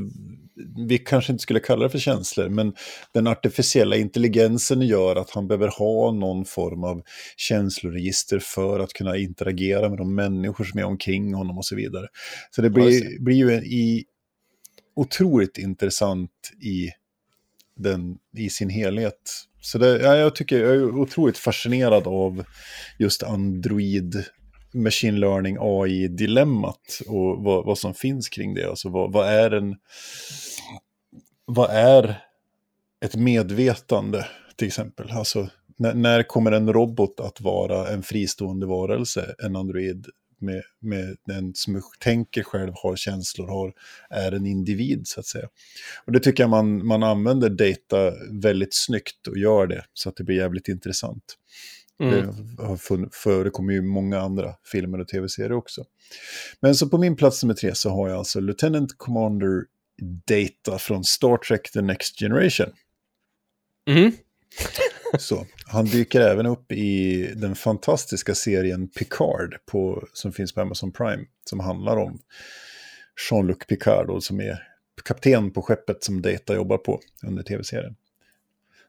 vi 0.88 0.98
kanske 0.98 1.32
inte 1.32 1.42
skulle 1.42 1.60
kalla 1.60 1.84
det 1.84 1.90
för 1.90 2.00
känslor, 2.00 2.50
men 2.50 2.74
den 3.14 3.28
artificiella 3.28 3.96
intelligensen 3.96 4.82
gör 4.82 5.16
att 5.16 5.30
han 5.30 5.48
behöver 5.48 5.68
ha 5.68 6.12
någon 6.12 6.46
form 6.46 6.84
av 6.84 7.04
känsloregister 7.38 8.40
för 8.40 8.80
att 8.80 8.94
kunna 8.94 9.18
interagera 9.18 9.90
med 9.90 9.98
de 9.98 10.16
människor 10.16 10.64
som 10.64 10.80
är 10.80 10.84
omkring 10.84 11.34
honom 11.34 11.58
och 11.58 11.66
så 11.66 11.76
vidare. 11.76 12.08
Så 12.52 12.62
det 12.62 12.70
blir, 12.70 13.24
blir 13.24 13.36
ju 13.36 13.52
en, 13.52 13.64
i, 13.64 14.06
otroligt 14.96 15.58
intressant 15.58 16.32
i, 16.62 16.90
den, 17.76 18.18
i 18.38 18.50
sin 18.50 18.70
helhet. 18.70 19.48
Så 19.62 19.78
det, 19.78 20.02
ja, 20.02 20.16
jag 20.16 20.36
tycker 20.36 20.60
jag 20.60 20.76
är 20.76 21.00
otroligt 21.00 21.38
fascinerad 21.38 22.08
av 22.08 22.44
just 23.00 23.24
Android 23.24 24.24
machine 24.74 25.20
learning 25.20 25.58
AI-dilemmat 25.60 27.02
och 27.08 27.44
vad, 27.44 27.66
vad 27.66 27.78
som 27.78 27.94
finns 27.94 28.30
kring 28.30 28.54
det. 28.54 28.70
Alltså 28.70 28.90
vad, 28.90 29.12
vad 29.12 29.28
är 29.28 29.52
en... 29.52 29.76
Vad 31.46 31.70
är 31.70 32.24
ett 33.06 33.16
medvetande 33.16 34.26
till 34.56 34.68
exempel? 34.68 35.12
Alltså 35.12 35.50
när, 35.78 35.94
när 35.94 36.24
kommer 36.24 36.52
en 36.52 36.74
robot 36.74 37.20
att 37.20 37.42
vara 37.42 37.90
en 37.90 38.04
fristående 38.04 38.66
varelse, 38.66 39.36
en 39.44 39.56
android 39.56 40.08
med, 40.40 40.64
med 40.80 41.18
den 41.26 41.52
som 41.56 41.82
tänker 42.00 42.44
själv, 42.44 42.74
har 42.76 42.96
känslor, 42.96 43.48
har, 43.48 43.74
är 44.10 44.32
en 44.32 44.46
individ 44.46 45.08
så 45.08 45.20
att 45.20 45.26
säga. 45.26 45.48
Och 46.06 46.12
det 46.12 46.20
tycker 46.20 46.44
jag 46.44 46.50
man, 46.50 46.86
man 46.86 47.04
använder 47.04 47.50
data 47.50 48.14
väldigt 48.32 48.74
snyggt 48.74 49.28
och 49.28 49.38
gör 49.38 49.68
det 49.68 49.86
så 49.94 50.10
att 50.10 50.16
det 50.16 50.24
blir 50.24 50.36
jävligt 50.36 50.68
intressant. 50.68 51.38
Mm. 52.00 52.26
Det 52.58 52.64
har 52.64 52.76
fun- 52.78 53.10
förekommer 53.12 53.74
ju 53.74 53.82
många 53.82 54.20
andra 54.20 54.56
filmer 54.72 55.00
och 55.00 55.08
tv-serier 55.08 55.52
också. 55.52 55.84
Men 56.60 56.76
så 56.76 56.90
på 56.90 56.98
min 56.98 57.16
plats 57.16 57.44
nummer 57.44 57.54
tre 57.54 57.76
så 57.76 57.90
har 57.90 58.10
jag 58.10 58.18
alltså 58.18 58.40
Lieutenant 58.40 58.98
Commander 58.98 59.64
Data 60.26 60.80
från 60.80 61.04
Star 61.04 61.38
Trek 61.38 61.72
The 61.72 61.82
Next 61.82 62.20
Generation. 62.20 62.68
Mm. 63.88 64.12
Så, 65.20 65.46
han 65.66 65.86
dyker 65.86 66.22
även 66.22 66.46
upp 66.46 66.72
i 66.72 67.28
den 67.36 67.56
fantastiska 67.56 68.36
serien 68.36 68.88
Picard 68.88 69.56
på, 69.66 70.08
som 70.14 70.34
finns 70.34 70.54
på 70.54 70.62
Amazon 70.62 70.92
Prime. 70.92 71.26
Som 71.50 71.60
handlar 71.60 71.98
om 71.98 72.20
Jean-Luc 73.30 73.58
Picard 73.68 74.08
då, 74.08 74.22
som 74.22 74.40
är 74.40 74.68
kapten 75.06 75.52
på 75.52 75.62
skeppet 75.62 76.04
som 76.04 76.22
Data 76.22 76.56
jobbar 76.56 76.78
på 76.78 77.00
under 77.28 77.44
tv-serien. 77.44 77.96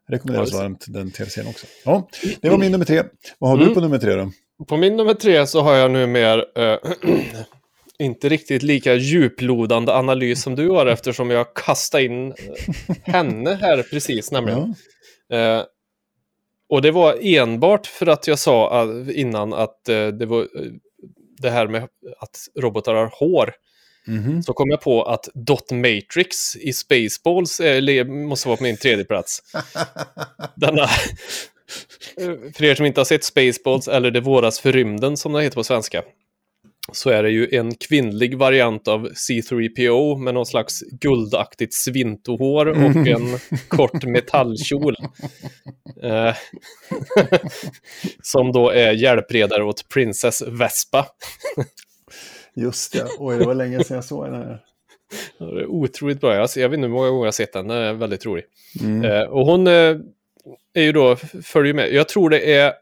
Rekommenderas 0.08 0.52
Ja, 0.52 0.58
varmt 0.58 0.84
den 0.88 1.10
tv-serien 1.10 1.50
också. 1.50 1.66
Ja, 1.84 2.08
det 2.40 2.48
var 2.48 2.58
min 2.58 2.72
nummer 2.72 2.84
tre. 2.84 3.02
Vad 3.38 3.50
har 3.50 3.56
du 3.56 3.62
Mm. 3.62 3.74
på 3.74 3.80
nummer 3.80 3.98
tre 3.98 4.14
då? 4.14 4.32
På 4.68 4.76
min 4.76 4.96
nummer 4.96 5.14
tre 5.14 5.46
så 5.46 5.60
har 5.60 5.74
jag 5.74 5.90
nu 5.90 6.06
mer 6.06 6.44
eh, 6.58 6.78
inte 7.98 8.28
riktigt 8.28 8.62
lika 8.62 8.94
djuplodande 8.94 9.92
analys 9.92 10.42
som 10.42 10.54
du 10.54 10.68
har 10.70 10.86
eftersom 10.86 11.30
jag 11.30 11.54
kastade 11.54 12.04
in 12.04 12.28
eh, 12.28 12.34
henne 13.02 13.54
här 13.54 13.82
precis 13.82 14.32
nämligen. 14.32 14.74
Ja. 15.28 15.36
Eh, 15.36 15.62
och 16.68 16.82
det 16.82 16.90
var 16.90 17.18
enbart 17.20 17.86
för 17.86 18.06
att 18.06 18.26
jag 18.26 18.38
sa 18.38 18.86
innan 19.14 19.52
att 19.52 19.84
det 19.84 20.26
var 20.26 20.48
det 21.38 21.50
här 21.50 21.66
med 21.66 21.82
att 22.18 22.36
robotar 22.60 22.94
har 22.94 23.06
hår. 23.06 23.52
Mhm. 24.06 24.42
Så 24.42 24.52
kom 24.52 24.70
jag 24.70 24.80
på 24.80 25.02
att 25.02 25.28
Dot 25.34 25.70
Matrix 25.70 26.56
i 26.56 26.72
Spaceballs 26.72 27.60
eh, 27.60 27.82
le- 27.82 28.04
måste 28.04 28.48
vara 28.48 28.56
på 28.56 28.62
min 28.62 28.76
tredje 28.76 29.04
plats. 29.04 29.38
Denna, 30.56 30.82
eh, 30.82 30.88
för 32.56 32.64
er 32.64 32.74
som 32.74 32.86
inte 32.86 33.00
har 33.00 33.04
sett 33.04 33.24
Spaceballs 33.24 33.88
eller 33.88 34.10
Det 34.10 34.20
våras 34.20 34.60
för 34.60 34.72
rymden 34.72 35.16
som 35.16 35.32
det 35.32 35.42
heter 35.42 35.54
på 35.54 35.64
svenska. 35.64 36.02
Så 36.92 37.10
är 37.10 37.22
det 37.22 37.30
ju 37.30 37.48
en 37.56 37.74
kvinnlig 37.74 38.38
variant 38.38 38.88
av 38.88 39.08
C3PO 39.08 40.16
med 40.18 40.34
någon 40.34 40.46
slags 40.46 40.80
guldaktigt 40.80 41.74
svintohår 41.74 42.66
och 42.66 43.06
en 43.06 43.38
kort 43.68 44.04
metallkjol. 44.04 44.96
Eh, 46.02 46.34
som 48.22 48.52
då 48.52 48.70
är 48.70 48.92
hjälpredare 48.92 49.64
åt 49.64 49.88
Princess 49.88 50.42
Vespa. 50.42 51.06
Just 52.54 52.92
det, 52.92 53.06
oj 53.18 53.38
det 53.38 53.44
var 53.44 53.54
länge 53.54 53.84
sedan 53.84 53.94
jag 53.94 54.04
såg 54.04 54.24
den 54.24 54.34
här. 54.34 54.60
Ja, 55.38 55.46
det 55.46 55.60
är 55.60 55.66
Otroligt 55.66 56.20
bra. 56.20 56.34
Jag, 56.34 56.48
jag 56.56 56.68
vet 56.68 56.76
inte 56.76 56.86
hur 56.86 56.94
många 56.94 57.08
gånger 57.08 57.22
jag 57.22 57.26
har 57.26 57.32
sett 57.32 57.52
den. 57.52 57.68
Den 57.68 57.76
är 57.76 57.92
väldigt 57.92 58.26
rolig. 58.26 58.44
Mm. 58.80 59.04
Eh, 59.04 59.22
och 59.22 59.46
hon 59.46 59.66
eh, 59.66 59.96
är 60.74 60.82
ju 60.82 60.92
då, 60.92 61.16
följer 61.42 61.74
med. 61.74 61.92
Jag 61.92 62.08
tror 62.08 62.30
det 62.30 62.54
är 62.54 62.72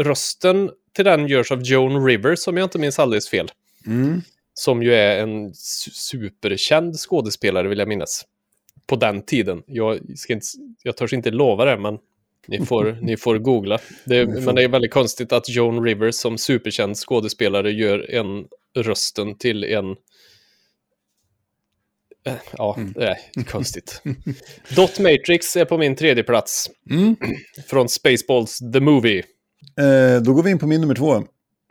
rösten 0.00 0.70
till 0.92 1.04
den 1.04 1.26
görs 1.28 1.52
av 1.52 1.62
Joan 1.62 2.06
Rivers, 2.06 2.38
som 2.38 2.56
jag 2.56 2.64
inte 2.64 2.78
minns 2.78 2.98
alldeles 2.98 3.28
fel. 3.28 3.50
Mm. 3.86 4.22
Som 4.54 4.82
ju 4.82 4.94
är 4.94 5.22
en 5.22 5.52
su- 5.52 5.90
superkänd 5.92 6.96
skådespelare, 6.96 7.68
vill 7.68 7.78
jag 7.78 7.88
minnas. 7.88 8.26
På 8.86 8.96
den 8.96 9.22
tiden. 9.22 9.62
Jag, 9.66 10.18
ska 10.18 10.32
inte, 10.32 10.46
jag 10.82 10.96
törs 10.96 11.12
inte 11.12 11.30
lova 11.30 11.64
det, 11.64 11.78
men 11.78 11.98
ni 12.46 12.66
får, 12.66 12.98
ni 13.02 13.16
får 13.16 13.38
googla. 13.38 13.78
Det. 14.04 14.26
Men 14.26 14.54
det 14.54 14.62
är 14.62 14.68
väldigt 14.68 14.92
konstigt 14.92 15.32
att 15.32 15.48
Joan 15.48 15.84
Rivers 15.84 16.14
som 16.14 16.38
superkänd 16.38 16.96
skådespelare 16.96 17.72
gör 17.72 18.10
en 18.10 18.46
rösten 18.76 19.38
till 19.38 19.64
en... 19.64 19.90
Eh, 22.26 22.34
Ja, 22.52 22.74
Mm. 22.78 22.92
det 22.92 23.06
är 23.06 23.42
konstigt. 23.44 24.02
Dot 24.76 24.98
Matrix 24.98 25.56
är 25.56 25.64
på 25.64 25.78
min 25.78 25.96
tredje 25.96 26.22
plats. 26.24 26.70
Mm. 26.90 27.16
Från 27.66 27.88
Spaceballs 27.88 28.58
The 28.72 28.80
Movie. 28.80 29.22
Eh, 29.78 30.22
då 30.22 30.34
går 30.34 30.42
vi 30.42 30.50
in 30.50 30.58
på 30.58 30.66
min 30.66 30.80
nummer 30.80 30.94
två. 30.94 31.24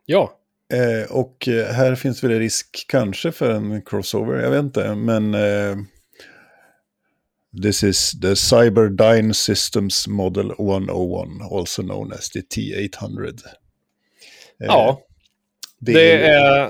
Ja, 0.05 0.35
Eh, 0.73 1.11
och 1.11 1.47
eh, 1.47 1.65
här 1.73 1.95
finns 1.95 2.23
väl 2.23 2.39
risk 2.39 2.85
kanske 2.87 3.31
för 3.31 3.51
en 3.51 3.81
crossover, 3.81 4.43
jag 4.43 4.51
vet 4.51 4.63
inte. 4.63 4.95
Men 4.95 5.33
eh, 5.33 5.75
this 7.63 7.83
is 7.83 8.19
the 8.21 8.35
Cyberdyne 8.35 9.33
Systems 9.33 10.07
Model 10.07 10.51
101, 10.51 10.91
also 11.51 11.81
known 11.81 12.13
as 12.13 12.29
the 12.29 12.39
T800. 12.39 13.27
Eh, 13.27 13.31
ja 14.59 15.01
det 15.80 15.93
det 15.93 16.11
är- 16.27 16.69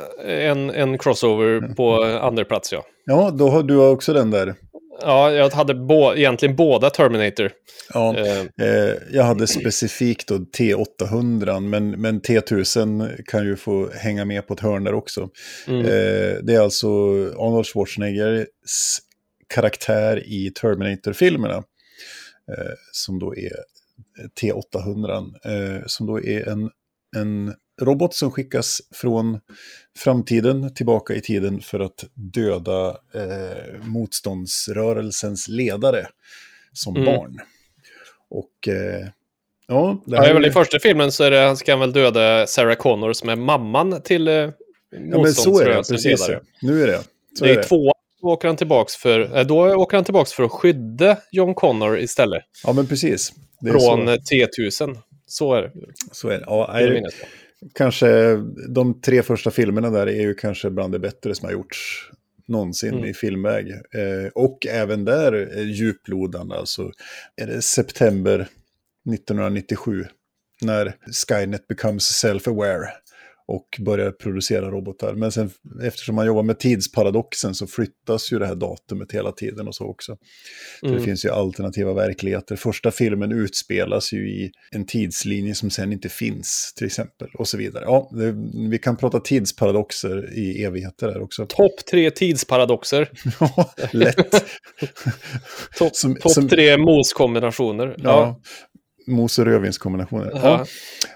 en, 0.52 0.70
en 0.70 0.98
crossover 0.98 1.74
på 1.76 2.04
andra 2.04 2.46
plats 2.46 2.72
ja. 2.72 2.86
Ja, 3.06 3.32
då 3.32 3.50
har 3.50 3.64
du 3.64 3.76
också 3.78 4.14
den 4.14 4.32
där. 4.32 4.56
Ja, 5.02 5.32
jag 5.32 5.50
hade 5.50 5.74
bo, 5.76 6.14
egentligen 6.16 6.56
båda 6.56 6.90
Terminator. 6.90 7.52
Ja, 7.94 8.16
Eh, 8.18 8.68
eh, 8.68 8.94
jag 9.12 9.24
hade 9.24 9.48
specifikt 9.48 10.28
då 10.28 10.36
T800, 10.38 11.60
men, 11.60 11.90
men 12.02 12.22
T1000 12.22 13.22
kan 13.26 13.46
ju 13.46 13.56
få 13.56 13.90
hänga 13.94 14.26
med 14.26 14.48
på 14.48 14.54
ett 14.54 14.60
hörn 14.60 14.84
där 14.84 14.94
också. 14.94 15.30
mm, 15.68 15.86
Eh, 15.86 16.36
det 16.44 16.54
är 16.56 16.60
alltså 16.60 16.88
Arnold 17.38 17.66
Schwarzeneggers 17.68 19.00
karaktär 19.48 20.24
i 20.28 20.52
Terminator-filmerna. 20.62 21.56
Eh, 22.58 22.74
som 22.92 23.20
då 23.20 23.36
är 23.36 23.52
T800. 24.42 25.18
Eh, 25.46 25.82
som 25.86 26.08
då 26.08 26.20
är 26.24 26.50
en, 26.50 26.70
en 27.18 27.54
robot 27.82 28.14
som 28.14 28.32
skickas 28.32 28.82
från 28.96 29.40
framtiden 29.98 30.74
tillbaka 30.74 31.14
i 31.14 31.22
tiden 31.22 31.62
för 31.62 31.80
att 31.80 32.06
döda 32.14 32.88
eh, 33.14 33.82
motståndsrörelsens 33.84 35.48
ledare 35.48 36.08
som 36.74 36.96
Mm. 36.96 37.06
barn. 37.06 37.40
Och 38.30 38.68
eh, 38.68 39.08
ja, 39.68 40.04
det 40.06 40.16
ja, 40.16 40.34
väl 40.34 40.46
I 40.46 40.48
är- 40.48 40.52
första 40.52 40.80
filmen 40.80 41.12
så 41.12 41.24
är 41.24 41.32
det, 41.32 41.38
han 41.40 41.58
ska 41.58 41.72
han 41.72 41.80
väl 41.80 41.94
döda 41.94 42.48
Sarah 42.48 42.76
Connor 42.76 43.14
som 43.14 43.30
är 43.30 43.36
mamman 43.36 44.02
till 44.02 44.28
eh, 44.28 44.34
ja, 44.34 44.40
är 44.42 44.52
det, 45.00 45.18
motståndsrörelsens 45.18 46.04
precis. 46.04 46.28
ledare. 46.28 46.44
Nu 46.62 46.84
är 46.84 46.88
det. 46.88 47.00
Så 47.38 47.46
Det 47.46 47.52
är 47.52 47.58
är 47.58 47.64
två 47.64 47.92
då 48.22 48.28
åker 48.28 48.48
han 48.48 48.58
tillbaks 48.58 48.96
för, 48.96 49.38
eh, 49.38 49.46
då 49.46 49.76
åker 49.76 49.98
han 49.98 50.04
tillbaks 50.04 50.34
för 50.34 50.44
att 50.44 50.52
skydda 50.52 51.18
John 51.32 51.54
Connor 51.56 52.00
istället. 52.00 52.44
Ja, 52.64 52.74
men 52.74 52.88
precis. 52.88 53.34
Det 53.62 53.70
är 53.70 53.72
Från 53.74 54.06
så. 54.06 54.12
eh, 54.12 54.18
T1000. 54.18 54.98
Så 55.26 55.54
är 55.54 55.62
det. 55.62 55.72
Så 56.12 56.30
är 56.30 56.38
det. 56.38 56.44
Ja, 56.48 56.70
nej, 56.74 56.92
minnas. 56.94 57.14
Kanske 57.74 58.36
de 58.70 59.02
tre 59.02 59.24
första 59.24 59.52
filmerna 59.52 59.90
där 59.90 60.08
är 60.08 60.22
ju 60.22 60.34
kanske 60.34 60.70
bland 60.70 60.94
det 60.94 61.00
bättre 61.00 61.36
som 61.36 61.46
har 61.46 61.54
gjorts 61.54 62.10
någonsin 62.48 62.94
Mm. 62.94 63.06
i 63.06 63.14
filmväg. 63.14 63.70
Eh, 63.72 64.28
och 64.36 64.68
även 64.68 65.06
där 65.06 65.34
är 65.34 65.64
djuplodande, 65.64 66.56
alltså 66.56 66.92
är 67.42 67.48
det 67.48 67.62
september 67.62 68.48
1997 69.14 70.06
när 70.62 70.96
Skynet 71.28 71.68
becomes 71.68 72.24
self-aware 72.26 72.86
och 73.50 73.68
börjar 73.80 74.12
producera 74.12 74.72
robotar. 74.72 75.14
Men 75.14 75.32
sen 75.32 75.50
eftersom 75.84 76.16
man 76.16 76.26
jobbar 76.26 76.44
med 76.44 76.60
tidsparadoxen 76.60 77.56
så 77.56 77.68
flyttas 77.68 78.32
ju 78.34 78.40
det 78.40 78.46
här 78.48 78.56
datumet 78.56 79.12
hela 79.12 79.32
tiden 79.32 79.68
och 79.68 79.76
så 79.76 79.86
också. 79.86 80.18
Så 80.80 80.86
det 80.86 80.92
Mm. 80.92 81.04
finns 81.04 81.26
ju 81.26 81.30
alternativa 81.30 81.94
verkligheter. 81.94 82.56
Första 82.56 82.92
filmen 82.92 83.32
utspelas 83.32 84.14
ju 84.14 84.30
i 84.30 84.52
en 84.72 84.86
tidslinje 84.86 85.56
som 85.56 85.70
sen 85.70 85.92
inte 85.94 86.10
finns, 86.10 86.74
till 86.78 86.86
exempel. 86.88 87.28
Och 87.34 87.48
så 87.48 87.58
vidare. 87.58 87.84
Ja, 87.88 88.10
det, 88.14 88.36
vi 88.70 88.80
kan 88.80 88.98
prata 88.98 89.20
tidsparadoxer 89.20 90.38
i 90.38 90.64
evigheter 90.64 91.08
här 91.08 91.22
också. 91.22 91.46
Topp 91.46 91.86
tre 91.92 92.12
tidsparadoxer. 92.12 93.10
Ja, 93.40 93.74
lätt. 93.92 94.18
Topp 95.78 95.94
top 96.22 96.50
tre 96.50 96.78
moskombinationer. 96.78 97.96
Ja. 97.98 98.42
Mos 99.10 99.40
och 99.40 99.46
rödvinskombinationer. 99.46 100.32
Ja. 100.34 100.40
Ja. 100.44 100.66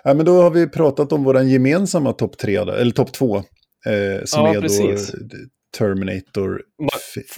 Ja, 0.03 0.13
men 0.13 0.25
då 0.25 0.41
har 0.41 0.49
vi 0.51 0.67
pratat 0.69 1.11
om 1.11 1.23
vår 1.23 1.41
gemensamma 1.41 2.13
topp 2.13 2.37
tre, 2.37 2.55
eller 2.55 2.91
topp 2.91 3.11
två. 3.13 3.37
Eh, 3.37 4.23
som 4.25 4.45
Ja, 4.45 4.55
är 4.55 4.61
precis. 4.61 5.11
då 5.11 5.17
Terminator. 5.77 6.61
Ma- 6.81 6.95
F- 7.17 7.37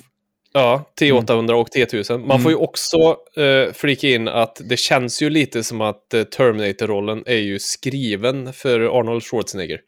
Ja, 0.54 0.92
T800 1.02 1.52
och 1.54 1.68
T1000. 1.70 2.18
Man 2.18 2.24
Mm. 2.32 2.42
får 2.42 2.52
ju 2.52 2.58
också 2.58 2.98
eh, 3.38 3.74
flika 3.74 4.08
in 4.08 4.28
att 4.28 4.62
det 4.70 4.78
känns 4.80 5.22
ju 5.22 5.30
lite 5.30 5.64
som 5.64 5.82
att 5.82 6.14
eh, 6.14 6.24
Terminator-rollen 6.24 7.24
är 7.26 7.36
ju 7.38 7.60
skriven 7.60 8.54
för 8.54 9.00
Arnold 9.00 9.24
Schwarzenegger. 9.24 9.80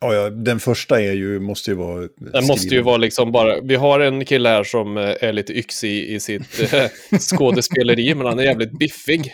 Ja, 0.00 0.14
ja, 0.14 0.30
den 0.30 0.60
första 0.60 1.00
är 1.02 1.12
ju, 1.12 1.40
måste 1.40 1.70
ju 1.70 1.76
vara... 1.76 2.08
Den 2.16 2.46
måste 2.46 2.52
ju 2.52 2.68
skriven. 2.68 2.84
vara 2.84 2.96
liksom 2.96 3.32
bara, 3.32 3.60
vi 3.60 3.74
har 3.74 4.00
en 4.00 4.24
kille 4.24 4.48
här 4.48 4.64
som 4.64 4.96
eh, 4.96 5.14
är 5.20 5.32
lite 5.32 5.52
yxig 5.52 6.04
i, 6.10 6.20
sitt 6.20 6.72
eh, 6.72 7.18
skådespeleri, 7.18 8.14
men 8.14 8.26
han 8.26 8.38
är 8.38 8.42
jävligt 8.42 8.78
biffig. 8.78 9.32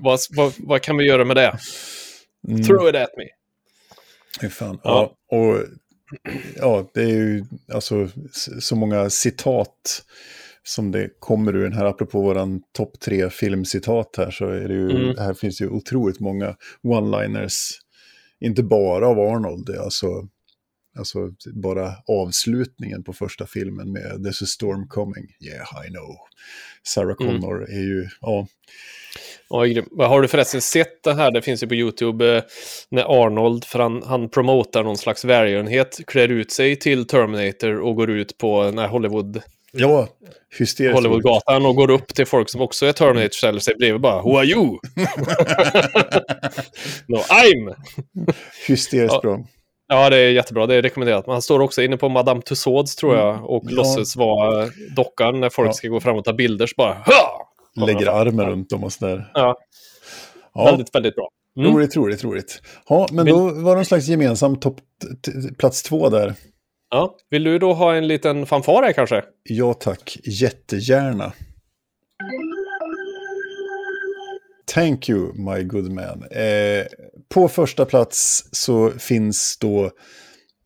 Vad, 0.00 0.18
vad, 0.36 0.52
vad 0.58 0.82
kan 0.82 0.96
vi 0.96 1.04
göra 1.04 1.24
med 1.24 1.36
det? 1.36 1.58
Mm. 2.48 2.62
Throw 2.62 2.88
it 2.88 2.94
at 2.94 3.10
me. 3.16 3.24
Fy 4.40 4.48
fan. 4.48 4.80
Ja. 4.84 5.14
Ja. 5.30 5.36
och 5.36 5.64
ja, 6.56 6.90
det 6.94 7.02
är 7.02 7.08
ju 7.08 7.44
alltså 7.72 8.08
så 8.60 8.76
många 8.76 9.10
citat 9.10 10.02
som 10.62 10.90
det 10.90 11.08
kommer 11.18 11.56
ur 11.56 11.62
den 11.62 11.72
här, 11.72 11.84
apropå 11.84 12.20
våran 12.22 12.60
topp 12.76 13.00
tre 13.00 13.30
filmcitat 13.30 14.14
här, 14.18 14.30
så 14.30 14.48
är 14.48 14.68
det 14.68 14.74
ju, 14.74 14.90
Mm. 14.90 15.16
här 15.18 15.34
finns 15.34 15.60
ju 15.60 15.68
otroligt 15.68 16.20
många 16.20 16.56
one-liners, 16.82 17.70
inte 18.40 18.62
bara 18.62 19.08
av 19.08 19.18
Arnold, 19.18 19.66
det 19.66 19.76
är 19.76 19.80
alltså 19.80 20.28
Alltså 20.98 21.18
bara 21.54 21.94
avslutningen 22.06 23.04
på 23.04 23.12
första 23.12 23.46
filmen 23.46 23.92
med 23.92 24.02
There's 24.02 24.42
a 24.42 24.46
storm 24.46 24.88
coming. 24.88 25.26
Yeah, 25.40 25.86
I 25.86 25.88
know. 25.88 26.16
Sarah 26.82 27.16
Mm. 27.20 27.40
Connor 27.40 27.70
är 27.70 27.80
ju, 27.80 28.08
ja, 28.20 28.46
Ja. 29.50 30.06
Har 30.06 30.22
du 30.22 30.28
förresten 30.28 30.60
sett 30.60 31.02
det 31.02 31.14
här? 31.14 31.30
Det 31.30 31.42
finns 31.42 31.62
ju 31.62 31.66
på 31.66 31.74
YouTube 31.74 32.36
eh, 32.36 32.42
när 32.90 33.24
Arnold, 33.24 33.64
för 33.64 33.78
han, 33.78 34.02
han 34.02 34.28
promotar 34.28 34.82
någon 34.82 34.98
slags 34.98 35.24
välgörenhet, 35.24 36.00
klär 36.06 36.28
ut 36.28 36.52
sig 36.52 36.76
till 36.76 37.06
Terminator 37.06 37.80
och 37.80 37.96
går 37.96 38.10
ut 38.10 38.38
på 38.38 38.62
den 38.62 38.78
här 38.78 38.88
Hollywood, 38.88 39.42
ja 39.72 40.08
hysteriskt. 40.58 40.94
Hollywoodgatan 40.94 41.66
och 41.66 41.76
går 41.76 41.90
upp 41.90 42.14
till 42.14 42.26
folk 42.26 42.50
som 42.50 42.60
också 42.60 42.86
är 42.86 42.92
Terminator, 42.92 43.28
ställer 43.28 43.60
sig 43.60 43.74
bredvid 43.74 44.00
bara 44.00 44.22
Who 44.22 44.36
are 44.38 44.44
you? 44.46 44.64
no, 47.06 47.16
I'm! 47.16 47.74
Hysteriskt 48.68 49.14
Ja. 49.14 49.20
bra. 49.20 49.44
Ja, 49.90 50.10
det 50.10 50.16
är 50.16 50.30
jättebra. 50.30 50.66
Det 50.66 50.74
är 50.74 50.82
rekommenderat. 50.82 51.26
Men 51.26 51.32
han 51.32 51.42
står 51.42 51.60
också 51.60 51.82
inne 51.82 51.96
på 51.96 52.08
Madame 52.08 52.42
Tussauds, 52.42 52.96
tror 52.96 53.16
jag, 53.16 53.50
och 53.50 53.62
Mm. 53.62 53.74
Ja. 53.74 53.82
låtsas 53.82 54.16
vara 54.16 54.68
dockan 54.96 55.40
när 55.40 55.50
folk 55.50 55.68
Ja. 55.68 55.72
ska 55.72 55.88
gå 55.88 56.00
fram 56.00 56.16
och 56.16 56.24
ta 56.24 56.32
bilder. 56.32 56.66
Så 56.66 56.74
bara 56.76 56.92
ha! 56.92 57.50
Lägger 57.86 58.06
armen 58.06 58.46
runt 58.46 58.70
dem 58.70 58.84
och 58.84 58.92
sådär. 58.92 59.30
Ja, 59.34 59.56
Ja, 60.54 60.64
väldigt, 60.64 60.94
väldigt 60.94 61.14
bra. 61.14 61.28
Mm. 61.58 61.72
roligt, 61.74 61.96
roligt, 61.96 62.24
roligt. 62.24 62.62
Ja, 62.88 63.08
men 63.12 63.26
då 63.26 63.38
var 63.54 63.74
det 63.74 63.80
en 63.80 63.84
slags 63.84 64.06
gemensam 64.08 64.56
topp, 64.60 64.76
plats 65.58 65.82
två 65.82 66.08
där. 66.08 66.34
Ja. 66.90 67.16
Vill 67.30 67.44
du 67.44 67.58
då 67.58 67.72
ha 67.72 67.94
en 67.94 68.06
liten 68.06 68.46
fanfar 68.46 68.82
här 68.82 68.92
kanske? 68.92 69.24
Ja 69.42 69.74
tack, 69.74 70.18
jättegärna. 70.24 71.32
Thank 74.74 75.08
you, 75.08 75.32
my 75.34 75.62
good 75.62 75.92
man. 75.92 76.24
Eh, 76.30 76.86
på 77.28 77.48
första 77.48 77.84
plats 77.84 78.48
så 78.52 78.90
finns 78.90 79.58
då, 79.60 79.90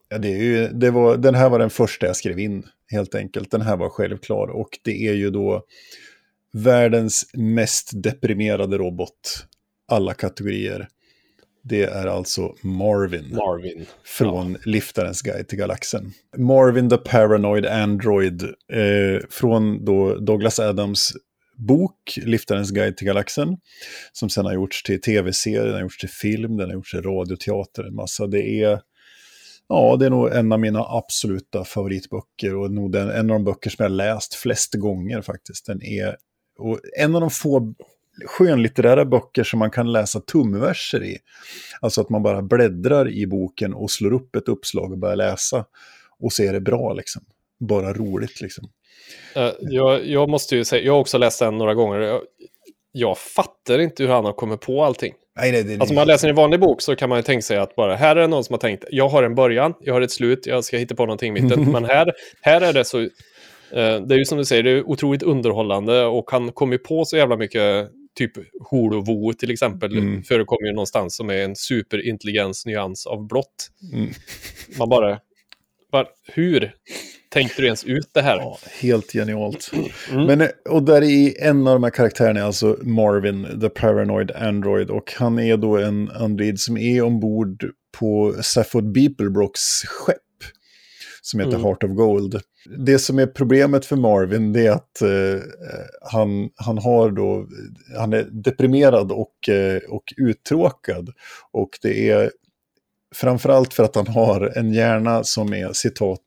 ja, 0.08 0.18
det 0.18 0.28
är 0.28 0.42
ju, 0.42 0.68
det 0.68 0.90
var, 0.90 1.16
den 1.16 1.34
här 1.34 1.50
var 1.50 1.58
den 1.58 1.70
första 1.70 2.06
jag 2.06 2.16
skrev 2.16 2.38
in, 2.38 2.66
helt 2.90 3.14
enkelt. 3.14 3.50
Den 3.50 3.60
här 3.60 3.76
var 3.76 3.88
självklar 3.88 4.48
och 4.48 4.78
det 4.84 5.08
är 5.08 5.12
ju 5.12 5.30
då 5.30 5.64
världens 6.52 7.30
mest 7.34 7.90
deprimerade 8.02 8.78
robot, 8.78 9.46
alla 9.88 10.14
kategorier. 10.14 10.88
Det 11.64 11.82
är 11.82 12.06
alltså 12.06 12.54
Marvin 12.62 13.36
Marvin. 13.36 13.86
från 14.04 14.56
Liftarens 14.64 15.22
guide 15.22 15.48
till 15.48 15.58
galaxen. 15.58 16.12
Marvin 16.36 16.90
the 16.90 16.96
Paranoid 16.96 17.66
Android 17.66 18.42
eh, 18.72 19.20
från 19.30 19.84
då 19.84 20.18
Douglas 20.18 20.58
Adams 20.60 21.12
bok 21.56 22.18
Liftarens 22.22 22.70
guide 22.70 22.96
till 22.96 23.06
galaxen. 23.06 23.56
Som 24.12 24.30
sen 24.30 24.44
har 24.44 24.52
gjorts 24.52 24.82
till 24.82 25.00
tv-serie, 25.00 25.62
den 25.62 25.72
har 25.72 25.80
gjorts 25.80 25.98
till 25.98 26.08
film, 26.08 26.56
den 26.56 26.68
har 26.68 26.74
gjorts 26.74 26.90
till 26.90 27.02
radioteater, 27.02 27.84
en 27.84 27.94
massa. 27.94 28.26
Det 28.26 28.62
är, 28.62 28.80
ja, 29.68 29.96
det 29.96 30.06
är 30.06 30.10
nog 30.10 30.32
en 30.32 30.52
av 30.52 30.60
mina 30.60 30.80
absoluta 30.80 31.64
favoritböcker 31.64 32.54
och 32.56 32.70
nog 32.70 32.92
den, 32.92 33.10
en 33.10 33.30
av 33.30 33.34
de 33.34 33.44
böcker 33.44 33.70
som 33.70 33.82
jag 33.82 33.92
läst 33.92 34.34
flest 34.34 34.74
gånger 34.74 35.22
faktiskt. 35.22 35.66
Den 35.66 35.82
är 35.82 36.16
och 36.58 36.80
en 36.98 37.14
av 37.14 37.20
de 37.20 37.30
få 37.30 37.74
skönlitterära 38.26 39.04
böcker 39.04 39.44
som 39.44 39.58
man 39.58 39.70
kan 39.70 39.92
läsa 39.92 40.20
tumverser 40.20 41.04
i. 41.04 41.18
Alltså 41.80 42.00
att 42.00 42.10
man 42.10 42.22
bara 42.22 42.42
bläddrar 42.42 43.10
i 43.12 43.26
boken 43.26 43.74
och 43.74 43.90
slår 43.90 44.12
upp 44.12 44.36
ett 44.36 44.48
uppslag 44.48 44.92
och 44.92 44.98
börjar 44.98 45.16
läsa. 45.16 45.64
Och 46.18 46.32
så 46.32 46.42
är 46.42 46.52
det 46.52 46.60
bra 46.60 46.92
liksom. 46.92 47.22
Bara 47.60 47.92
roligt 47.92 48.40
liksom. 48.40 48.68
Eh, 49.36 49.50
jag, 49.60 50.06
jag 50.06 50.28
måste 50.28 50.56
ju 50.56 50.64
säga, 50.64 50.82
jag 50.82 50.92
har 50.92 51.00
också 51.00 51.18
läst 51.18 51.38
den 51.38 51.58
några 51.58 51.74
gånger. 51.74 51.98
Jag, 51.98 52.20
jag 52.92 53.18
fattar 53.18 53.78
inte 53.78 54.02
hur 54.02 54.10
han 54.10 54.24
har 54.24 54.32
kommit 54.32 54.60
på 54.60 54.84
allting. 54.84 55.12
Nej, 55.36 55.52
det, 55.52 55.62
det, 55.62 55.74
Alltså 55.74 55.92
om 55.92 55.94
man 55.94 56.06
läser 56.06 56.28
en 56.28 56.34
vanlig 56.34 56.60
bok 56.60 56.82
så 56.82 56.96
kan 56.96 57.08
man 57.08 57.18
ju 57.18 57.22
tänka 57.22 57.42
sig 57.42 57.56
att 57.56 57.76
bara 57.76 57.94
här 57.94 58.16
är 58.16 58.20
det 58.20 58.26
någon 58.26 58.44
som 58.44 58.52
har 58.52 58.58
tänkt, 58.58 58.84
jag 58.90 59.08
har 59.08 59.22
en 59.22 59.34
början, 59.34 59.74
jag 59.80 59.94
har 59.94 60.00
ett 60.00 60.10
slut, 60.10 60.46
jag 60.46 60.64
ska 60.64 60.76
hitta 60.76 60.94
på 60.94 61.06
någonting 61.06 61.36
i 61.36 61.40
mitten. 61.40 61.64
Men 61.72 61.84
här, 61.84 62.12
här 62.40 62.60
är 62.60 62.72
det 62.72 62.84
så, 62.84 63.00
eh, 63.00 63.08
det 63.70 64.14
är 64.14 64.18
ju 64.18 64.24
som 64.24 64.38
du 64.38 64.44
säger, 64.44 64.62
det 64.62 64.70
är 64.70 64.88
otroligt 64.88 65.22
underhållande 65.22 66.04
och 66.04 66.30
han 66.30 66.52
kommer 66.52 66.72
ju 66.72 66.78
på 66.78 67.04
så 67.04 67.16
jävla 67.16 67.36
mycket, 67.36 67.88
typ 68.18 68.32
holovo 68.70 69.32
till 69.32 69.50
exempel, 69.50 69.98
Mm. 69.98 70.22
förekommer 70.22 70.66
ju 70.66 70.72
någonstans 70.72 71.16
som 71.16 71.30
är 71.30 71.34
en 71.44 71.56
superintelligens 71.56 72.66
nyans 72.66 73.06
av 73.06 73.26
blått. 73.26 73.70
Mm. 73.92 74.10
Man 74.78 74.88
bara, 74.88 75.18
bara, 75.92 76.06
hur 76.34 76.72
tänkte 77.30 77.62
du 77.62 77.66
ens 77.66 77.84
ut 77.84 78.10
det 78.14 78.22
här? 78.22 78.36
Ja, 78.36 78.58
helt 78.80 79.12
genialt. 79.12 79.70
Mm. 80.12 80.26
Men, 80.26 80.40
eh, 80.40 80.48
och 80.70 80.82
där 80.82 81.02
i 81.02 81.36
en 81.40 81.66
av 81.66 81.74
de 81.74 81.82
här 81.82 81.90
karaktärerna 81.90 82.40
är 82.40 82.44
alltså 82.44 82.78
Marvin, 82.82 83.60
the 83.60 83.68
paranoid 83.68 84.30
android. 84.30 84.90
Och 84.90 85.12
han 85.16 85.38
är 85.38 85.56
då 85.56 85.76
en 85.76 86.10
android 86.10 86.60
som 86.60 86.76
är 86.76 87.02
ombord 87.02 87.64
på 87.98 88.34
Safford 88.42 88.92
Beeplebrox 88.92 89.60
skepp. 89.86 90.16
Som 91.24 91.40
heter 91.40 91.52
Mm. 91.52 91.64
Heart 91.64 91.84
of 91.84 91.90
Gold. 91.90 92.40
Det 92.78 92.98
som 92.98 93.18
är 93.18 93.26
problemet 93.26 93.86
för 93.86 93.96
Marvin 93.96 94.52
det 94.52 94.66
är 94.66 94.70
att 94.70 95.02
eh, 95.02 95.42
han, 96.00 96.50
han 96.56 96.78
har 96.78 97.10
då, 97.10 97.46
han 97.96 98.12
är 98.12 98.22
deprimerad 98.22 99.12
och, 99.12 99.48
eh, 99.48 99.80
och 99.88 100.14
uttråkad. 100.16 101.10
Och 101.52 101.70
det 101.82 102.10
är 102.10 102.30
framförallt 103.14 103.74
för 103.74 103.84
att 103.84 103.96
han 103.96 104.06
har 104.06 104.58
en 104.58 104.72
hjärna 104.72 105.24
som 105.24 105.52
är 105.52 105.72
citat 105.72 106.24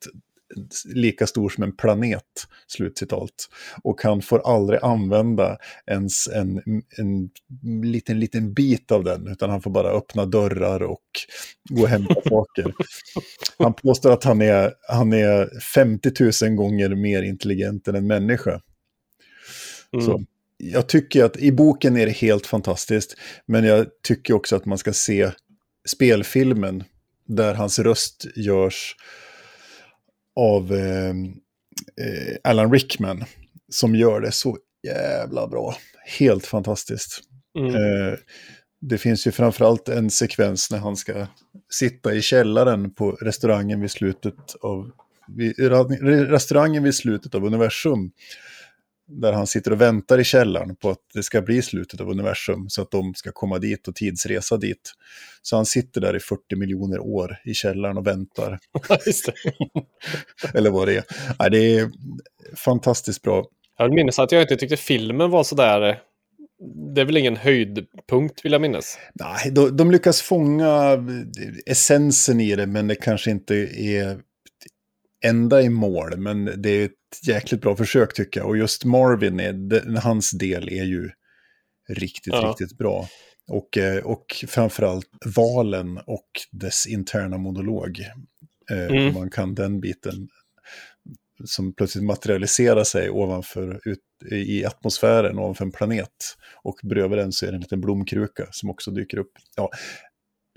lika 0.86 1.28
stor 1.28 1.50
som 1.50 1.64
en 1.64 1.76
planet, 1.76 2.48
slutcitat. 2.68 3.50
Och 3.84 4.02
han 4.02 4.22
får 4.22 4.54
aldrig 4.54 4.80
använda 4.84 5.58
ens 5.86 6.28
en, 6.28 6.62
en 6.98 7.30
liten, 7.84 8.20
liten 8.20 8.54
bit 8.54 8.92
av 8.92 9.04
den, 9.04 9.28
utan 9.28 9.50
han 9.50 9.62
får 9.62 9.72
bara 9.72 9.90
öppna 9.90 10.26
dörrar 10.26 10.84
och 10.84 11.02
gå 11.70 11.82
och 11.82 11.90
hämta 11.90 12.14
saker. 12.30 12.74
Han 13.58 13.74
påstår 13.74 14.12
att 14.12 14.24
han 14.24 14.42
är, 14.42 14.74
han 14.88 15.14
är 15.14 15.60
50 15.74 16.46
000 16.46 16.56
gånger 16.56 16.90
mer 16.90 17.22
intelligent 17.22 17.88
än 17.88 17.96
en 17.96 18.08
människa. 18.08 18.62
Mm. 19.94 20.06
Så, 20.06 20.24
jag 20.58 20.88
tycker 20.88 21.24
att 21.24 21.38
i 21.38 21.52
boken 21.52 21.98
är 21.98 22.06
det 22.06 22.12
helt 22.12 22.46
fantastiskt, 22.46 23.16
men 23.46 23.64
jag 23.64 23.88
tycker 24.04 24.34
också 24.34 24.56
att 24.56 24.66
man 24.66 24.78
ska 24.78 24.94
se 24.94 25.32
spelfilmen 25.88 26.84
där 27.28 27.54
hans 27.54 27.80
röst 27.80 28.26
görs 28.36 28.96
av 30.36 30.74
eh, 30.74 31.10
eh, 31.10 32.38
Alan 32.44 32.74
Rickman 32.74 33.24
som 33.72 33.96
gör 33.96 34.22
det 34.22 34.32
så 34.32 34.58
jävla 34.88 35.48
bra. 35.48 35.76
Helt 36.20 36.46
fantastiskt. 36.46 37.20
Mm. 37.60 37.76
Eh, 37.76 38.14
det 38.82 38.98
finns 38.98 39.28
ju 39.28 39.32
framförallt 39.32 39.90
en 39.90 40.10
sekvens 40.10 40.72
när 40.72 40.78
han 40.78 40.96
ska 40.96 41.28
sitta 41.70 42.14
i 42.14 42.22
källaren 42.22 42.94
på 42.94 43.12
restaurangen 43.12 43.82
vid 43.82 43.92
slutet 43.92 44.56
av 44.62 44.92
vid, 45.28 45.56
ra- 45.60 46.26
restaurangen 46.26 46.84
vid 46.84 46.96
slutet 46.96 47.36
av 47.36 47.46
universum. 47.46 48.12
Där 49.08 49.34
han 49.34 49.48
sitter 49.48 49.72
och 49.72 49.82
väntar 49.82 50.20
i 50.20 50.24
källaren 50.24 50.76
på 50.76 50.90
att 50.90 50.98
det 51.14 51.24
ska 51.24 51.42
bli 51.42 51.62
slutet 51.62 52.02
av 52.02 52.10
universum 52.10 52.70
så 52.70 52.82
att 52.82 52.92
de 52.92 53.14
ska 53.14 53.32
komma 53.32 53.60
dit 53.60 53.88
och 53.88 53.96
tidsresa 53.96 54.58
dit. 54.58 54.92
Så 55.42 55.56
han 55.56 55.66
sitter 55.66 56.02
där 56.02 56.16
i 56.16 56.20
40 56.20 56.56
miljoner 56.56 57.00
år 57.00 57.38
i 57.46 57.54
källaren 57.54 57.98
och 57.98 58.08
väntar. 58.08 58.60
Eller 60.54 60.70
vad 60.70 60.88
det 60.88 60.96
är. 60.98 61.04
Nej, 61.40 61.50
det 61.52 61.78
är 61.80 61.90
fantastiskt 62.56 63.22
bra. 63.22 63.46
Jag 63.78 63.94
minns 63.94 64.20
att 64.20 64.32
jag 64.32 64.42
inte 64.42 64.56
tyckte 64.58 64.78
filmen 64.78 65.30
var 65.32 65.44
sådär... 65.44 65.90
eh, 65.90 65.96
Det 66.96 67.02
är 67.02 67.06
väl 67.06 67.18
ingen 67.18 67.36
höjdpunkt 67.36 68.46
vill 68.46 68.52
jag 68.52 68.62
minnas. 68.62 68.98
Nej, 69.14 69.52
de, 69.52 69.78
de 69.78 69.92
lyckas 69.92 70.22
fånga 70.22 70.98
essensen 71.66 72.40
i 72.42 72.56
det, 72.56 72.66
men 72.68 72.88
det 72.88 72.96
kanske 72.96 73.32
inte 73.32 73.56
är 73.82 74.20
ända 75.26 75.62
i 75.62 75.70
mål. 75.70 76.18
Men 76.18 76.46
det 76.62 76.70
är 76.70 76.86
ett 76.86 77.28
jäkligt 77.28 77.62
bra 77.62 77.76
försök 77.76 78.14
tycker 78.14 78.40
jag. 78.40 78.50
Och 78.50 78.58
just 78.58 78.86
Marvin, 78.86 79.40
är, 79.40 80.00
hans 80.00 80.32
del 80.32 80.70
är 80.70 80.84
ju 80.84 81.10
riktigt, 81.90 82.34
Ja. 82.34 82.50
riktigt 82.50 82.78
bra. 82.78 83.08
Och, 83.48 83.78
eh, 83.78 84.04
och 84.06 84.26
framförallt 84.48 85.10
valen 85.36 85.98
och 85.98 86.30
dess 86.52 86.88
interna 86.88 87.38
monolog. 87.38 88.00
Eh, 88.72 88.86
Mm. 88.86 89.14
Man 89.14 89.30
kan 89.30 89.56
den 89.56 89.80
biten 89.80 90.28
som 91.46 91.74
plötsligt 91.74 92.04
materialiserar 92.04 92.84
sig 92.84 93.10
ovanför, 93.10 93.82
ut, 93.86 94.00
i 94.32 94.66
atmosfären 94.66 95.40
ovanför 95.40 95.66
en 95.66 95.72
planet. 95.72 96.36
Och 96.64 96.76
bredvid 96.84 97.20
den 97.20 97.32
så 97.32 97.46
är 97.46 97.50
det 97.52 97.56
en 97.56 97.62
liten 97.62 97.82
blomkruka 97.82 98.48
som 98.52 98.70
också 98.70 98.92
dyker 98.92 99.18
upp. 99.18 99.32
Ja, 99.56 99.70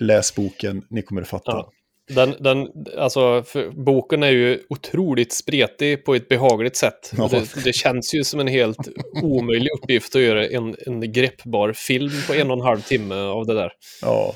läs 0.03 0.35
boken, 0.35 0.85
ni 0.91 1.03
kommer 1.03 1.23
att 1.23 1.29
fatta. 1.29 1.51
Ja. 1.53 1.73
Den, 2.09 2.35
den, 2.41 2.69
alltså, 2.99 3.45
boken 3.73 4.23
är 4.23 4.31
ju 4.31 4.63
otroligt 4.69 5.33
spretig 5.33 6.05
på 6.05 6.15
ett 6.15 6.29
behagligt 6.29 6.77
sätt. 6.77 7.13
Ja. 7.17 7.29
Det, 7.31 7.65
det 7.65 7.73
känns 7.73 8.15
ju 8.15 8.25
som 8.25 8.41
en 8.41 8.49
helt 8.49 8.89
omöjlig 9.23 9.71
uppgift 9.73 10.17
att 10.17 10.23
göra 10.23 10.47
en, 10.47 10.77
en 10.87 11.13
greppbar 11.13 11.73
film 11.73 12.13
på 12.27 12.35
en 12.35 12.51
och 12.51 12.57
en 12.57 12.63
halv 12.65 12.81
timme 12.81 13.15
av 13.15 13.47
det 13.47 13.55
där. 13.55 13.73
Ja, 14.03 14.35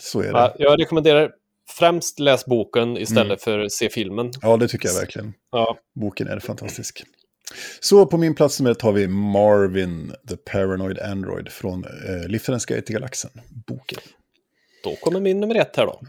så 0.00 0.20
är 0.20 0.24
det. 0.24 0.30
Ja, 0.30 0.54
jag 0.58 0.80
rekommenderar 0.80 1.30
främst 1.78 2.18
läs 2.18 2.44
boken 2.46 2.96
istället 2.96 3.26
Mm. 3.26 3.38
för 3.38 3.68
se 3.68 3.88
filmen. 3.88 4.30
Ja, 4.42 4.56
det 4.56 4.68
tycker 4.68 4.88
jag 4.88 4.94
verkligen. 4.94 5.32
Ja, 5.52 5.78
Boken 6.00 6.28
är 6.28 6.38
fantastisk. 6.40 7.04
Så 7.80 8.06
på 8.06 8.16
min 8.16 8.34
plats 8.34 8.60
nummer 8.60 8.70
ett 8.70 8.82
har 8.82 8.92
vi 8.92 9.08
Marvin, 9.08 10.12
the 10.28 10.36
Paranoid 10.36 10.98
Android 10.98 11.48
från 11.48 11.84
eh, 11.84 12.28
Liftarens 12.28 12.66
guide 12.66 12.86
till 12.86 12.94
galaxen. 12.94 13.30
Boken. 13.66 13.98
då 14.84 14.96
kommer 14.96 15.20
min 15.20 15.40
nummer 15.40 15.54
ett 15.54 15.76
här 15.76 15.86
då. 15.86 16.00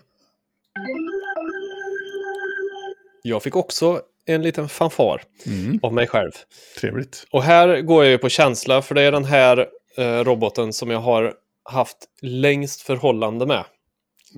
Jag 3.26 3.44
fick 3.44 3.56
också 3.56 4.02
en 4.26 4.42
liten 4.42 4.70
fanfar 4.70 5.22
Mm. 5.46 5.80
av 5.84 5.94
mig 5.94 6.08
själv. 6.08 6.32
Trevligt. 6.80 7.26
Och 7.32 7.44
här 7.44 7.82
går 7.82 8.04
jag 8.04 8.12
ju 8.12 8.18
på 8.18 8.30
känsla, 8.30 8.82
för 8.82 8.96
det 8.96 9.02
är 9.02 9.12
den 9.12 9.26
här 9.26 9.68
eh, 9.98 10.24
roboten 10.24 10.74
som 10.74 10.90
jag 10.90 11.00
har 11.00 11.34
haft 11.70 11.98
längst 12.22 12.82
förhållande 12.82 13.46
med. 13.46 13.64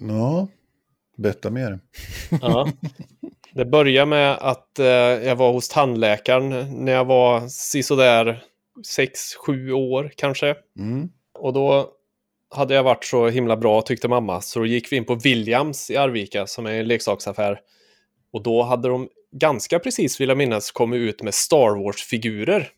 Ja, 0.02 0.48
berätta 1.18 1.50
mer. 1.50 1.80
Ja. 2.42 2.68
Det 3.54 3.66
började 3.66 4.06
med 4.06 4.38
att 4.42 4.80
eh, 4.80 4.86
jag 4.86 5.36
var 5.36 5.52
hos 5.52 5.70
tandläkaren 5.70 6.50
när 6.86 6.92
jag 6.92 7.06
var 7.06 7.48
sisådär 7.48 8.44
6-7 9.48 9.72
år 9.72 10.12
kanske. 10.16 10.56
Mm. 10.80 11.10
Och 11.40 11.54
då 11.54 11.90
hade 12.56 12.74
jag 12.76 12.84
varit 12.84 13.06
så 13.06 13.28
himla 13.28 13.58
bra 13.58 13.82
tyckte 13.82 14.08
mamma. 14.08 14.42
Så 14.42 14.60
då 14.60 14.66
gick 14.66 14.92
vi 14.92 14.96
in 14.96 15.06
på 15.06 15.16
Williams 15.16 15.92
i 15.92 15.98
Arvika 15.98 16.48
som 16.48 16.66
är 16.66 16.72
en 16.74 16.88
leksaksaffär. 16.88 17.60
Och 18.36 18.44
då 18.44 18.64
hade 18.64 18.88
de 18.88 19.10
ganska 19.32 19.80
precis, 19.80 20.22
vill 20.22 20.30
jag 20.30 20.38
minnas, 20.38 20.72
kommit 20.72 20.98
ut 20.98 21.24
med 21.24 21.34
Star 21.34 21.84
Wars-figurer. 21.84 22.70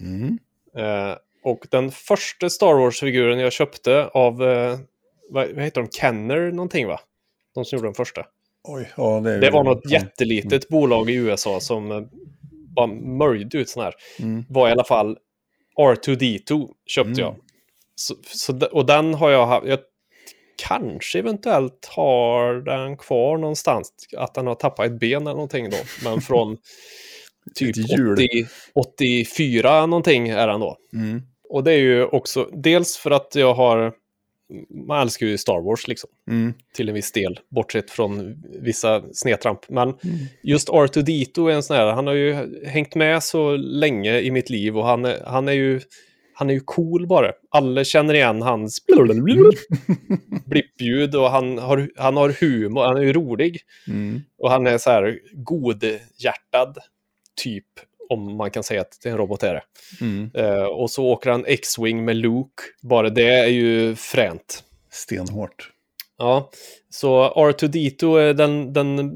Mm. 0.00 0.38
Eh, 0.76 1.16
och 1.42 1.66
den 1.70 1.90
första 1.90 2.50
Star 2.50 2.74
Wars-figuren 2.74 3.38
jag 3.38 3.52
köpte 3.52 4.06
av, 4.06 4.42
eh, 4.42 4.78
vad, 5.30 5.48
vad 5.48 5.64
heter 5.64 5.80
de, 5.80 5.90
Kenner 5.90 6.52
någonting 6.52 6.86
va? 6.86 7.00
De 7.54 7.64
som 7.64 7.76
gjorde 7.76 7.86
den 7.88 7.94
första. 7.94 8.26
Oj, 8.64 8.90
ja, 8.96 9.20
det, 9.20 9.40
Det 9.40 9.50
var 9.50 9.64
något 9.64 9.90
jättelitet 9.90 10.68
bolag 10.68 11.10
i 11.10 11.14
USA 11.14 11.60
som 11.60 11.92
eh, 11.92 12.02
bara 12.50 12.86
mörjde 12.86 13.58
ut 13.58 13.68
sån 13.68 13.82
här. 13.82 13.94
Mm. 14.18 14.44
Var 14.48 14.68
i 14.68 14.72
alla 14.72 14.84
fall 14.84 15.18
R2D2 15.78 16.68
köpte 16.86 17.10
Mm. 17.10 17.18
jag. 17.18 17.36
Så, 17.94 18.14
så, 18.22 18.66
och 18.66 18.86
den 18.86 19.14
har 19.14 19.30
jag 19.30 19.46
haft, 19.46 19.66
jag 19.66 19.78
kanske 20.68 21.18
eventuellt 21.18 21.86
har 21.90 22.54
den 22.54 22.96
kvar 22.96 23.38
någonstans. 23.38 23.92
Att 24.16 24.34
den 24.34 24.46
har 24.46 24.54
tappat 24.54 24.86
ett 24.86 25.00
ben 25.00 25.22
eller 25.22 25.32
någonting 25.32 25.70
då. 25.70 25.76
Men 26.04 26.20
från 26.20 26.56
typ 27.54 27.76
Ett 27.76 27.98
hjul. 27.98 28.12
80, 28.12 28.46
84 28.74 29.86
någonting 29.86 30.28
är 30.28 30.46
den 30.46 30.60
då. 30.60 30.76
Mm. 30.92 31.22
Och 31.48 31.64
det 31.64 31.72
är 31.72 31.78
ju 31.78 32.04
också 32.04 32.48
dels 32.52 32.96
för 32.96 33.10
att 33.10 33.34
jag 33.34 33.54
har, 33.54 33.92
man 34.86 35.00
älskar 35.02 35.26
ju 35.26 35.38
Star 35.38 35.60
Wars 35.60 35.88
liksom 35.88 36.10
Mm. 36.28 36.54
till 36.74 36.88
en 36.88 36.94
viss 36.94 37.12
del, 37.12 37.40
bortsett 37.48 37.90
från 37.90 38.42
vissa 38.60 39.02
snedtramp. 39.12 39.68
Men 39.68 39.88
Mm. 39.88 39.98
just 40.42 40.68
R2D2 40.68 41.50
är 41.50 41.54
en 41.54 41.62
sån 41.62 41.76
här, 41.76 41.86
han 41.86 42.06
har 42.06 42.14
ju 42.14 42.34
hängt 42.66 42.94
med 42.94 43.22
så 43.22 43.56
länge 43.56 44.20
i 44.20 44.30
mitt 44.30 44.50
liv 44.50 44.78
och 44.78 44.84
han 44.86 45.14
han 45.26 45.48
är 45.48 45.52
ju 45.52 45.80
han 46.40 46.50
är 46.50 46.54
ju 46.54 46.60
cool 46.60 47.06
bara. 47.06 47.32
Alla 47.50 47.84
känner 47.84 48.14
igen 48.14 48.42
hans 48.42 48.78
blippljud 50.46 51.14
och 51.14 51.30
han 51.30 51.58
har, 51.58 51.90
han 51.96 52.16
har 52.16 52.28
humor, 52.40 52.82
han 52.84 52.96
är 52.96 53.02
ju 53.02 53.12
rolig. 53.12 53.60
Mm. 53.88 54.20
Och 54.38 54.50
han 54.50 54.66
är 54.66 54.78
så 54.78 54.90
här 54.90 55.18
godhjärtad, 55.32 56.78
typ, 57.42 57.64
om 58.08 58.36
man 58.36 58.50
kan 58.50 58.62
säga 58.62 58.80
att 58.80 59.04
en 59.04 59.16
robot 59.16 59.42
är 59.42 59.54
det. 59.54 59.62
Mm. 60.00 60.30
Eh, 60.34 60.64
och 60.64 60.90
så 60.90 61.04
åker 61.06 61.30
han 61.30 61.44
X-Wing 61.46 62.04
med 62.04 62.16
Luke. 62.16 62.62
Bara 62.82 63.10
det 63.10 63.28
är 63.34 63.46
ju 63.48 63.94
fränt. 63.94 64.64
Stenhårt. 64.90 65.70
Ja, 66.18 66.50
så 66.90 67.28
R2D2, 67.28 68.18
är 68.18 68.34
den, 68.34 68.72
den 68.72 69.10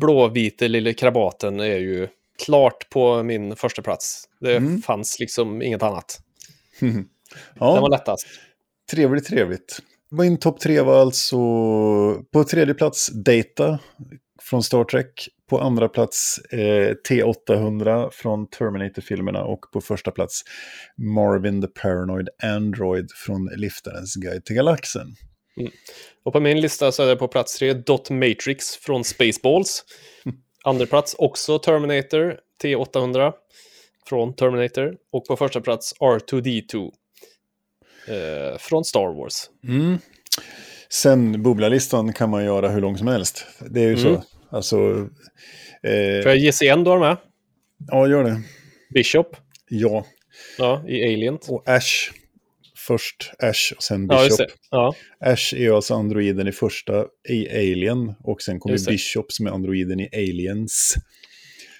blåvita 0.00 0.66
lilla 0.66 0.92
krabaten, 0.92 1.60
är 1.60 1.78
ju 1.78 2.08
klart 2.44 2.90
på 2.90 3.22
min 3.22 3.56
första 3.56 3.82
plats. 3.82 4.24
Det 4.40 4.56
Mm. 4.56 4.82
fanns 4.82 5.20
liksom 5.20 5.62
inget 5.62 5.82
annat. 5.82 6.20
Den 6.80 7.04
var 7.58 7.76
Ja, 7.76 7.88
lättast. 7.88 8.26
trevligt, 8.90 9.26
trevligt. 9.26 9.78
Min 10.10 10.38
topp 10.38 10.60
tre 10.60 10.80
var 10.80 11.00
alltså 11.00 11.36
på 12.32 12.44
tredje 12.50 12.74
plats 12.74 13.10
Data 13.24 13.78
från 14.42 14.62
Star 14.62 14.84
Trek. 14.84 15.28
På 15.50 15.60
andra 15.60 15.88
plats 15.88 16.38
eh, 16.52 16.94
T800 17.08 18.10
från 18.12 18.48
Terminator-filmerna 18.50 19.44
och 19.44 19.60
på 19.72 19.80
första 19.80 20.10
plats 20.10 20.42
Marvin 20.96 21.62
the 21.62 21.68
Paranoid 21.68 22.28
Android 22.42 23.06
från 23.26 23.50
Liftarens 23.56 24.14
Guide 24.14 24.44
till 24.44 24.56
Galaxen. 24.56 25.06
Och 26.24 26.32
på 26.32 26.40
min 26.40 26.60
lista 26.60 26.92
så 26.92 27.02
är 27.02 27.06
det 27.06 27.16
på 27.16 27.28
plats 27.28 27.58
tre 27.58 27.72
Dot 27.72 28.10
Matrix 28.10 28.76
från 28.76 29.04
Spaceballs. 29.04 29.84
Andra 30.64 30.86
plats 30.86 31.14
också 31.18 31.58
Terminator 31.58 32.38
T800 32.62 33.32
från 34.08 34.34
Terminator. 34.34 34.94
Och 35.12 35.24
på 35.24 35.36
första 35.36 35.60
plats 35.60 35.94
R2D2 36.00 36.90
eh, 38.08 38.58
från 38.58 38.84
Star 38.84 39.16
Wars. 39.20 39.34
Mm. 39.68 39.98
Sen 40.90 41.42
bubblarlistan 41.42 42.12
kan 42.12 42.30
man 42.30 42.44
göra 42.44 42.68
hur 42.68 42.80
lång 42.80 42.98
som 42.98 43.06
helst. 43.08 43.46
Det 43.70 43.80
är 43.80 43.88
ju 43.88 43.94
Mm. 43.94 44.02
så. 44.02 44.22
Alltså, 44.50 44.76
eh, 45.82 46.22
Får 46.22 46.28
jag 46.32 46.36
gissa 46.36 46.64
igen 46.64 46.84
då 46.84 46.98
med? 46.98 47.16
ja, 47.90 48.08
gör 48.08 48.24
det. 48.24 48.42
Bishop 48.94 49.36
Ja, 49.68 50.04
ja, 50.58 50.84
i 50.88 51.04
Alien. 51.14 51.38
och 51.48 51.68
Ash. 51.68 52.10
Först 52.86 53.32
Ash 53.38 53.72
och 53.76 53.82
sen 53.82 54.08
Ja, 54.10 54.22
Bishop. 54.24 54.38
det. 54.38 54.46
Ja, 54.70 54.94
Ash 55.20 55.54
är 55.56 55.70
alltså 55.72 55.94
androiden 55.94 56.48
i 56.48 56.52
första 56.52 57.04
i 57.28 57.48
Alien 57.48 58.14
och 58.24 58.42
sen 58.42 58.60
kommer. 58.60 58.86
Bishop 58.90 59.32
som 59.32 59.46
är 59.46 59.50
androiden 59.50 60.00
i 60.00 60.08
Aliens. 60.12 60.94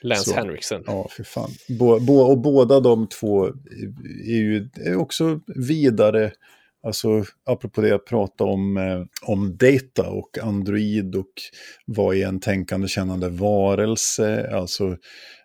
Lance 0.02 0.30
Så. 0.30 0.36
Henriksen. 0.36 0.82
Ja, 0.86 1.08
för 1.10 1.24
fan. 1.24 1.50
Bå, 1.78 2.00
bå, 2.00 2.20
och 2.20 2.38
båda 2.38 2.80
de 2.80 3.06
två 3.06 3.46
är 4.26 4.36
ju 4.36 4.68
är 4.76 4.96
också 4.96 5.40
vidare, 5.46 6.32
alltså 6.82 7.24
apropå 7.44 7.80
det 7.80 7.88
jag 7.88 8.06
pratade 8.06 8.50
om, 8.50 8.76
eh, 8.76 9.04
om 9.22 9.56
data 9.56 10.10
och 10.10 10.38
android 10.42 11.14
och 11.16 11.32
vad 11.86 12.16
är 12.16 12.26
en 12.26 12.40
tänkande 12.40 12.88
kännande 12.88 13.28
varelse, 13.28 14.50
alltså 14.56 14.96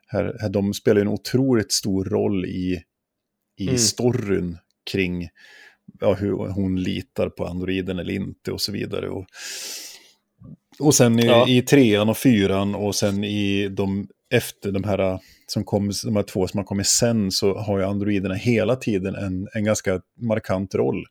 här, 0.08 0.36
här, 0.40 0.50
de 0.50 0.74
spelar 0.74 0.96
ju 0.96 1.02
en 1.02 1.08
otroligt 1.14 1.72
stor 1.72 2.06
roll 2.06 2.46
i, 2.46 2.82
i 3.60 3.64
Mm. 3.68 3.78
storyn 3.78 4.58
kring 4.92 5.30
ja, 6.00 6.14
hur 6.14 6.32
hon 6.32 6.76
litar 6.84 7.30
på 7.30 7.46
androiden 7.46 8.00
eller 8.00 8.14
inte 8.14 8.52
och 8.52 8.62
så 8.62 8.72
vidare. 8.72 9.10
Och, 9.10 9.26
och 10.80 10.96
sen 10.96 11.20
i, 11.20 11.26
Ja. 11.26 11.48
i 11.50 11.62
trean 11.62 12.10
och 12.10 12.18
fyran 12.18 12.76
och 12.76 12.96
sen 12.96 13.24
i 13.24 13.70
de 13.70 14.08
efter 14.34 14.72
de 14.72 14.84
här, 14.84 15.20
som 15.48 15.64
kom, 15.64 15.92
de 16.04 16.16
här 16.16 16.24
två 16.24 16.48
som 16.48 16.58
har 16.58 16.66
kommit 16.66 16.88
sen 16.88 17.32
så 17.32 17.58
har 17.58 17.80
ju 17.80 17.86
androiderna 17.86 18.36
hela 18.36 18.76
tiden 18.76 19.16
en, 19.16 19.48
en 19.54 19.64
ganska 19.64 20.02
markant 20.20 20.76
roll 20.76 21.06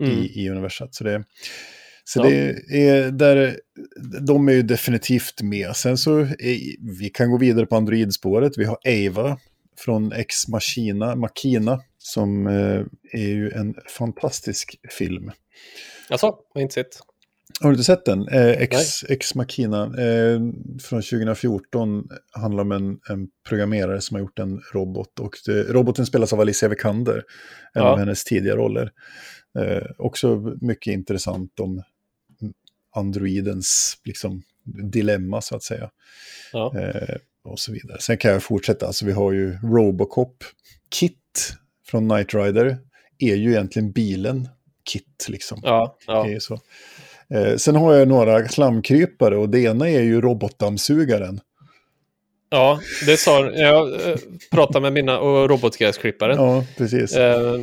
Mm. 0.00 0.12
i, 0.18 0.44
i 0.44 0.50
universat. 0.50 0.94
Så, 0.94 1.04
det, 1.04 1.24
så 2.04 2.20
Ja. 2.20 2.22
det 2.24 2.88
är 2.88 3.10
där, 3.10 3.60
de 4.26 4.48
är 4.48 4.52
ju 4.52 4.62
definitivt 4.62 5.42
med. 5.42 5.76
Sen 5.76 5.98
så, 5.98 6.18
är, 6.18 6.96
vi 6.98 7.10
kan 7.10 7.30
gå 7.30 7.38
vidare 7.38 7.66
på 7.66 7.76
androidspåret. 7.76 8.52
Vi 8.58 8.64
har 8.64 8.78
Ava 8.84 9.38
från 9.78 10.12
Ex 10.12 10.48
Machina, 10.48 11.16
Machina 11.16 11.82
som 11.98 12.46
eh, 12.46 12.80
är 13.12 13.28
ju 13.28 13.50
en 13.50 13.74
fantastisk 13.98 14.76
film. 14.98 15.30
Jag 16.08 16.18
har 16.18 16.60
inte 16.60 16.74
sett. 16.74 16.98
Har 17.60 17.68
du 17.70 17.74
inte 17.74 17.84
sett 17.84 18.04
den? 18.04 18.28
Eh, 18.28 18.50
Ex, 18.50 19.02
Ex 19.08 19.34
Machina 19.34 19.82
eh, 19.84 20.40
från 20.82 21.02
2014 21.02 22.08
handlar 22.32 22.62
om 22.62 22.72
en, 22.72 22.98
en 23.08 23.28
programmerare 23.48 24.00
som 24.00 24.14
har 24.14 24.20
gjort 24.20 24.38
en 24.38 24.60
robot. 24.72 25.20
Och 25.20 25.36
det, 25.46 25.62
roboten 25.62 26.06
spelas 26.06 26.32
av 26.32 26.40
Alicia 26.40 26.68
Vikander, 26.68 27.14
en 27.16 27.22
Ja. 27.82 27.82
av 27.82 27.98
hennes 27.98 28.24
tidiga 28.24 28.56
roller. 28.56 28.90
Eh, 29.58 29.82
också 29.98 30.54
mycket 30.60 30.92
intressant 30.92 31.60
om 31.60 31.82
androidens 32.96 33.98
liksom, 34.04 34.42
dilemma 34.92 35.40
så 35.40 35.56
att 35.56 35.62
säga. 35.62 35.90
Ja. 36.52 36.78
Eh, 36.78 37.16
och 37.44 37.58
så 37.58 37.72
vidare. 37.72 38.00
Sen 38.00 38.18
kan 38.18 38.30
jag 38.30 38.42
fortsätta, 38.42 38.86
alltså 38.86 39.06
vi 39.06 39.12
har 39.12 39.32
ju 39.32 39.58
Robocop. 39.62 40.44
Kit 40.90 41.54
från 41.86 42.08
Knight 42.08 42.34
Rider 42.34 42.78
är 43.18 43.34
ju 43.34 43.50
egentligen 43.50 43.92
bilen 43.92 44.48
Kit 44.92 45.26
liksom. 45.28 45.60
Ja, 45.62 45.96
Det 46.06 46.12
ja. 46.12 46.26
är 46.26 46.30
ju 46.30 46.40
så. 46.40 46.58
Eh, 47.34 47.56
sen 47.56 47.76
har 47.76 47.94
jag 47.94 48.08
några 48.08 48.48
slamkrypare 48.48 49.36
och 49.36 49.48
det 49.48 49.60
ena 49.60 49.88
är 49.90 50.02
ju 50.02 50.20
robotdammsugaren. 50.20 51.40
ja 52.50 52.80
det 53.06 53.16
sa 53.16 53.50
jag. 53.50 54.08
eh, 54.10 54.16
pratade 54.50 54.80
med 54.80 54.92
mina 54.92 55.18
och 55.18 55.48
robotgräsklipparen. 55.48 56.36
Ja, 56.36 56.64
precis. 56.78 57.16
Eh, 57.16 57.60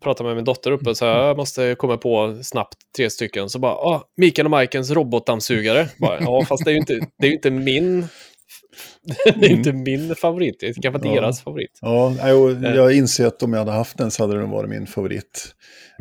pratade 0.00 0.28
med 0.28 0.36
min 0.36 0.44
dotter 0.44 0.70
uppe 0.72 0.90
och 0.90 0.96
sa 0.96 1.06
jag 1.06 1.36
måste 1.36 1.74
komma 1.78 1.96
på 1.96 2.38
snabbt 2.42 2.76
tre 2.96 3.10
stycken. 3.10 3.48
Så 3.50 3.58
bara, 3.58 3.72
ah, 3.72 4.02
Mikael 4.16 4.46
och 4.46 4.50
Majkens 4.50 4.90
robotdammsugare. 4.90 5.88
Bara, 5.98 6.20
ja, 6.20 6.44
fast 6.48 6.64
det 6.64 6.70
är 6.70 6.72
ju 6.72 6.78
inte, 6.78 7.00
det 7.18 7.26
är 7.26 7.32
inte 7.32 7.50
min 7.50 8.06
det 9.40 9.46
är 9.46 9.50
inte 9.50 9.72
min 9.72 10.14
favorit. 10.14 10.56
Det 10.60 10.66
är 10.66 10.72
kanske 10.82 11.08
Ja. 11.08 11.14
deras 11.14 11.42
favorit. 11.42 11.78
Ja, 11.80 12.34
och 12.34 12.50
jag 12.50 12.92
inser 12.96 13.26
att 13.26 13.42
om 13.42 13.52
jag 13.52 13.58
hade 13.60 13.72
haft 13.72 13.98
den 13.98 14.10
så 14.10 14.22
hade 14.22 14.38
den 14.38 14.50
varit 14.50 14.70
min 14.70 14.86
favorit. 14.86 15.54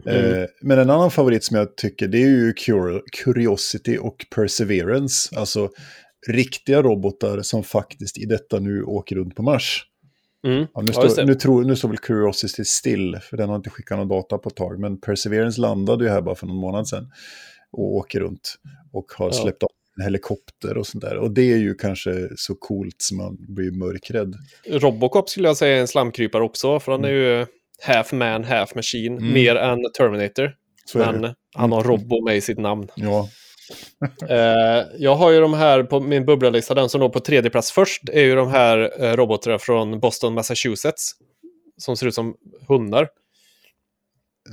Mm. 0.06 0.34
Eh, 0.41 0.48
men 0.62 0.80
en 0.80 0.89
annan 0.89 1.12
favorit 1.12 1.44
som 1.44 1.58
jag 1.58 1.76
tycker 1.76 2.08
det 2.08 2.18
är 2.24 2.28
ju 2.28 2.52
Cur- 2.54 3.02
Curiosity 3.24 3.98
och 3.98 4.26
Perseverance. 4.36 5.39
Alltså 5.39 5.70
riktiga 6.28 6.82
robotar 6.82 7.41
som 7.41 7.64
faktiskt 7.64 8.18
i 8.18 8.26
detta 8.26 8.60
nu 8.60 8.84
åker 8.84 9.16
runt 9.16 9.36
på 9.36 9.44
Mars. 9.44 9.84
Mm. 10.48 10.66
Ja, 10.74 10.82
nu, 10.82 10.91
Ja, 10.96 11.10
står, 11.10 11.16
det. 11.22 11.26
nu, 11.26 11.36
tror, 11.36 11.64
nu 11.64 11.76
står 11.76 11.89
väl 11.89 11.98
Curiosity 11.98 12.66
still, 12.66 13.18
för 13.22 13.38
den 13.38 13.50
har 13.50 13.56
inte 13.56 13.70
skickat 13.70 13.98
någon 13.98 14.08
data 14.08 14.38
på 14.38 14.50
ett 14.50 14.56
tag. 14.56 14.80
Men 14.80 15.00
Perseverance 15.00 15.62
landade 15.62 16.04
ju 16.04 16.10
här 16.10 16.22
bara 16.22 16.36
för 16.36 16.48
någon 16.48 16.56
månad 16.58 16.88
sedan 16.88 17.12
och 17.72 17.96
åker 17.96 18.20
runt 18.20 18.56
och 18.91 19.12
har 19.18 19.26
Ja. 19.26 19.32
släppt 19.34 19.64
en 19.98 20.04
helikopter 20.04 20.78
och 20.78 20.88
sånt 20.88 21.02
där. 21.04 21.18
Och 21.18 21.32
det 21.32 21.54
är 21.54 21.58
ju 21.58 21.76
kanske 21.76 22.30
så 22.36 22.56
coolt 22.56 22.96
som 22.98 23.18
man 23.18 23.38
blir 23.39 23.72
mörkrädd. 23.72 24.36
Robocop 24.70 25.30
skulle 25.30 25.48
jag 25.48 25.58
säga 25.58 25.78
är 25.78 25.82
en 25.82 25.88
slamkrypare 25.88 26.44
också, 26.44 26.80
för 26.80 26.91
han 26.91 27.06
är 27.06 27.10
ju 27.10 27.46
half 27.84 28.12
man, 28.12 28.44
half 28.44 28.76
machine, 28.76 29.18
Mm. 29.18 29.34
mer 29.34 29.56
än 29.56 29.80
Terminator. 29.98 30.52
Så 30.86 30.98
Men 30.98 31.34
han 31.56 31.72
har 31.72 31.84
Robbo 31.84 32.26
med 32.26 32.38
i 32.38 32.41
sitt 32.41 32.60
namn. 32.60 32.88
Ja, 32.96 33.30
Eh, 34.30 34.86
jag 34.98 35.16
har 35.16 35.32
ju 35.32 35.39
de 35.39 35.54
här 35.54 35.84
på 35.84 36.00
min 36.00 36.26
bubblalista, 36.26 36.74
den 36.74 36.89
som 36.89 37.02
låg 37.02 37.14
på 37.14 37.20
tredje 37.20 37.50
plats 37.50 37.72
först 37.72 38.10
är 38.10 38.22
ju 38.22 38.36
de 38.36 38.48
här 38.48 39.04
eh, 39.04 39.16
robotarna 39.16 39.60
från 39.60 40.00
Boston, 40.00 40.34
Massachusetts. 40.34 41.12
Som 41.78 41.98
ser 41.98 42.08
ut 42.08 42.14
som 42.16 42.36
hundar. 42.68 43.08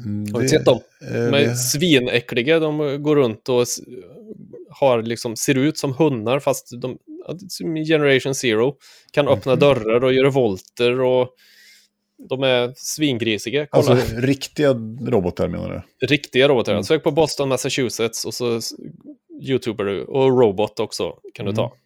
mm, 0.05 0.35
Har 0.35 0.41
du 0.41 0.49
sett 0.49 0.65
dem? 0.65 0.81
eh, 1.03 1.13
De 1.13 1.35
är 1.35 1.47
det- 1.47 1.55
svinäckliga, 1.57 2.59
de 2.59 3.03
går 3.03 3.17
runt 3.17 3.49
och 3.49 3.65
har 4.71 5.03
liksom, 5.03 5.37
ser 5.37 5.59
ut 5.59 5.79
som 5.79 5.93
hundar 5.95 6.41
fast 6.41 6.69
de, 6.81 6.99
Generation 7.89 8.35
Zero 8.35 8.77
kan 9.13 9.29
öppna 9.29 9.53
Mhm. 9.53 9.61
dörrar 9.61 10.05
och 10.05 10.13
göra 10.13 10.31
volter 10.31 11.01
och 11.01 11.29
de 12.29 12.43
är 12.43 12.73
svingrisiga. 12.77 13.67
Kolla. 13.71 13.91
Alltså 13.93 14.17
riktiga 14.17 14.69
robotar 15.07 15.49
menar 15.49 15.85
du? 16.01 16.07
Riktiga 16.07 16.49
robotar. 16.49 16.73
Mm. 16.73 16.85
Sök 16.85 17.03
på 17.03 17.11
Boston, 17.11 17.49
Massachusetts 17.49 18.25
och 18.25 18.35
så 18.35 18.61
youtuber 19.43 19.85
du. 19.85 20.05
Och 20.05 20.39
robot 20.41 20.81
också 20.81 21.17
kan 21.35 21.47
du 21.47 21.53
ta. 21.53 21.63
Mm. 21.65 21.77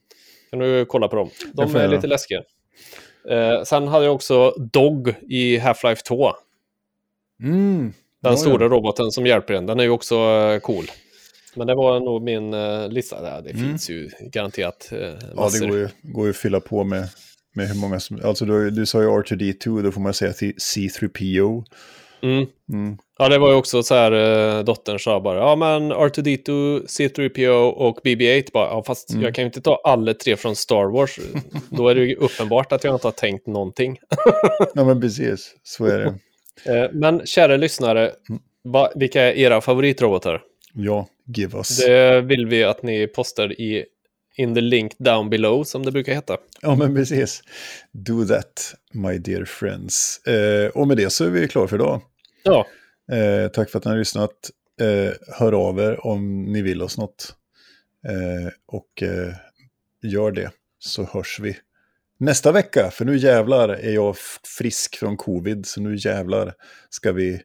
Kan 0.51 0.59
du 0.59 0.85
kolla 0.85 1.09
på 1.09 1.16
dem. 1.16 1.30
De 1.53 1.76
är 1.76 1.89
lite 1.89 2.07
läskiga. 2.07 2.43
Eh, 3.30 3.62
sen 3.64 3.89
hade 3.89 4.05
jag 4.05 4.14
också 4.14 4.51
Dog 4.72 5.14
i 5.28 5.59
Half-Life 5.59 6.03
2. 6.09 6.30
Mm. 7.43 7.93
Den 8.22 8.32
Ja, 8.32 8.37
stora 8.37 8.64
ja. 8.64 8.68
roboten 8.68 9.11
som 9.11 9.26
hjälper 9.26 9.55
en. 9.55 9.66
Den 9.66 9.80
är 9.80 9.85
ju 9.85 9.91
också 9.91 10.14
eh, 10.16 10.59
cool. 10.61 10.85
Men 11.57 11.67
det 11.67 11.75
var 11.75 12.01
nog 12.01 12.23
min 12.23 12.55
uh, 12.55 12.89
lista. 12.89 13.23
där. 13.23 13.43
det 13.43 13.51
Mm. 13.51 13.63
finns 13.69 13.91
ju 13.91 14.11
garanterat 14.21 14.89
uh, 14.93 14.99
Ja, 15.01 15.17
massor. 15.37 15.61
det 15.61 15.67
går 15.71 15.79
ju, 15.79 15.89
går 16.03 16.25
ju 16.25 16.31
att 16.31 16.37
fylla 16.37 16.61
på 16.61 16.85
med, 16.85 17.09
med 17.55 17.69
hur 17.69 17.81
många 17.81 18.01
som... 18.01 18.21
Alltså 18.25 18.45
du, 18.45 18.71
du 18.71 18.87
sa 18.87 19.03
ju 19.03 19.09
R2D2, 19.09 19.83
då 19.83 19.93
får 19.93 20.01
man 20.01 20.15
säga 20.15 20.33
till 20.33 20.53
C3PO. 20.55 21.65
Mm. 22.23 22.47
Mm. 22.73 22.99
Ja, 23.19 23.29
det 23.29 23.39
var 23.39 23.49
ju 23.51 23.55
också 23.57 23.83
så 23.83 23.95
här, 23.95 24.13
uh, 24.13 24.65
dottern 24.65 24.99
sa 24.99 25.21
bara, 25.21 25.39
ja 25.39 25.57
men 25.57 25.93
R2D2, 25.93 26.81
C3PO 26.87 27.71
och 27.71 27.99
BB-8 28.05 28.53
bara, 28.53 28.67
ja 28.67 28.83
fast 28.87 29.11
Mm. 29.11 29.23
jag 29.25 29.35
kan 29.35 29.43
ju 29.43 29.47
inte 29.47 29.61
ta 29.61 29.81
alla 29.85 30.15
tre 30.15 30.37
från 30.37 30.57
Star 30.57 30.93
Wars. 30.93 31.19
Då 31.71 31.89
är 31.89 31.95
det 31.95 32.05
ju 32.05 32.15
uppenbart 32.17 32.73
att 32.73 32.85
jag 32.85 32.95
inte 32.95 33.07
har 33.07 33.13
tänkt 33.13 33.47
någonting. 33.47 33.99
Ja, 34.75 34.85
men 34.85 35.01
precis. 35.01 35.55
Så 35.63 35.85
är 35.87 35.99
det. 35.99 36.15
Eh, 36.67 36.91
men 36.93 37.27
kära 37.27 37.57
lyssnare, 37.57 38.01
Mm. 38.29 38.43
va, 38.65 38.91
vilka 38.95 39.23
är 39.23 39.33
era 39.33 39.61
favoritrobotar? 39.61 40.43
Ja, 40.75 41.09
give 41.25 41.57
us. 41.57 41.79
Det 41.79 42.20
vill 42.20 42.47
vi 42.47 42.64
att 42.64 42.83
ni 42.83 43.07
postar 43.07 43.53
i 43.61 43.87
in 44.37 44.55
the 44.55 44.61
link 44.61 44.93
down 44.99 45.31
below, 45.31 45.64
som 45.64 45.85
det 45.85 45.93
brukar 45.93 46.14
heta. 46.14 46.37
Ja, 46.62 46.75
men 46.75 46.95
precis. 46.95 47.43
Do 47.93 48.25
that, 48.25 48.75
my 48.93 49.18
dear 49.18 49.45
friends. 49.45 50.27
Eh, 50.27 50.68
och 50.68 50.89
med 50.89 50.97
det 50.97 51.11
så 51.11 51.25
är 51.25 51.31
vi 51.31 51.49
klara 51.49 51.68
för 51.68 51.77
idag. 51.77 52.01
Ja, 52.43 52.66
Eh, 53.12 53.49
tack 53.49 53.70
för 53.70 53.79
att 53.79 53.85
ni 53.85 53.91
har 53.91 53.99
lyssnat. 53.99 54.51
Eh, 54.81 55.12
hör 55.39 55.53
av 55.53 55.79
er 55.79 56.07
om 56.07 56.45
ni 56.45 56.62
vill 56.62 56.83
oss 56.83 56.99
något. 56.99 57.35
Eh, 58.09 58.53
och 58.66 59.03
eh, 59.03 59.35
gör 60.03 60.31
det, 60.31 60.51
så 60.79 61.05
hörs 61.05 61.41
vi 61.41 61.57
nästa 62.18 62.53
vecka. 62.53 62.91
För 62.91 63.05
nu 63.05 63.16
jävlar 63.16 63.68
är 63.68 63.93
jag 63.93 64.16
frisk 64.59 64.97
från 64.97 65.16
covid, 65.16 65.66
så 65.66 65.81
nu 65.81 65.97
jävlar 65.97 66.55
ska 66.91 67.12
vi 67.12 67.43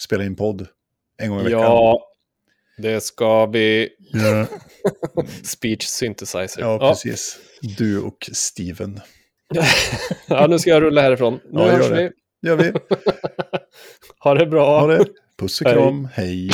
spela 0.00 0.24
in 0.24 0.36
podd 0.36 0.66
en 1.18 1.30
gång 1.30 1.40
i 1.40 1.44
veckan. 1.44 1.60
ja 1.60 2.07
det 2.78 3.00
ska 3.00 3.46
vi. 3.46 3.88
Ja, 4.12 4.46
Speech 5.44 5.86
synthesizer. 5.86 6.60
ja 6.60 6.78
Ja, 6.80 6.90
precis. 6.92 7.38
Du 7.78 8.00
och 8.00 8.30
Steven. 8.32 9.00
ja, 10.26 10.46
nu 10.46 10.58
ska 10.58 10.70
jag 10.70 10.82
rulla 10.82 11.02
härifrån. 11.02 11.40
Nu 11.52 11.60
Ja, 11.60 11.68
hörs 11.68 11.88
det. 11.88 11.94
vi. 11.94 12.10
Det 12.42 12.48
gör 12.48 12.56
vi. 12.56 12.72
Ha 14.20 14.34
det 14.34 14.46
bra. 14.46 14.80
Ha 14.80 14.86
det. 14.86 15.04
Puss 15.38 15.60
och 15.60 15.66
Hej. 15.66 15.76
kram. 15.76 16.08
Hej. 16.14 16.50